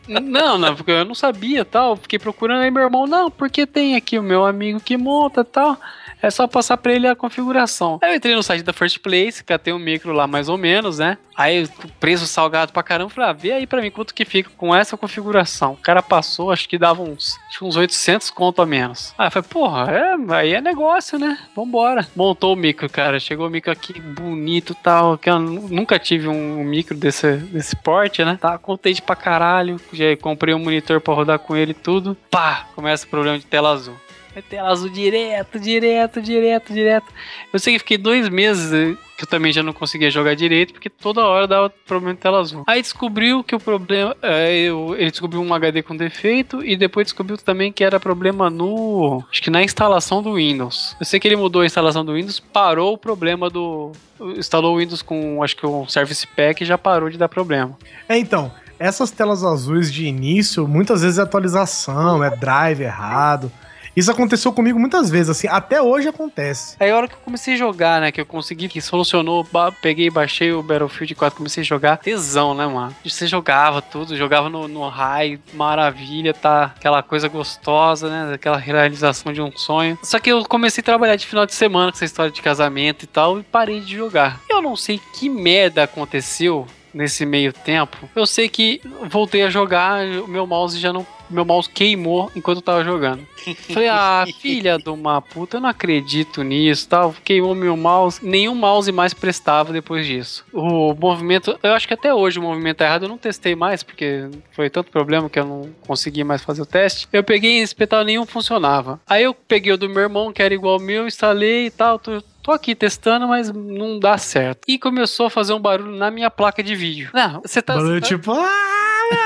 [0.07, 1.97] Não, não, porque eu não sabia tal.
[1.97, 3.05] Fiquei procurando aí meu irmão.
[3.05, 5.77] Não, porque tem aqui o meu amigo que monta tal.
[6.21, 7.99] É só passar pra ele a configuração.
[8.01, 10.99] Aí eu entrei no site da First Place, tem um micro lá mais ou menos,
[10.99, 11.17] né?
[11.35, 11.67] Aí
[11.99, 13.09] preço salgado pra caramba.
[13.11, 15.73] Falei, ah, vê aí pra mim quanto que fica com essa configuração.
[15.73, 19.13] O cara passou, acho que dava uns, acho que uns 800 conto a menos.
[19.17, 21.37] Aí eu falei, porra, é, aí é negócio, né?
[21.55, 22.07] Vambora.
[22.15, 23.19] Montou o micro, cara.
[23.19, 25.17] Chegou o micro aqui bonito e tal.
[25.17, 28.37] Que eu nu- nunca tive um micro desse, desse porte, né?
[28.41, 29.79] Tava contente pra caralho.
[29.93, 32.17] Já comprei um monitor pra rodar com ele e tudo.
[32.31, 32.65] Pá!
[32.73, 33.95] Começa o problema de tela azul.
[34.37, 37.07] É tela azul direto, direto, direto, direto.
[37.51, 40.73] Eu sei que fiquei dois meses eh, que eu também já não conseguia jogar direito,
[40.73, 42.63] porque toda hora dava problema de tela azul.
[42.67, 44.15] Aí descobriu que o problema.
[44.21, 48.47] eh, eu- ele descobriu um HD com defeito e depois descobriu também que era problema
[48.47, 49.23] no.
[49.31, 50.95] Acho que na instalação do Windows.
[50.99, 53.91] Eu sei que ele mudou a instalação do Windows, parou o problema do.
[54.37, 57.75] Instalou o Windows com, acho que o Service Pack e já parou de dar problema.
[58.07, 63.51] É, então, essas telas azuis de início, muitas vezes é atualização, é drive errado.
[63.97, 66.75] Isso aconteceu comigo muitas vezes, assim, até hoje acontece.
[66.79, 68.11] Aí a hora que eu comecei a jogar, né?
[68.11, 69.43] Que eu consegui, que solucionou,
[69.81, 71.97] peguei, baixei o Battlefield 4, comecei a jogar.
[71.97, 72.95] Tesão, né, mano?
[73.03, 76.73] Você jogava tudo, jogava no, no high, maravilha, tá?
[76.75, 78.35] Aquela coisa gostosa, né?
[78.35, 79.97] Aquela realização de um sonho.
[80.03, 83.01] Só que eu comecei a trabalhar de final de semana com essa história de casamento
[83.01, 84.39] e tal, e parei de jogar.
[84.47, 88.09] Eu não sei que merda aconteceu nesse meio tempo.
[88.15, 91.05] Eu sei que voltei a jogar, o meu mouse já não.
[91.29, 93.27] Meu mouse queimou enquanto eu tava jogando.
[93.73, 97.13] Falei, ah, filha de uma puta, eu não acredito nisso, tal.
[97.23, 98.25] Queimou meu mouse.
[98.25, 100.45] Nenhum mouse mais prestava depois disso.
[100.53, 103.03] O movimento, eu acho que até hoje o movimento é errado.
[103.03, 106.65] Eu não testei mais, porque foi tanto problema que eu não consegui mais fazer o
[106.65, 107.09] teste.
[107.11, 108.99] Eu peguei e espetar nenhum funcionava.
[109.05, 111.99] Aí eu peguei o do meu irmão, que era igual ao meu, instalei e tal.
[111.99, 114.61] Tô, tô aqui testando, mas não dá certo.
[114.67, 117.09] E começou a fazer um barulho na minha placa de vídeo.
[117.13, 117.73] Não, você tá.
[117.75, 119.19] Barulho tá- tipo, ah, meu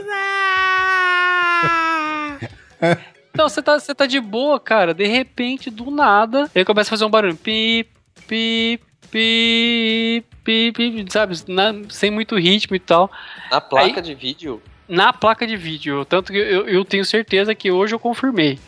[3.32, 4.92] Então, você tá, você tá de boa, cara.
[4.94, 7.36] De repente, do nada, ele começa a fazer um barulho.
[7.36, 7.86] Pi,
[8.26, 8.80] pi,
[9.10, 11.34] pi, pi, pi, sabe?
[11.46, 13.10] Na- sem muito ritmo e tal.
[13.50, 16.04] Na placa de vídeo, Na placa de vídeo.
[16.04, 18.58] Tanto que eu, eu tenho certeza que hoje eu confirmei.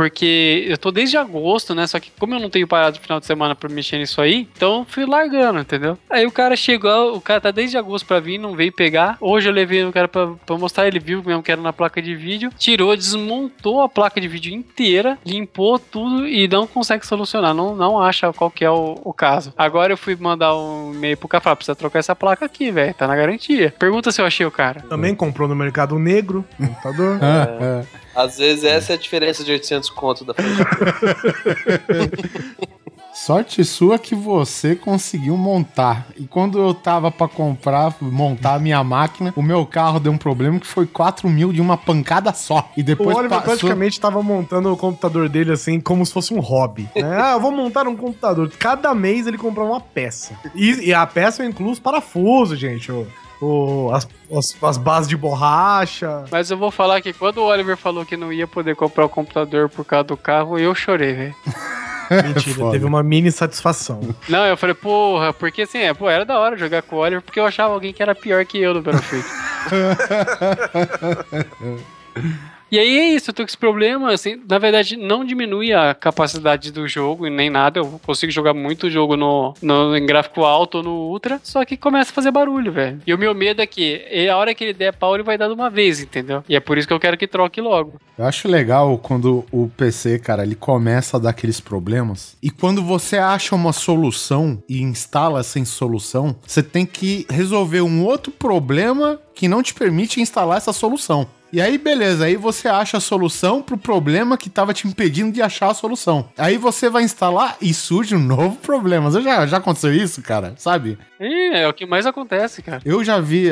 [0.00, 1.86] Porque eu tô desde agosto, né?
[1.86, 4.48] Só que como eu não tenho parado no final de semana pra mexer nisso aí,
[4.56, 5.98] então eu fui largando, entendeu?
[6.08, 9.18] Aí o cara chegou, o cara tá desde agosto pra vir, não veio pegar.
[9.20, 12.00] Hoje eu levei o cara pra, pra mostrar, ele viu mesmo que era na placa
[12.00, 17.52] de vídeo, tirou, desmontou a placa de vídeo inteira, limpou tudo e não consegue solucionar,
[17.52, 19.52] não, não acha qual que é o, o caso.
[19.54, 22.94] Agora eu fui mandar um e-mail pro cara falar, precisa trocar essa placa aqui, velho,
[22.94, 23.74] tá na garantia.
[23.78, 24.80] Pergunta se eu achei o cara.
[24.88, 27.18] Também comprou no mercado negro, computador.
[27.30, 28.00] Ah, ah.
[28.22, 30.58] Às vezes essa é a diferença de 800 conto da frente.
[33.12, 36.06] Sorte sua que você conseguiu montar.
[36.16, 40.16] E quando eu tava pra comprar, montar a minha máquina, o meu carro deu um
[40.16, 42.70] problema que foi 4 mil de uma pancada só.
[42.76, 43.44] E O depois Oliver passou...
[43.56, 46.88] praticamente tava montando o computador dele assim, como se fosse um hobby.
[46.94, 47.10] né?
[47.20, 48.50] Ah, eu vou montar um computador.
[48.58, 50.32] Cada mês ele comprou uma peça.
[50.54, 52.90] E, e a peça inclui os parafusos, gente.
[52.90, 53.06] O,
[53.40, 54.06] o- as,
[54.36, 56.24] as, as bases de borracha.
[56.30, 59.08] Mas eu vou falar que quando o Oliver falou que não ia poder comprar o
[59.08, 61.34] computador por causa do carro, eu chorei, velho.
[62.10, 62.72] Mentira, Foda.
[62.72, 64.00] teve uma mini satisfação.
[64.28, 67.22] Não, eu falei, porra, porque assim, é, pô, era da hora jogar com o Oliver,
[67.22, 69.24] porque eu achava alguém que era pior que eu no Battlefield.
[72.70, 75.92] E aí é isso, eu tô com esse problema, assim, na verdade não diminui a
[75.92, 80.44] capacidade do jogo e nem nada, eu consigo jogar muito jogo no, no em gráfico
[80.44, 83.00] alto ou no ultra, só que começa a fazer barulho, velho.
[83.04, 85.48] E o meu medo é que a hora que ele der pau, ele vai dar
[85.48, 86.44] de uma vez, entendeu?
[86.48, 87.94] E é por isso que eu quero que troque logo.
[88.16, 92.36] Eu acho legal quando o PC, cara, ele começa a dar aqueles problemas.
[92.42, 98.04] E quando você acha uma solução e instala sem solução, você tem que resolver um
[98.04, 101.26] outro problema que não te permite instalar essa solução.
[101.52, 105.42] E aí, beleza, aí você acha a solução pro problema que tava te impedindo de
[105.42, 106.28] achar a solução.
[106.38, 109.10] Aí você vai instalar e surge um novo problema.
[109.10, 110.54] Você já, já aconteceu isso, cara?
[110.56, 110.96] Sabe?
[111.18, 112.80] E é o que mais acontece, cara.
[112.84, 113.48] Eu já vi,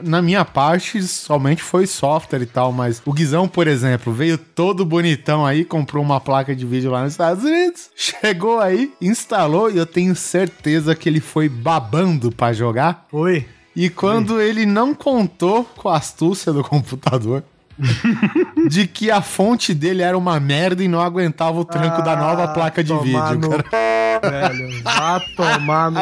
[0.00, 4.84] na minha parte, somente foi software e tal, mas o Guizão, por exemplo, veio todo
[4.84, 9.76] bonitão aí, comprou uma placa de vídeo lá nos Estados Unidos, chegou aí, instalou e
[9.76, 13.06] eu tenho certeza que ele foi babando pra jogar.
[13.12, 13.46] Oi.
[13.76, 17.42] E quando ele não contou com a astúcia do computador,
[18.68, 22.48] de que a fonte dele era uma merda e não aguentava o tranco da nova
[22.48, 24.20] placa de Ah, tomar vídeo, no cara.
[24.22, 26.00] Velho, vá tomar no.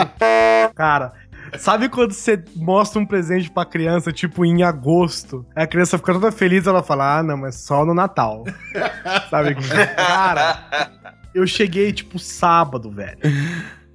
[0.75, 1.13] Cara,
[1.59, 5.47] sabe quando você mostra um presente pra criança, tipo em agosto?
[5.57, 8.45] A criança fica toda feliz, ela fala: Ah, não, mas só no Natal.
[9.31, 9.55] sabe?
[9.97, 10.91] Cara,
[11.35, 13.19] eu cheguei tipo sábado, velho.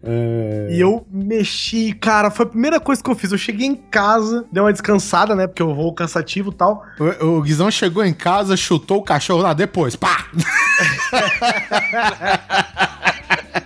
[0.04, 0.70] É.
[0.72, 3.32] E eu mexi, cara, foi a primeira coisa que eu fiz.
[3.32, 5.48] Eu cheguei em casa, dei uma descansada, né?
[5.48, 6.86] Porque eu vou cansativo e tal.
[7.22, 10.28] O, o Guizão chegou em casa, chutou o cachorro lá depois, pá!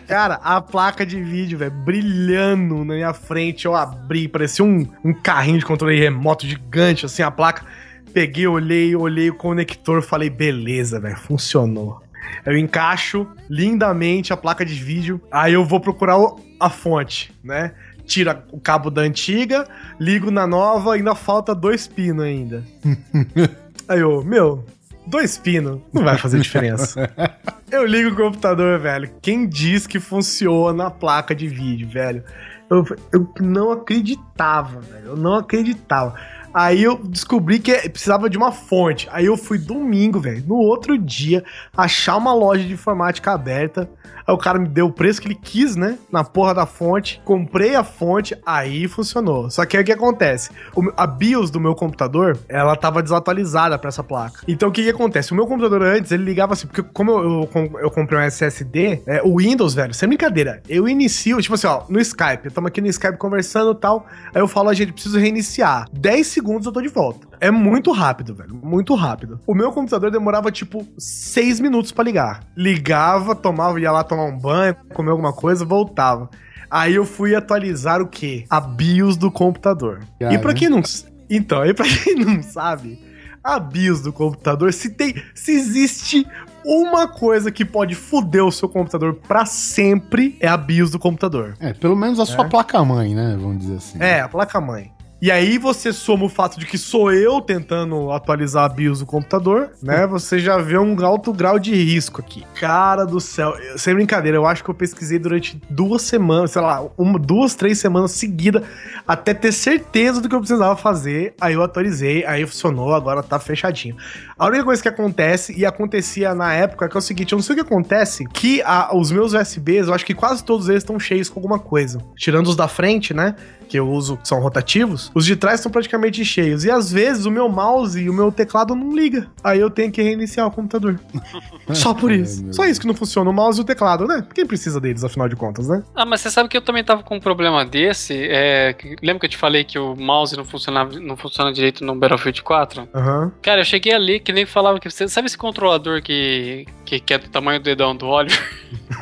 [0.08, 3.66] Cara, a placa de vídeo, velho, brilhando na minha frente.
[3.66, 7.66] Eu abri, parecia um, um carrinho de controle remoto gigante, assim, a placa.
[8.14, 12.02] Peguei, olhei, olhei o conector, falei, beleza, velho, funcionou.
[12.46, 16.18] Eu encaixo lindamente a placa de vídeo, aí eu vou procurar
[16.60, 17.72] a fonte, né?
[18.06, 19.68] Tira o cabo da antiga,
[20.00, 22.64] ligo na nova, ainda falta dois pinos ainda.
[23.88, 24.66] aí eu, meu,
[25.06, 27.10] dois pinos, não vai fazer diferença.
[27.72, 29.10] Eu ligo o computador, velho.
[29.22, 32.22] Quem diz que funciona a placa de vídeo, velho?
[32.70, 35.08] Eu, eu não acreditava, velho.
[35.08, 36.16] Eu não acreditava.
[36.54, 39.08] Aí eu descobri que precisava de uma fonte.
[39.12, 41.44] Aí eu fui domingo, velho, no outro dia,
[41.76, 43.90] achar uma loja de informática aberta.
[44.28, 45.98] Aí o cara me deu o preço que ele quis, né?
[46.12, 47.20] Na porra da fonte.
[47.26, 49.50] Comprei a fonte, aí funcionou.
[49.50, 50.52] Só que aí o que acontece?
[50.76, 54.42] O- a BIOS do meu computador, ela tava desatualizada pra essa placa.
[54.48, 55.32] Então o que que acontece?
[55.32, 59.02] O meu computador antes, ele ligava assim, porque como eu, eu, eu comprei um SSD,
[59.08, 62.80] é, o Windows, velho, sem brincadeira, eu inicio, tipo assim, ó, no Skype, estamos aqui
[62.80, 64.06] no Skype conversando e tal,
[64.36, 65.88] aí eu falo, a gente precisa reiniciar.
[65.92, 67.28] 10 segundos eu tô de volta.
[67.40, 69.40] É muito rápido, velho, muito rápido.
[69.48, 72.42] O meu computador demorava, tipo, 6 minutos pra ligar.
[72.56, 76.30] Ligava, tomava, ia lá tomar um banho, comer alguma coisa, voltava.
[76.70, 78.46] Aí eu fui atualizar o quê?
[78.50, 80.00] A BIOS do computador.
[80.20, 80.40] E Cara.
[80.40, 80.82] pra quem não...
[81.30, 82.98] Então, e pra quem não sabe,
[83.44, 86.26] a BIOS do computador, se tem, se existe
[86.64, 91.56] uma coisa que pode foder o seu computador pra sempre, é a BIOS do computador.
[91.60, 93.36] É, pelo menos a sua placa-mãe, né?
[93.40, 93.98] Vamos dizer assim.
[94.00, 94.92] É, a placa-mãe.
[95.22, 99.06] E aí você soma o fato de que sou eu tentando atualizar a BIOS do
[99.06, 100.08] computador, né?
[100.08, 102.44] Você já vê um alto grau de risco aqui.
[102.56, 106.84] Cara do céu, sem brincadeira, eu acho que eu pesquisei durante duas semanas, sei lá,
[106.98, 108.64] uma, duas, três semanas seguidas,
[109.08, 111.36] até ter certeza do que eu precisava fazer.
[111.40, 113.96] Aí eu atualizei, aí funcionou, agora tá fechadinho.
[114.42, 117.38] A única coisa que acontece, e acontecia na época, é que é o seguinte, eu
[117.38, 120.68] não sei o que acontece, que a- os meus USBs, eu acho que quase todos
[120.68, 122.00] eles estão cheios com alguma coisa.
[122.18, 123.36] Tirando os da frente, né?
[123.70, 126.66] Que eu uso, que são rotativos, os de trás estão praticamente cheios.
[126.66, 129.28] E às vezes o meu mouse e o meu teclado não liga.
[129.44, 131.00] Aí eu tenho que reiniciar o computador.
[131.74, 132.44] Só por isso.
[132.44, 134.26] meu Só isso que não funciona, o mouse e o teclado, né?
[134.34, 135.84] Quem precisa deles, afinal de contas, né?
[135.96, 138.14] Ah, mas você sabe que eu também tava com um problema desse.
[138.14, 141.86] É, que- lembra que eu te falei que o mouse não funcionava, não funciona direito
[141.86, 142.90] no Battlefield 4?
[142.94, 143.32] Aham.
[143.42, 147.14] Cara, eu cheguei ali que nem falava que você sabe esse controlador que, que, que
[147.14, 148.40] é do tamanho do dedão do Oliver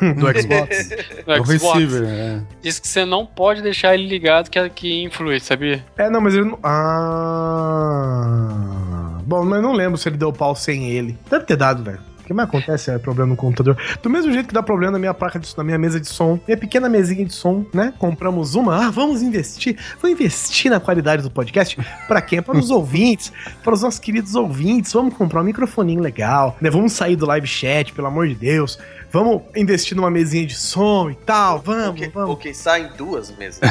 [0.00, 0.88] Do Xbox.
[1.26, 1.78] do O Xbox?
[1.78, 2.40] receiver, é.
[2.62, 5.84] Diz que você não pode deixar ele ligado que, que influi, sabia?
[5.98, 6.58] é, não, mas ele não.
[7.50, 9.18] Ah.
[9.24, 11.16] Bom, mas eu não lembro se ele deu pau sem ele.
[11.30, 12.00] Deve ter dado, velho.
[12.30, 13.76] Que mais acontece é problema no computador.
[14.00, 16.38] Do mesmo jeito que dá problema na minha placa de na minha mesa de som,
[16.46, 17.92] minha pequena mesinha de som, né?
[17.98, 18.86] Compramos uma.
[18.86, 19.76] Ah, vamos investir.
[20.00, 21.76] Vou investir na qualidade do podcast.
[22.06, 22.40] Pra quem?
[22.40, 23.32] Para os ouvintes,
[23.64, 24.92] para os nossos queridos ouvintes.
[24.92, 26.70] Vamos comprar um microfoninho legal, né?
[26.70, 28.78] Vamos sair do live chat, pelo amor de Deus.
[29.12, 31.56] Vamos investir numa mesinha de som e tal.
[31.56, 32.30] Ou, Vamos, que, vamos.
[32.30, 33.60] ou quem sai em duas mesas.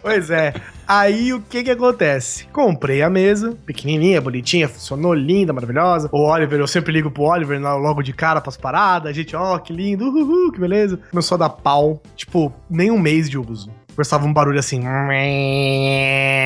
[0.00, 0.54] Pois é.
[0.86, 2.46] Aí o que que acontece?
[2.46, 6.08] Comprei a mesa, pequenininha, bonitinha, funcionou linda, maravilhosa.
[6.12, 9.10] O Oliver, eu sempre ligo pro Oliver logo de cara pras paradas.
[9.10, 10.98] A gente, ó, que lindo, uhul, que beleza.
[11.10, 13.70] Começou a dar pau, tipo, nem um mês de uso.
[13.96, 14.82] Começava um barulho assim.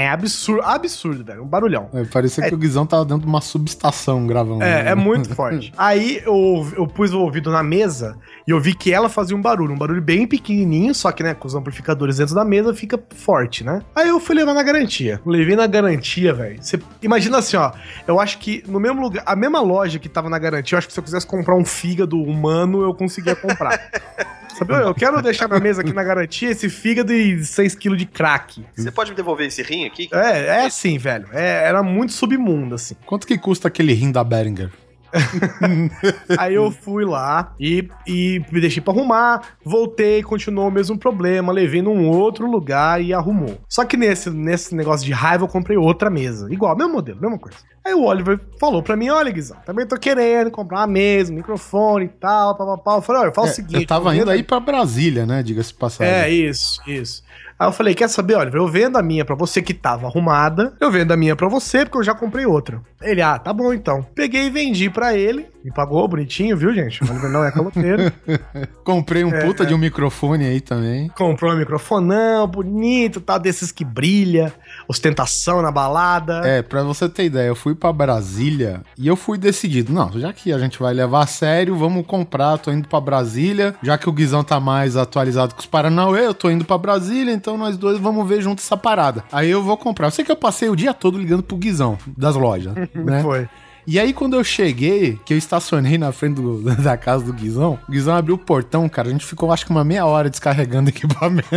[0.09, 1.43] Absurdo, absurdo, velho.
[1.43, 1.89] Um barulhão.
[1.93, 4.63] É, parecia que o Guizão tava dentro de uma subestação gravando.
[4.63, 4.91] É, né?
[4.93, 5.73] é muito forte.
[5.77, 8.17] Aí eu, eu pus o ouvido na mesa
[8.47, 11.35] e eu vi que ela fazia um barulho, um barulho bem pequenininho, só que, né,
[11.35, 13.83] com os amplificadores dentro da mesa fica forte, né?
[13.97, 15.21] Aí eu fui levar na garantia.
[15.27, 16.63] Levei na garantia, velho.
[16.63, 17.73] Você imagina assim, ó.
[18.07, 20.87] Eu acho que no mesmo lugar, a mesma loja que tava na garantia, eu acho
[20.87, 23.91] que se eu quisesse comprar um fígado humano, eu conseguia comprar.
[24.61, 28.63] Sabe, eu quero deixar na mesa aqui na garantia esse fígado e 6kg de crack.
[28.77, 30.09] Você pode me devolver esse rim aqui?
[30.13, 31.27] É, é assim, velho.
[31.33, 32.95] É- era muito submundo, assim.
[33.07, 34.71] Quanto que custa aquele rim da Behringer?
[36.39, 41.53] Aí eu fui lá e, e me deixei pra arrumar, voltei, continuou o mesmo problema,
[41.53, 43.59] levei num outro lugar e arrumou.
[43.69, 47.39] Só que nesse, nesse negócio de raiva eu comprei outra mesa, igual, mesmo modelo, mesma
[47.39, 47.59] coisa.
[47.85, 51.37] Aí o Oliver falou pra mim, olha Guizão, também tô querendo comprar uma mesa, um
[51.37, 52.97] microfone e tal, papapá.
[52.97, 53.75] Eu falei, olha, o É, seguinte...
[53.81, 55.43] eu tava eu indo vendo- aí pra Brasília, né?
[55.43, 56.13] Diga-se passagem.
[56.13, 57.23] É, isso, isso.
[57.59, 60.75] Aí eu falei, quer saber, Oliver, eu vendo a minha pra você que tava arrumada,
[60.81, 62.81] eu vendo a minha pra você porque eu já comprei outra.
[63.03, 64.03] Ele, ah, tá bom então.
[64.15, 67.03] Peguei e vendi pra ele, me pagou bonitinho, viu, gente?
[67.05, 68.13] Oliver não é caloteiro.
[68.85, 71.09] Comprei um É, puta de um microfone aí também.
[71.11, 74.53] Comprou um microfonão bonito, tal, desses que brilha,
[74.89, 76.41] ostentação na balada.
[76.45, 79.93] É, pra você ter ideia, eu fui pra Brasília e eu fui decidido.
[79.93, 82.59] Não, já que a gente vai levar a sério, vamos comprar.
[82.59, 83.75] Tô indo pra Brasília.
[83.83, 87.33] Já que o Guizão tá mais atualizado que os Paranauê, eu tô indo pra Brasília,
[87.33, 89.23] então nós dois vamos ver junto essa parada.
[89.31, 90.07] Aí eu vou comprar.
[90.07, 93.23] Eu sei que eu passei o dia todo ligando pro Guizão das lojas, né?
[93.23, 93.49] Foi.
[93.93, 97.77] E aí, quando eu cheguei, que eu estacionei na frente do- da casa do Guizão,
[97.89, 99.09] o Guizão abriu o portão, cara.
[99.09, 101.49] A gente ficou, acho que uma meia hora descarregando equipamento,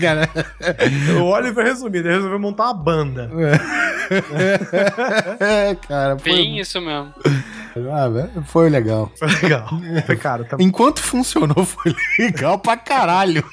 [0.00, 0.26] cara.
[1.20, 3.30] O Oliver resumido, ele resolveu montar uma banda.
[5.38, 7.12] É, cara, foi, Bem isso mesmo.
[7.92, 9.12] ah, velho, foi legal.
[9.18, 9.68] Foi legal.
[10.06, 10.66] Foi caro também.
[10.66, 13.44] Enquanto funcionou, foi legal pra caralho.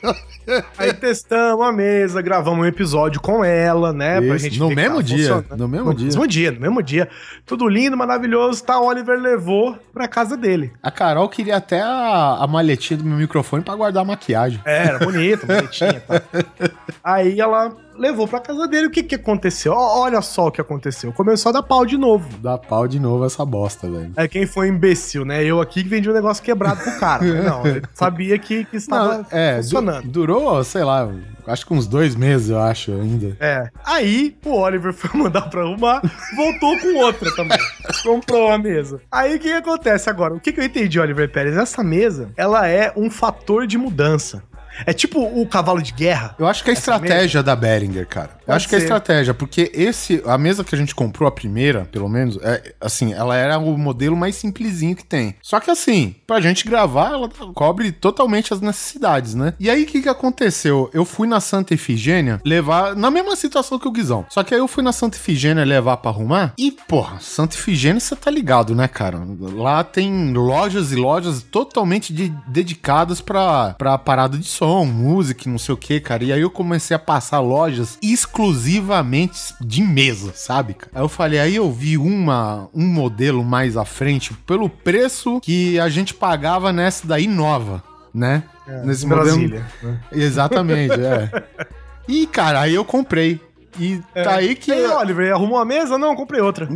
[0.77, 4.19] Aí testamos a mesa, gravamos um episódio com ela, né?
[4.21, 6.05] Isso, no ver que mesmo dia, no mesmo no dia.
[6.05, 7.09] mesmo dia, no mesmo dia.
[7.45, 8.79] Tudo lindo, maravilhoso, tá?
[8.79, 10.71] O Oliver levou pra casa dele.
[10.81, 14.61] A Carol queria até a, a maletinha do meu microfone pra guardar a maquiagem.
[14.65, 16.21] É, era bonito, bonitinha e tal.
[17.03, 18.87] Aí ela levou pra casa dele.
[18.87, 19.73] O que que aconteceu?
[19.73, 21.11] Olha só o que aconteceu.
[21.11, 22.27] Começou a dar pau de novo.
[22.39, 24.11] Dá pau de novo essa bosta, velho.
[24.15, 25.43] É quem foi imbecil, né?
[25.43, 27.23] Eu aqui que vendi um negócio quebrado pro cara.
[27.43, 30.07] Não, ele sabia que, que estava Não, é, du- funcionando.
[30.07, 31.09] durou, sei lá,
[31.45, 33.35] acho que uns dois meses, eu acho, ainda.
[33.39, 33.69] É.
[33.85, 36.01] Aí, o Oliver foi mandar pra arrumar,
[36.35, 37.57] voltou com outra também.
[38.03, 39.01] Comprou a mesa.
[39.11, 40.33] Aí, o que, que acontece agora?
[40.33, 41.57] O que, que eu entendi, Oliver Pérez?
[41.57, 44.41] Essa mesa, ela é um fator de mudança.
[44.85, 46.35] É tipo o cavalo de guerra.
[46.39, 48.31] Eu acho que é a estratégia da Behringer, cara.
[48.41, 48.85] Eu Pode acho que é a ser.
[48.85, 53.13] estratégia, porque esse, a mesa que a gente comprou, a primeira, pelo menos, é, assim,
[53.13, 55.35] ela era o modelo mais simplesinho que tem.
[55.41, 59.53] Só que assim, pra gente gravar, ela cobre totalmente as necessidades, né?
[59.59, 60.89] E aí, o que que aconteceu?
[60.93, 64.25] Eu fui na Santa Efigênia levar, na mesma situação que o Guizão.
[64.29, 67.99] Só que aí eu fui na Santa Efigênia levar pra arrumar, e, porra, Santa Efigênia,
[67.99, 69.19] você tá ligado, né, cara?
[69.39, 75.51] Lá tem lojas e lojas totalmente de- dedicadas pra, pra parada de som, música, e
[75.51, 76.23] não sei o que, cara.
[76.23, 80.91] E aí eu comecei a passar lojas exclusivamente de mesa, sabe, cara?
[80.93, 85.79] Aí eu falei, aí eu vi uma, um modelo mais à frente pelo preço que
[85.79, 87.83] a gente pagava nessa daí nova,
[88.13, 88.43] né?
[88.83, 89.65] Nesse Brasília.
[89.81, 89.99] né?
[90.11, 91.29] Exatamente, é.
[92.07, 93.39] E, cara, aí eu comprei.
[93.77, 94.71] E tá aí que.
[94.71, 95.97] E aí, Oliver, arrumou a mesa?
[95.97, 96.67] Não, comprei outra.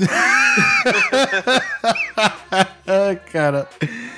[2.86, 3.68] É, cara.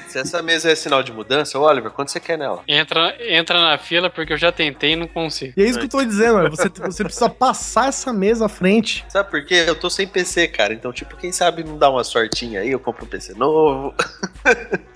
[0.07, 2.64] Se essa mesa é sinal de mudança, Oliver, quanto você quer nela?
[2.68, 5.53] Entra, entra na fila porque eu já tentei e não consigo.
[5.57, 8.49] E é isso que eu tô dizendo, Oliver, você, você precisa passar essa mesa à
[8.49, 9.06] frente.
[9.10, 9.65] Sabe por quê?
[9.68, 10.73] Eu tô sem PC, cara.
[10.73, 13.93] Então, tipo, quem sabe não dá uma sortinha aí, eu compro um PC novo.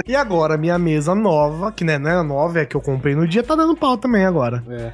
[0.07, 3.13] E agora, minha mesa nova, que né, não é nova, é a que eu comprei
[3.13, 4.63] no dia, tá dando pau também agora.
[4.69, 4.93] É.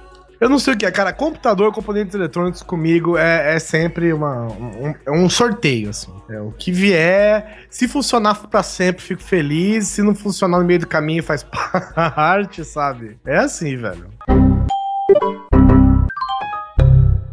[0.38, 1.12] Eu não sei o que é, cara.
[1.14, 6.12] Computador, componentes eletrônicos comigo é, é sempre uma, um, é um sorteio, assim.
[6.28, 7.60] É o que vier.
[7.70, 9.88] Se funcionar pra sempre, fico feliz.
[9.88, 11.42] Se não funcionar no meio do caminho, faz
[12.14, 13.16] parte, sabe?
[13.24, 14.10] É assim, velho.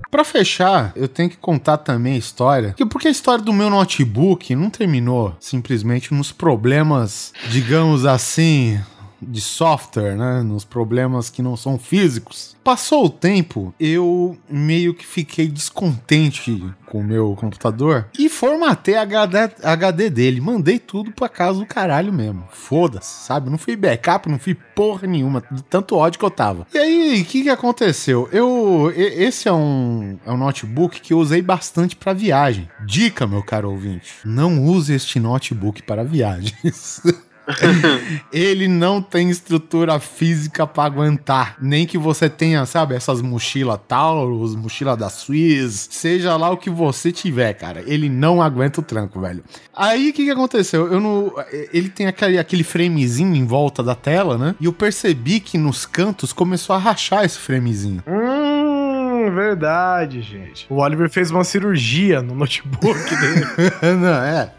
[0.09, 2.73] Pra fechar, eu tenho que contar também a história.
[2.77, 8.79] que- Porque a história do meu notebook não terminou simplesmente nos problemas, digamos assim,
[9.23, 10.41] de software, né?
[10.41, 12.55] Nos problemas que não são físicos.
[12.63, 19.01] Passou o tempo, eu meio que fiquei descontente com o meu computador e formatei a
[19.01, 20.39] HD, HD dele.
[20.39, 22.47] Mandei tudo pra casa do caralho mesmo.
[22.51, 23.49] Foda-se, sabe?
[23.49, 26.65] Não fui backup, não fui porra nenhuma, de tanto ódio que eu tava.
[26.73, 28.29] E aí, o que que aconteceu?
[28.31, 32.69] Eu, esse é um, é um notebook que eu usei bastante pra viagem.
[32.85, 37.01] Dica, meu caro ouvinte, não use este notebook para viagens.
[38.31, 41.55] Ele não tem estrutura física pra aguentar.
[41.61, 46.69] Nem que você tenha, sabe, essas mochilas Taurus, mochila da Swiss, seja lá o que
[46.69, 47.83] você tiver, cara.
[47.85, 49.43] Ele não aguenta o tranco, velho.
[49.75, 50.91] Aí o que, que aconteceu?
[50.91, 51.33] Eu não.
[51.71, 54.55] Ele tem aquele, aquele framezinho em volta da tela, né?
[54.59, 58.03] E eu percebi que nos cantos começou a rachar esse framezinho.
[58.07, 60.65] Hum, verdade, gente.
[60.69, 63.45] O Oliver fez uma cirurgia no notebook dele.
[63.99, 64.51] não, é.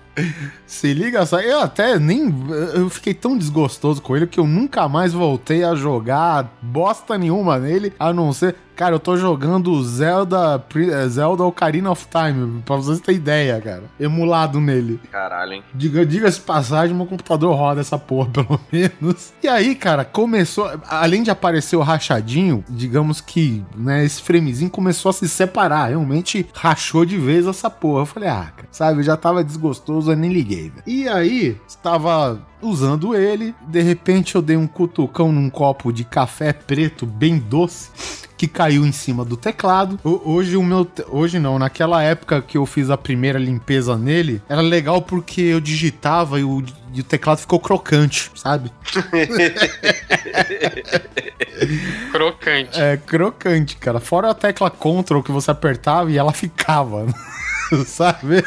[0.66, 2.32] Se liga só, eu até nem.
[2.74, 7.58] Eu fiquei tão desgostoso com ele que eu nunca mais voltei a jogar bosta nenhuma
[7.58, 8.56] nele, a não ser.
[8.76, 13.84] Cara, eu tô jogando Zelda, eh, Zelda Ocarina of Time, pra vocês terem ideia, cara.
[14.00, 14.98] Emulado nele.
[15.12, 15.62] Caralho, hein?
[15.72, 19.32] Diga- Diga-se passagem, meu computador roda essa porra, pelo menos.
[19.42, 20.68] E aí, cara, começou.
[20.88, 25.90] Além de aparecer o rachadinho, digamos que, né, esse framezinho começou a se separar.
[25.90, 28.02] Realmente rachou de vez essa porra.
[28.02, 30.82] Eu falei, ah, cara, sabe, eu já tava desgostoso, eu nem liguei, velho.
[30.84, 36.50] E aí, estava usando ele, de repente eu dei um cutucão num copo de café
[36.52, 37.90] preto bem doce
[38.46, 39.98] que caiu em cima do teclado.
[40.04, 44.42] Ho- Hoje o meu, hoje não, naquela época que eu fiz a primeira limpeza nele,
[44.48, 46.62] era legal porque eu digitava e o,
[46.92, 48.70] e o teclado ficou crocante, sabe?
[52.12, 52.80] Crocante.
[52.80, 54.00] É crocante, cara.
[54.00, 57.06] Fora a tecla Ctrl que você apertava e ela ficava,
[57.86, 58.42] sabe?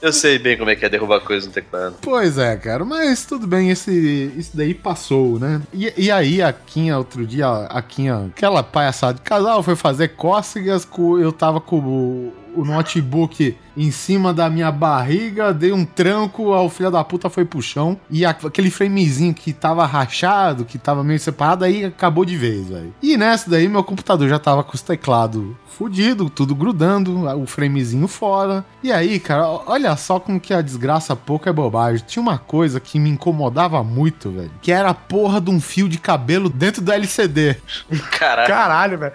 [0.00, 1.96] Eu sei bem como é que é derrubar coisa no teclado.
[2.00, 5.60] Pois é, cara, mas tudo bem, esse, isso daí passou, né?
[5.72, 10.08] E, e aí, a Quinha, outro dia, a Quinha, aquela palhaçada de casal, foi fazer
[10.08, 15.84] cócegas, com, eu tava com o, o notebook em cima da minha barriga, dei um
[15.84, 20.78] tranco, o filho da puta foi pro chão, e aquele framezinho que tava rachado, que
[20.78, 22.94] tava meio separado, aí acabou de vez, velho.
[23.02, 28.06] E nessa daí, meu computador já tava com os teclados fudido, tudo grudando, o framezinho
[28.06, 28.62] fora.
[28.82, 32.04] E aí, cara, olha só como que a desgraça pouco é bobagem.
[32.06, 35.88] Tinha uma coisa que me incomodava muito, velho, que era a porra de um fio
[35.88, 37.56] de cabelo dentro do LCD.
[38.10, 38.48] Caralho.
[38.48, 39.12] Caralho, velho.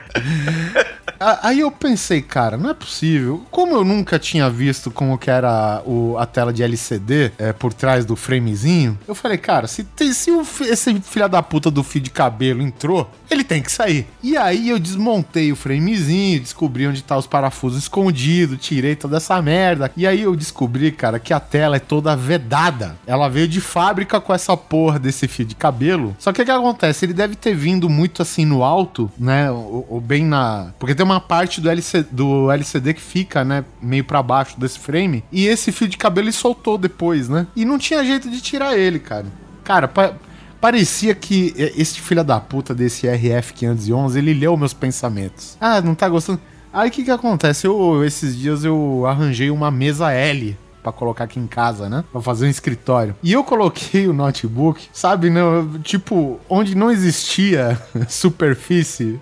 [1.20, 3.44] Aí eu pensei, cara, não é possível.
[3.52, 7.74] Como eu nunca tinha visto como que era o- a tela de LCD é, por
[7.74, 11.84] trás do framezinho, eu falei, cara, se, tem- se o esse filho da puta do
[11.84, 14.08] fio de cabelo entrou, ele tem que sair.
[14.22, 19.42] E aí eu desmontei o framezinho, descobri onde tá os parafusos escondidos, tirei toda essa
[19.42, 19.92] merda.
[19.96, 22.96] E aí eu descobri, cara, que a tela é toda vedada.
[23.08, 26.16] Ela veio de fábrica com essa porra desse fio de cabelo.
[26.20, 27.06] Só que o que acontece?
[27.06, 29.50] Ele deve ter vindo muito assim no alto, né?
[29.52, 30.68] Ou, ou bem na.
[30.80, 31.70] Porque tem uma parte do,
[32.12, 33.64] do LCD que fica, né?
[33.82, 35.24] Meio pra baixo desse frame.
[35.32, 37.48] E esse fio de cabelo ele soltou depois, né?
[37.56, 39.26] E não tinha jeito de tirar ele, cara.
[39.64, 40.14] Cara, pa-
[40.60, 45.56] Parecia que esse filho da puta desse RF511, ele leu meus pensamentos.
[45.62, 46.40] Ah, não tá gostando?
[46.74, 47.68] Aí o que que acontece?
[47.68, 52.04] Eu, esses dias eu arranjei uma mesa L pra colocar aqui em casa, né?
[52.12, 53.16] Pra fazer um escritório.
[53.22, 55.42] E eu coloquei o notebook, sabe, né?
[55.84, 57.80] Tipo, onde não existia
[58.10, 59.20] superfície.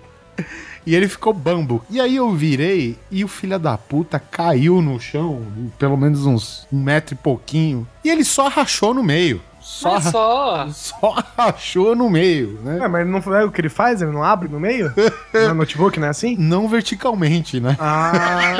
[0.86, 1.82] E ele ficou bambo.
[1.90, 5.42] E aí eu virei e o filho da puta caiu no chão,
[5.78, 7.86] pelo menos uns um metro e pouquinho.
[8.04, 9.40] E ele só rachou no meio.
[9.64, 10.68] Só, só.
[10.72, 12.80] só rachou no meio, né?
[12.82, 14.02] É, mas não é o que ele faz?
[14.02, 14.92] Ele não abre no meio?
[15.32, 16.36] no notebook, não é assim?
[16.38, 17.74] Não verticalmente, né?
[17.80, 18.52] Ah,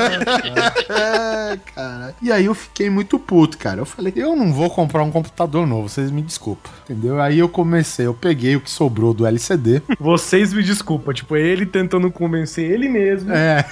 [0.88, 2.14] É, cara.
[2.22, 3.80] E aí eu fiquei muito puto, cara.
[3.80, 6.72] Eu falei, eu não vou comprar um computador novo, vocês me desculpam.
[6.84, 7.20] Entendeu?
[7.20, 9.82] Aí eu comecei, eu peguei o que sobrou do LCD.
[10.00, 11.12] vocês me desculpam.
[11.12, 13.64] Tipo, ele tentando convencer ele mesmo É,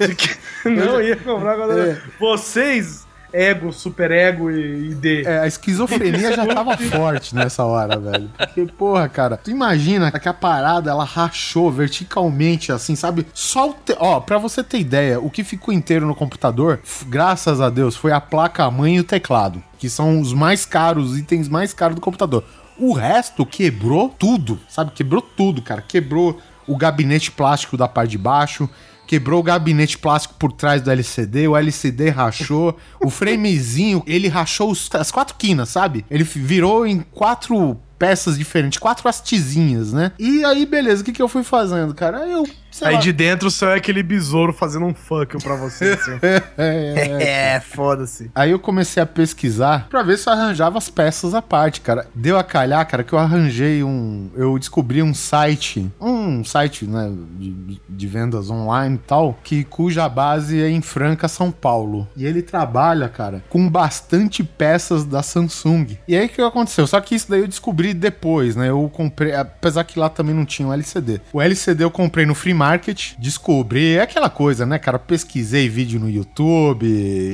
[0.00, 0.34] de que
[0.64, 1.90] não ia comprar agora.
[1.90, 1.98] É.
[2.18, 5.22] Vocês, ego, super ego e, e D.
[5.24, 8.30] é, a esquizofrenia já tava forte nessa hora, velho.
[8.36, 13.26] Porque, porra, cara, tu imagina que a parada ela rachou verticalmente, assim, sabe?
[13.34, 13.74] Só o.
[13.74, 13.96] Te...
[13.98, 18.12] Ó, pra você ter ideia, o que ficou inteiro no computador, graças a Deus, foi
[18.12, 22.00] a placa-mãe e o teclado, que são os mais caros, os itens mais caros do
[22.00, 22.44] computador.
[22.78, 24.92] O resto quebrou tudo, sabe?
[24.92, 25.82] Quebrou tudo, cara.
[25.82, 28.68] Quebrou o gabinete plástico da parte de baixo,
[29.10, 34.70] quebrou o gabinete plástico por trás do LCD, o LCD rachou, o framezinho, ele rachou
[34.70, 36.04] os- as quatro quinas, sabe?
[36.08, 40.12] Ele virou em quatro peças diferentes, quatro hastezinhas, né?
[40.16, 42.18] E aí, beleza, o que que eu fui fazendo, cara?
[42.24, 45.92] Eu, sei Aí lá, de dentro só é aquele besouro fazendo um fuck pra você,
[46.00, 46.18] assim.
[46.56, 48.30] é, foda-se.
[48.34, 52.06] Aí eu comecei a pesquisar pra ver se eu arranjava as peças à parte, cara.
[52.14, 54.30] Deu a calhar, cara, que eu arranjei um.
[54.34, 60.08] Eu descobri um site, um site, né, de, de vendas online e tal, que cuja
[60.08, 62.08] base é em Franca, São Paulo.
[62.16, 65.98] E ele trabalha, cara, com bastante peças da Samsung.
[66.06, 66.86] E aí o que aconteceu?
[66.86, 68.70] Só que isso daí eu descobri depois, né?
[68.70, 71.20] Eu comprei, apesar que lá também não tinha o LCD.
[71.32, 74.98] O LCD eu comprei no Free Market, descobri, é aquela coisa, né, cara?
[74.98, 76.84] Pesquisei vídeo no YouTube,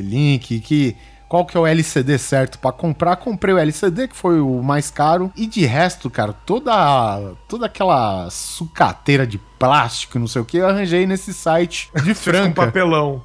[0.02, 0.96] link que
[1.28, 3.16] qual que é o LCD certo pra comprar.
[3.16, 5.32] Comprei o LCD, que foi o mais caro.
[5.36, 10.68] E de resto, cara, toda, toda aquela sucateira de plástico, não sei o que, eu
[10.68, 12.66] arranjei nesse site de Franca.
[12.66, 13.22] papelão.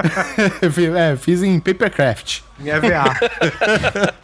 [0.96, 2.40] é, fiz em Papercraft.
[2.60, 3.04] Em EVA.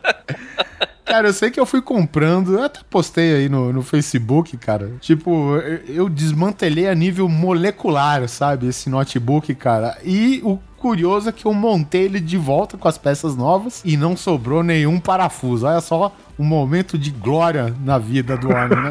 [1.06, 4.90] Cara, eu sei que eu fui comprando, eu até postei aí no, no Facebook, cara.
[5.00, 8.66] Tipo, eu, eu desmantelei a nível molecular, sabe?
[8.66, 9.96] Esse notebook, cara.
[10.04, 13.96] E o curioso é que eu montei ele de volta com as peças novas e
[13.96, 15.64] não sobrou nenhum parafuso.
[15.64, 18.90] Olha só um momento de glória na vida do homem, né?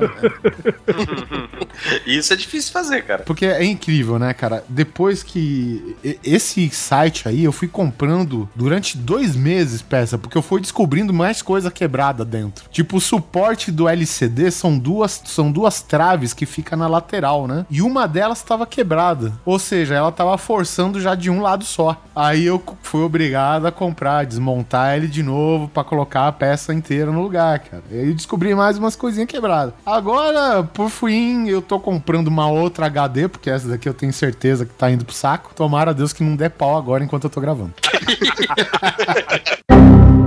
[2.06, 3.24] Isso é difícil fazer, cara.
[3.24, 4.64] Porque é incrível, né, cara?
[4.68, 10.62] Depois que esse site aí, eu fui comprando durante dois meses peça, porque eu fui
[10.62, 12.70] descobrindo mais coisa quebrada dentro.
[12.70, 17.66] Tipo, o suporte do LCD são duas, são duas traves que fica na lateral, né?
[17.70, 19.34] E uma delas estava quebrada.
[19.46, 22.02] Ou seja, ela tava forçando já de um lado só.
[22.16, 27.12] Aí eu fui obrigado a comprar, desmontar ele de novo pra colocar a peça inteira
[27.12, 27.84] no lugar, cara.
[27.92, 29.74] E descobri mais umas coisinhas quebradas.
[29.86, 34.66] Agora, por fim, eu tô comprando uma outra HD, porque essa daqui eu tenho certeza
[34.66, 35.54] que tá indo pro saco.
[35.56, 37.74] Tomara a Deus que não dê pau agora enquanto eu tô gravando.